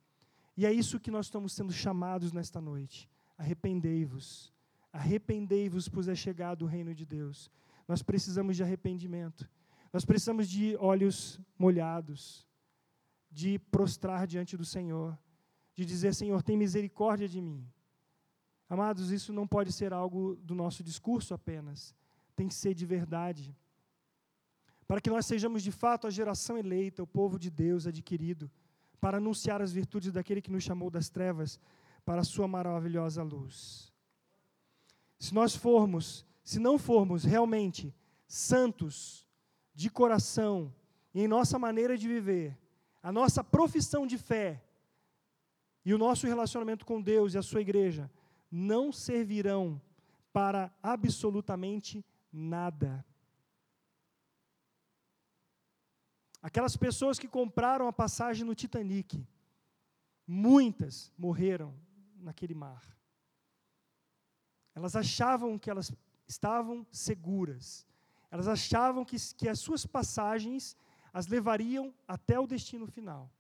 E 0.57 0.65
é 0.65 0.73
isso 0.73 1.01
que 1.01 1.11
nós 1.11 1.27
estamos 1.27 1.53
sendo 1.53 1.73
chamados 1.73 2.33
nesta 2.33 2.61
noite. 2.61 3.11
Arrependei-vos. 3.37 4.53
Arrependei-vos, 4.93 5.89
pois 5.89 6.09
é 6.09 6.15
chegado 6.15 6.63
o 6.63 6.69
reino 6.69 6.95
de 6.95 7.05
Deus. 7.05 7.51
Nós 7.87 8.03
precisamos 8.03 8.57
de 8.57 8.63
arrependimento. 8.63 9.49
Nós 9.93 10.05
precisamos 10.05 10.49
de 10.49 10.77
olhos 10.77 11.41
molhados, 11.59 12.47
de 13.31 13.59
prostrar 13.59 14.27
diante 14.27 14.57
do 14.57 14.65
Senhor, 14.65 15.19
de 15.75 15.85
dizer: 15.85 16.15
Senhor, 16.15 16.43
tem 16.43 16.57
misericórdia 16.57 17.29
de 17.29 17.41
mim. 17.41 17.67
Amados, 18.69 19.11
isso 19.11 19.33
não 19.33 19.47
pode 19.47 19.73
ser 19.73 19.93
algo 19.93 20.37
do 20.37 20.55
nosso 20.55 20.83
discurso 20.83 21.35
apenas, 21.35 21.95
tem 22.35 22.49
que 22.49 22.55
ser 22.55 22.75
de 22.75 22.87
verdade. 22.87 23.55
Para 24.87 25.01
que 25.01 25.11
nós 25.11 25.27
sejamos 25.27 25.63
de 25.63 25.71
fato 25.71 26.07
a 26.07 26.11
geração 26.11 26.59
eleita, 26.59 27.03
o 27.03 27.07
povo 27.07 27.39
de 27.39 27.51
Deus 27.51 27.87
adquirido, 27.87 28.51
para 29.01 29.19
anunciar 29.19 29.61
as 29.61 29.73
virtudes 29.73 30.13
daquele 30.13 30.43
que 30.43 30.51
nos 30.51 30.65
chamou 30.65 30.91
das 30.91 31.09
trevas 31.09 31.61
para 32.05 32.21
a 32.21 32.25
sua 32.25 32.47
maravilhosa 32.47 33.23
luz. 33.23 33.93
Se 35.19 35.33
nós 35.33 35.57
formos, 35.57 36.27
se 36.43 36.59
não 36.59 36.79
formos 36.79 37.25
realmente 37.25 37.95
santos 38.27 39.27
de 39.75 39.89
coração 39.89 40.75
e 41.15 41.23
em 41.23 41.29
nossa 41.29 41.59
maneira 41.59 41.97
de 41.97 42.07
viver, 42.07 42.59
a 43.03 43.11
nossa 43.11 43.43
profissão 43.43 44.07
de 44.07 44.19
fé 44.19 44.63
e 45.85 45.93
o 45.95 45.99
nosso 45.99 46.27
relacionamento 46.27 46.85
com 46.85 47.01
Deus 47.01 47.35
e 47.35 47.39
a 47.39 47.43
sua 47.43 47.61
igreja 47.61 48.11
não 48.51 48.93
servirão 48.93 49.81
para 50.33 50.73
absolutamente 50.83 52.05
nada. 52.33 53.05
Aquelas 56.43 56.77
pessoas 56.77 57.19
que 57.19 57.27
compraram 57.27 57.89
a 57.89 57.93
passagem 57.93 58.45
no 58.45 58.55
Titanic, 58.55 59.27
muitas 60.27 61.13
morreram 61.17 61.75
naquele 62.25 62.55
mar. 62.55 62.83
Elas 64.75 64.97
achavam 64.97 65.59
que 65.59 65.71
elas 65.71 65.93
estavam 66.27 66.87
seguras. 66.91 67.87
Elas 68.31 68.49
achavam 68.49 69.05
que, 69.05 69.17
que 69.37 69.49
as 69.49 69.61
suas 69.61 69.87
passagens 69.87 70.77
as 71.13 71.29
levariam 71.29 71.95
até 72.09 72.41
o 72.41 72.47
destino 72.47 72.87
final. 72.89 73.31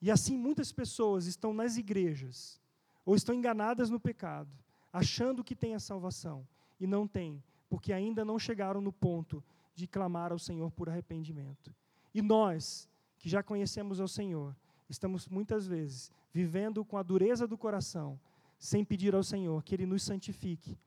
E 0.00 0.10
assim 0.10 0.36
muitas 0.36 0.70
pessoas 0.70 1.26
estão 1.26 1.54
nas 1.54 1.78
igrejas, 1.78 2.60
ou 3.04 3.14
estão 3.14 3.34
enganadas 3.34 3.88
no 3.88 3.98
pecado, 3.98 4.50
achando 4.92 5.42
que 5.42 5.56
têm 5.56 5.74
a 5.74 5.80
salvação, 5.80 6.46
e 6.78 6.86
não 6.86 7.08
têm, 7.08 7.42
porque 7.70 7.92
ainda 7.92 8.24
não 8.24 8.38
chegaram 8.38 8.80
no 8.80 8.92
ponto 8.92 9.42
de 9.74 9.86
clamar 9.86 10.32
ao 10.32 10.38
Senhor 10.38 10.70
por 10.72 10.90
arrependimento. 10.90 11.74
E 12.12 12.20
nós, 12.20 12.90
que 13.18 13.28
já 13.28 13.42
conhecemos 13.42 14.00
ao 14.00 14.08
Senhor, 14.08 14.54
estamos 14.92 15.26
muitas 15.26 15.66
vezes 15.66 16.10
vivendo 16.32 16.84
com 16.84 16.96
a 16.96 17.02
dureza 17.02 17.46
do 17.46 17.58
coração, 17.58 18.18
sem 18.58 18.84
pedir 18.84 19.14
ao 19.14 19.22
Senhor 19.22 19.62
que 19.62 19.74
Ele 19.74 19.86
nos 19.86 20.02
santifique. 20.02 20.78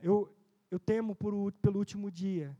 Eu, 0.00 0.32
eu 0.70 0.78
temo 0.78 1.14
por, 1.14 1.52
pelo 1.54 1.78
último 1.78 2.10
dia, 2.10 2.56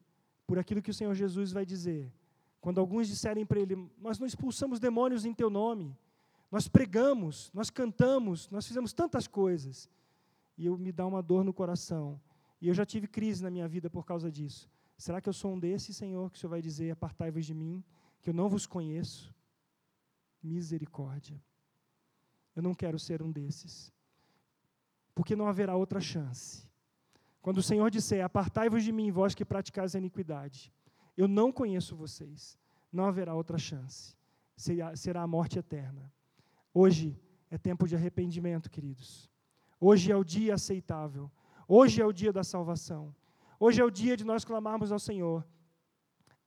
por 0.47 0.59
aquilo 0.59 0.83
que 0.83 0.91
o 0.91 0.95
Senhor 0.95 1.15
Jesus 1.15 1.53
vai 1.53 1.65
dizer. 1.65 2.13
Quando 2.61 2.81
alguns 2.81 3.07
disserem 3.07 3.47
para 3.47 3.61
Ele: 3.61 3.89
Nós 3.99 4.19
não 4.19 4.27
expulsamos 4.27 4.81
demônios 4.81 5.25
em 5.25 5.33
Teu 5.33 5.49
nome, 5.49 5.97
nós 6.51 6.67
pregamos, 6.67 7.51
nós 7.55 7.71
cantamos, 7.71 8.49
nós 8.51 8.67
fizemos 8.67 8.93
tantas 8.93 9.27
coisas. 9.27 9.89
E 10.57 10.67
eu 10.67 10.77
me 10.77 10.91
dá 10.91 11.07
uma 11.07 11.23
dor 11.23 11.45
no 11.45 11.53
coração. 11.53 12.21
E 12.61 12.67
eu 12.67 12.75
já 12.75 12.85
tive 12.85 13.07
crise 13.07 13.43
na 13.43 13.51
minha 13.51 13.69
vida 13.69 13.89
por 13.89 14.05
causa 14.05 14.29
disso. 14.29 14.69
Será 14.97 15.21
que 15.21 15.29
eu 15.29 15.33
sou 15.33 15.53
um 15.53 15.59
desses, 15.59 15.97
Senhor, 15.97 16.29
que 16.31 16.37
o 16.37 16.41
Senhor 16.41 16.51
vai 16.51 16.61
dizer: 16.61 16.91
Apartai-vos 16.91 17.47
de 17.47 17.55
mim, 17.55 17.85
que 18.21 18.31
eu 18.31 18.35
não 18.35 18.49
vos 18.49 18.67
conheço? 18.67 19.33
Misericórdia. 20.43 21.43
Eu 22.55 22.63
não 22.63 22.75
quero 22.75 22.99
ser 22.99 23.23
um 23.23 23.31
desses. 23.31 23.93
Porque 25.15 25.37
não 25.37 25.49
haverá 25.49 25.77
outra 25.77 26.01
chance. 26.01 26.69
Quando 27.41 27.59
o 27.59 27.63
Senhor 27.63 27.91
disser: 27.91 28.25
Apartai-vos 28.25 28.83
de 28.85 28.93
mim, 28.93 29.11
vós 29.11 29.35
que 29.35 29.45
praticais 29.45 29.95
a 29.95 29.99
iniquidade, 29.99 30.73
eu 31.17 31.27
não 31.27 31.51
conheço 31.51 31.97
vocês, 31.97 32.59
não 32.93 33.05
haverá 33.05 33.35
outra 33.35 33.59
chance. 33.59 34.17
Será 34.95 35.23
a 35.23 35.27
morte 35.27 35.59
eterna. 35.59 36.13
Hoje 36.75 37.19
é 37.51 37.57
tempo 37.57 37.87
de 37.87 37.95
arrependimento, 37.95 38.71
queridos. 38.71 39.31
Hoje 39.81 40.11
é 40.11 40.17
o 40.17 40.25
dia 40.25 40.55
aceitável. 40.55 41.31
Hoje 41.67 42.01
é 42.01 42.07
o 42.07 42.13
dia 42.13 42.33
da 42.33 42.43
salvação. 42.43 43.15
Hoje 43.61 43.81
é 43.81 43.85
o 43.85 43.91
dia 43.91 44.17
de 44.17 44.25
nós 44.25 44.45
clamarmos 44.45 44.91
ao 44.91 44.99
Senhor. 44.99 45.47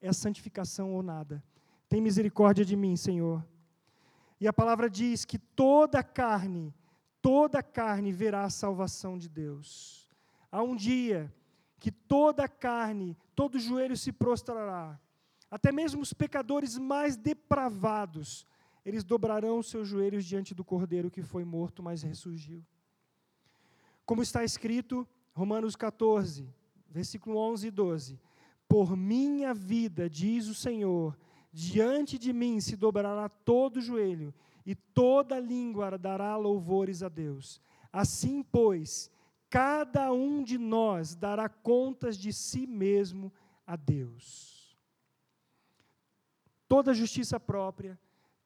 É 0.02 0.12
santificação 0.12 0.94
ou 0.94 1.04
nada. 1.04 1.44
Tem 1.88 2.02
misericórdia 2.02 2.66
de 2.66 2.76
mim, 2.76 2.96
Senhor. 2.96 3.46
E 4.42 4.48
a 4.48 4.52
palavra 4.52 4.90
diz 4.90 5.24
que 5.24 5.38
toda 5.38 6.04
carne, 6.04 6.74
toda 7.22 7.64
carne 7.64 8.12
verá 8.12 8.44
a 8.44 8.50
salvação 8.50 9.18
de 9.18 9.30
Deus. 9.30 10.10
Há 10.52 10.62
um 10.62 10.76
dia 10.76 11.34
que 11.80 11.92
toda 11.92 12.48
carne, 12.48 13.16
todo 13.36 13.60
joelho 13.60 13.96
se 13.96 14.12
prostrará. 14.12 15.00
Até 15.50 15.72
mesmo 15.72 16.02
os 16.02 16.12
pecadores 16.12 16.78
mais 16.78 17.16
depravados 17.16 18.46
eles 18.84 19.04
dobrarão 19.04 19.62
seus 19.62 19.88
joelhos 19.88 20.26
diante 20.26 20.56
do 20.56 20.64
Cordeiro 20.64 21.12
que 21.12 21.22
foi 21.22 21.44
morto, 21.44 21.84
mas 21.84 22.02
ressurgiu. 22.02 22.66
Como 24.06 24.24
está 24.24 24.44
escrito, 24.44 25.08
Romanos 25.34 25.76
14, 25.76 26.50
versículo 26.90 27.38
11 27.38 27.68
e 27.68 27.72
12: 27.72 28.20
Por 28.68 28.98
minha 28.98 29.54
vida, 29.54 30.10
diz 30.10 30.48
o 30.48 30.56
Senhor, 30.56 31.18
diante 31.52 32.18
de 32.18 32.32
mim 32.32 32.60
se 32.60 32.76
dobrará 32.76 33.28
todo 33.28 33.82
joelho, 33.82 34.34
e 34.66 34.76
toda 34.76 35.40
língua 35.40 35.98
dará 35.98 36.38
louvores 36.38 37.02
a 37.02 37.10
Deus. 37.10 37.60
Assim, 37.92 38.44
pois, 38.44 39.12
cada 39.50 40.14
um 40.14 40.44
de 40.44 40.58
nós 40.58 41.16
dará 41.16 41.50
contas 41.50 42.16
de 42.16 42.32
si 42.32 42.68
mesmo 42.68 43.34
a 43.66 43.76
Deus. 43.76 44.78
Toda 46.68 46.94
justiça 46.94 47.40
própria, 47.40 48.00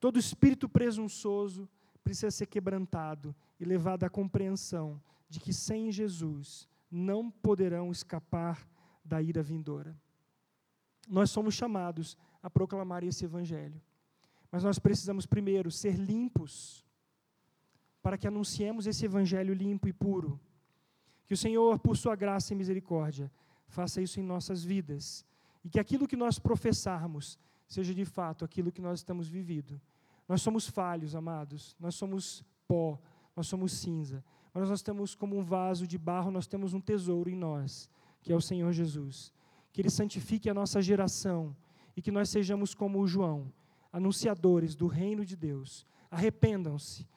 Todo 0.06 0.20
espírito 0.20 0.70
presunçoso 0.70 1.68
precisa 2.04 2.30
ser 2.30 2.46
quebrantado 2.46 3.36
e 3.60 3.66
levado 3.66 4.04
à 4.04 4.10
compreensão 4.10 5.02
de 5.28 5.40
que 5.40 5.52
sem 5.52 5.92
Jesus 5.92 6.70
não 6.92 7.32
poderão 7.32 7.92
escapar 7.92 8.70
da 9.04 9.20
ira 9.20 9.42
vindoura. 9.42 10.00
Nós 11.08 11.32
somos 11.32 11.56
chamados 11.56 12.16
a 12.46 12.50
proclamar 12.50 13.02
esse 13.04 13.26
evangelho. 13.26 13.80
Mas 14.52 14.64
nós 14.64 14.78
precisamos 14.78 15.26
primeiro 15.26 15.70
ser 15.72 15.96
limpos 15.96 16.86
para 18.02 18.18
que 18.20 18.28
anunciemos 18.28 18.86
esse 18.86 19.04
evangelho 19.04 19.54
limpo 19.54 19.88
e 19.88 19.94
puro. 19.94 20.40
Que 21.26 21.34
o 21.34 21.42
Senhor, 21.46 21.80
por 21.80 21.96
sua 21.98 22.16
graça 22.16 22.54
e 22.54 22.56
misericórdia, 22.56 23.32
faça 23.68 24.02
isso 24.06 24.20
em 24.20 24.24
nossas 24.24 24.64
vidas 24.64 25.26
e 25.64 25.70
que 25.70 25.80
aquilo 25.80 26.08
que 26.08 26.16
nós 26.16 26.38
professarmos 26.38 27.40
seja 27.68 27.94
de 27.94 28.06
fato 28.06 28.46
aquilo 28.46 28.72
que 28.72 28.82
nós 28.88 29.00
estamos 29.00 29.28
vivendo 29.28 29.82
nós 30.28 30.42
somos 30.42 30.68
falhos, 30.68 31.16
amados. 31.16 31.76
Nós 31.80 31.96
somos 31.96 32.44
pó, 32.68 33.00
nós 33.36 33.48
somos 33.48 33.74
cinza. 33.74 34.24
Mas 34.54 34.70
nós 34.70 34.82
temos 34.82 35.14
como 35.14 35.38
um 35.38 35.44
vaso 35.44 35.86
de 35.86 35.98
barro, 35.98 36.32
nós 36.32 36.48
temos 36.48 36.74
um 36.74 36.82
tesouro 36.82 37.30
em 37.30 37.36
nós, 37.36 37.90
que 38.22 38.32
é 38.32 38.36
o 38.36 38.42
Senhor 38.42 38.72
Jesus. 38.72 39.32
Que 39.72 39.82
Ele 39.82 39.90
santifique 39.90 40.50
a 40.50 40.54
nossa 40.54 40.82
geração 40.82 41.56
e 41.96 42.02
que 42.02 42.12
nós 42.12 42.30
sejamos 42.30 42.74
como 42.74 43.00
o 43.00 43.08
João, 43.08 43.52
anunciadores 43.92 44.76
do 44.76 44.88
reino 44.88 45.26
de 45.26 45.36
Deus. 45.36 45.86
Arrependam-se. 46.10 47.08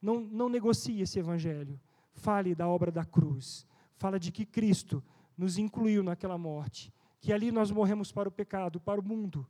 Não, 0.00 0.20
não 0.20 0.48
negocie 0.48 1.00
esse 1.00 1.18
evangelho. 1.18 1.80
Fale 2.12 2.54
da 2.54 2.68
obra 2.68 2.90
da 2.90 3.04
cruz. 3.04 3.66
Fala 3.94 4.18
de 4.18 4.30
que 4.30 4.44
Cristo 4.44 5.02
nos 5.36 5.58
incluiu 5.58 6.02
naquela 6.02 6.36
morte. 6.36 6.92
Que 7.20 7.32
ali 7.32 7.50
nós 7.50 7.70
morremos 7.70 8.12
para 8.12 8.28
o 8.28 8.32
pecado, 8.32 8.80
para 8.80 9.00
o 9.00 9.04
mundo 9.04 9.48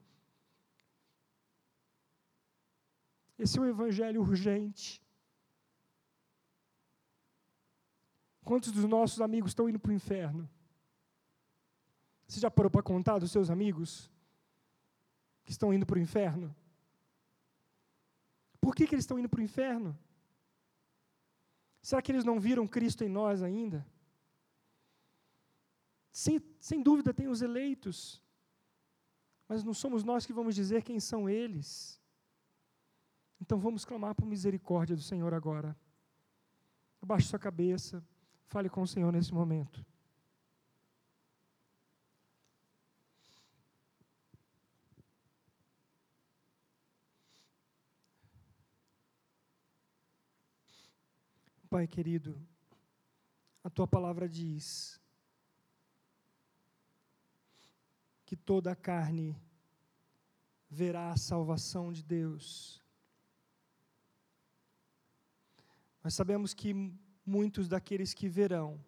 Esse 3.39 3.59
é 3.59 3.62
um 3.62 3.66
evangelho 3.66 4.20
urgente. 4.22 5.03
Quantos 8.43 8.72
dos 8.72 8.84
nossos 8.84 9.20
amigos 9.20 9.51
estão 9.51 9.68
indo 9.68 9.78
para 9.78 9.91
o 9.91 9.95
inferno? 9.95 10.49
Você 12.26 12.41
já 12.41 12.51
parou 12.51 12.70
para 12.70 12.82
contar 12.82 13.18
dos 13.18 13.30
seus 13.30 13.51
amigos 13.51 14.11
que 15.47 15.53
estão 15.53 15.72
indo 15.72 15.86
para 15.86 15.99
o 15.99 16.03
inferno? 16.03 16.55
Por 18.61 18.74
que, 18.74 18.86
que 18.86 18.94
eles 18.94 19.05
estão 19.05 19.18
indo 19.18 19.28
para 19.28 19.40
o 19.40 19.44
inferno? 19.44 19.97
Será 21.80 22.03
que 22.03 22.11
eles 22.11 22.24
não 22.24 22.40
viram 22.40 22.66
Cristo 22.66 23.05
em 23.05 23.09
nós 23.09 23.42
ainda? 23.42 23.86
Sem, 26.11 26.42
sem 26.59 26.82
dúvida, 26.82 27.14
tem 27.14 27.28
os 27.28 27.42
eleitos, 27.42 28.20
mas 29.47 29.62
não 29.62 29.72
somos 29.72 30.03
nós 30.03 30.26
que 30.26 30.32
vamos 30.32 30.57
dizer 30.57 30.82
quem 30.82 30.99
são 30.99 31.30
eles. 31.30 32.03
Então 33.40 33.57
vamos 33.57 33.84
clamar 33.84 34.16
por 34.16 34.26
misericórdia 34.26 34.97
do 34.97 35.03
Senhor 35.03 35.32
agora. 35.32 35.78
Abaixe 37.01 37.28
sua 37.28 37.38
cabeça, 37.38 38.05
fale 38.47 38.68
com 38.68 38.82
o 38.82 38.86
Senhor 38.86 39.12
nesse 39.12 39.32
momento. 39.32 39.86
Pai 51.77 51.87
querido, 51.87 52.35
a 53.62 53.68
tua 53.68 53.87
palavra 53.87 54.27
diz 54.27 54.99
que 58.24 58.35
toda 58.35 58.72
a 58.72 58.74
carne 58.74 59.39
verá 60.70 61.12
a 61.12 61.18
salvação 61.18 61.93
de 61.93 62.03
Deus. 62.03 62.83
Nós 66.03 66.14
sabemos 66.14 66.55
que 66.55 66.72
muitos 67.27 67.68
daqueles 67.68 68.14
que 68.14 68.27
verão 68.27 68.83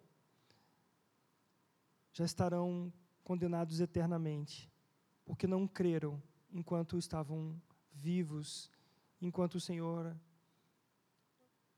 já 2.11 2.25
estarão 2.25 2.91
condenados 3.23 3.79
eternamente, 3.79 4.67
porque 5.25 5.45
não 5.45 5.67
creram 5.67 6.19
enquanto 6.51 6.97
estavam 6.97 7.61
vivos, 7.91 8.67
enquanto 9.21 9.55
o 9.55 9.61
Senhor 9.61 10.17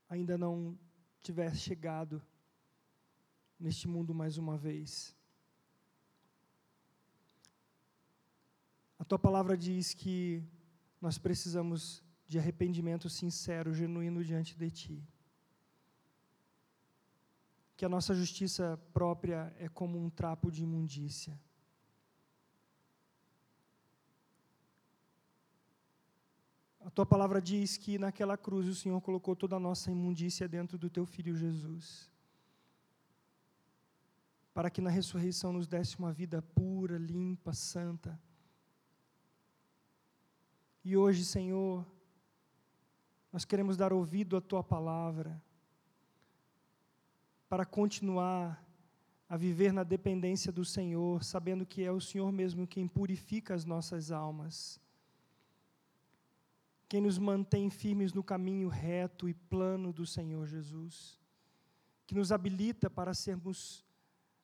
ainda 0.08 0.38
não 0.38 0.78
tivesse 1.22 1.58
chegado 1.58 2.20
neste 3.58 3.86
mundo 3.86 4.12
mais 4.14 4.36
uma 4.36 4.56
vez. 4.56 5.16
A 8.98 9.04
tua 9.04 9.18
palavra 9.18 9.56
diz 9.56 9.94
que 9.94 10.42
nós 11.00 11.18
precisamos 11.18 12.02
de 12.26 12.38
arrependimento 12.38 13.08
sincero, 13.08 13.74
genuíno 13.74 14.24
diante 14.24 14.56
de 14.56 14.70
ti. 14.70 15.08
Que 17.76 17.84
a 17.84 17.88
nossa 17.88 18.14
justiça 18.14 18.78
própria 18.92 19.54
é 19.58 19.68
como 19.68 19.98
um 19.98 20.08
trapo 20.08 20.50
de 20.50 20.62
imundícia. 20.62 21.38
Tua 26.94 27.06
palavra 27.06 27.40
diz 27.40 27.78
que 27.78 27.98
naquela 27.98 28.36
cruz 28.36 28.68
o 28.68 28.74
Senhor 28.74 29.00
colocou 29.00 29.34
toda 29.34 29.56
a 29.56 29.60
nossa 29.60 29.90
imundícia 29.90 30.46
dentro 30.46 30.76
do 30.76 30.90
teu 30.90 31.06
filho 31.06 31.34
Jesus. 31.34 32.10
Para 34.52 34.68
que 34.68 34.82
na 34.82 34.90
ressurreição 34.90 35.54
nos 35.54 35.66
desse 35.66 35.98
uma 35.98 36.12
vida 36.12 36.42
pura, 36.42 36.98
limpa, 36.98 37.54
santa. 37.54 38.20
E 40.84 40.94
hoje, 40.94 41.24
Senhor, 41.24 41.86
nós 43.32 43.46
queremos 43.46 43.78
dar 43.78 43.94
ouvido 43.94 44.36
à 44.36 44.40
tua 44.42 44.62
palavra 44.62 45.42
para 47.48 47.64
continuar 47.64 48.62
a 49.26 49.36
viver 49.38 49.72
na 49.72 49.82
dependência 49.82 50.52
do 50.52 50.64
Senhor, 50.64 51.24
sabendo 51.24 51.64
que 51.64 51.82
é 51.82 51.90
o 51.90 52.00
Senhor 52.00 52.30
mesmo 52.30 52.66
quem 52.66 52.86
purifica 52.86 53.54
as 53.54 53.64
nossas 53.64 54.10
almas 54.10 54.81
quem 56.92 57.00
nos 57.00 57.16
mantém 57.16 57.70
firmes 57.70 58.12
no 58.12 58.22
caminho 58.22 58.68
reto 58.68 59.26
e 59.26 59.32
plano 59.32 59.94
do 59.94 60.04
Senhor 60.04 60.46
Jesus, 60.46 61.18
que 62.06 62.14
nos 62.14 62.30
habilita 62.30 62.90
para 62.90 63.14
sermos 63.14 63.82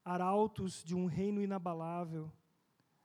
arautos 0.03 0.83
de 0.83 0.95
um 0.95 1.05
reino 1.05 1.43
inabalável, 1.43 2.33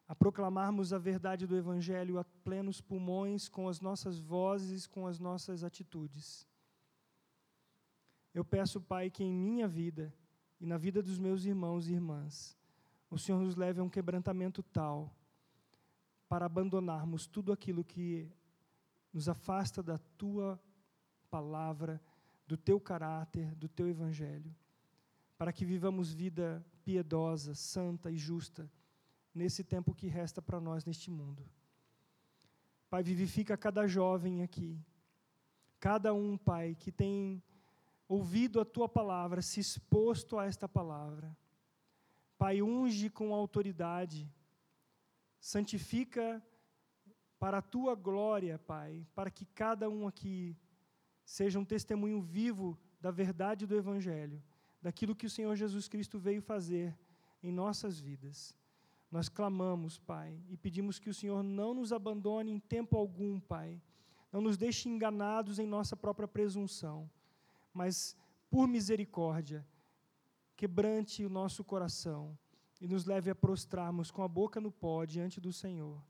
a 0.08 0.16
proclamarmos 0.16 0.94
a 0.94 0.98
verdade 0.98 1.46
do 1.46 1.58
Evangelho 1.58 2.18
a 2.18 2.24
plenos 2.24 2.80
pulmões, 2.80 3.50
com 3.50 3.68
as 3.68 3.82
nossas 3.82 4.18
vozes, 4.18 4.88
com 4.88 5.06
as 5.06 5.20
nossas 5.20 5.62
atitudes. 5.62 6.48
Eu 8.34 8.46
peço, 8.46 8.80
Pai, 8.80 9.10
que 9.10 9.26
em 9.26 9.34
minha 9.34 9.68
vida 9.68 10.16
e 10.58 10.66
na 10.66 10.78
vida 10.78 11.04
dos 11.04 11.20
meus 11.20 11.44
irmãos 11.44 11.90
e 11.90 11.92
irmãs, 11.92 12.58
o 13.10 13.20
Senhor 13.20 13.42
nos 13.42 13.58
leve 13.58 13.82
a 13.82 13.84
um 13.84 13.90
quebrantamento 13.90 14.64
tal 14.64 15.14
para 16.30 16.46
abandonarmos 16.46 17.28
tudo 17.28 17.52
aquilo 17.52 17.84
que 17.84 18.32
nos 19.14 19.30
afasta 19.30 19.84
da 19.84 19.98
tua 20.18 20.60
palavra, 21.30 22.02
do 22.48 22.58
teu 22.58 22.80
caráter, 22.80 23.54
do 23.56 23.70
teu 23.70 23.88
evangelho, 23.88 24.54
para 25.38 25.54
que 25.54 25.64
vivamos 25.64 26.12
vida 26.12 26.66
piedosa, 26.84 27.54
santa 27.54 28.12
e 28.12 28.18
justa 28.18 28.70
nesse 29.34 29.64
tempo 29.64 29.94
que 29.94 30.08
resta 30.08 30.42
para 30.42 30.60
nós 30.60 30.86
neste 30.86 31.10
mundo. 31.10 31.44
Pai, 32.90 33.02
vivifica 33.02 33.58
cada 33.58 33.88
jovem 33.88 34.44
aqui, 34.44 34.80
cada 35.80 36.14
um, 36.14 36.38
Pai, 36.38 36.76
que 36.76 36.92
tem 36.92 37.42
ouvido 38.08 38.60
a 38.60 38.66
tua 38.66 38.88
palavra, 38.88 39.42
se 39.42 39.60
exposto 39.60 40.38
a 40.38 40.46
esta 40.46 40.68
palavra. 40.68 41.36
Pai, 42.38 42.62
unge 42.62 43.10
com 43.10 43.34
autoridade, 43.34 44.32
santifica 45.40 46.42
para 47.44 47.58
a 47.58 47.62
tua 47.62 47.94
glória, 47.94 48.58
Pai, 48.58 49.06
para 49.14 49.30
que 49.30 49.44
cada 49.44 49.90
um 49.90 50.08
aqui 50.08 50.56
seja 51.26 51.60
um 51.60 51.66
testemunho 51.66 52.22
vivo 52.22 52.80
da 53.02 53.12
verdade 53.12 53.68
do 53.68 53.76
Evangelho, 53.76 54.42
daquilo 54.82 55.14
que 55.14 55.26
o 55.26 55.30
Senhor 55.30 55.54
Jesus 55.54 55.90
Cristo 55.90 56.18
veio 56.18 56.42
fazer 56.42 56.98
em 57.44 57.52
nossas 57.52 58.00
vidas. 58.00 58.56
Nós 59.12 59.28
clamamos, 59.28 60.00
Pai, 60.00 60.40
e 60.50 60.56
pedimos 60.56 61.00
que 61.00 61.10
o 61.10 61.14
Senhor 61.14 61.44
não 61.44 61.74
nos 61.74 61.92
abandone 61.92 62.50
em 62.50 62.62
tempo 62.62 62.96
algum, 62.96 63.42
Pai. 63.42 63.78
Não 64.32 64.40
nos 64.40 64.56
deixe 64.56 64.88
enganados 64.88 65.60
em 65.60 65.68
nossa 65.68 65.98
própria 65.98 66.30
presunção, 66.30 67.12
mas, 67.74 68.16
por 68.50 68.70
misericórdia, 68.70 69.68
quebrante 70.56 71.26
o 71.26 71.30
nosso 71.30 71.62
coração 71.62 72.38
e 72.80 72.88
nos 72.88 73.04
leve 73.04 73.30
a 73.30 73.36
prostrarmos 73.36 74.10
com 74.10 74.24
a 74.24 74.30
boca 74.30 74.62
no 74.62 74.72
pó 74.72 75.04
diante 75.04 75.42
do 75.42 75.52
Senhor 75.52 76.02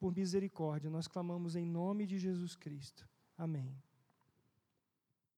por 0.00 0.16
misericórdia. 0.16 0.90
Nós 0.90 1.06
clamamos 1.06 1.54
em 1.54 1.66
nome 1.66 2.06
de 2.06 2.18
Jesus 2.18 2.56
Cristo. 2.56 3.06
Amém. 3.36 3.76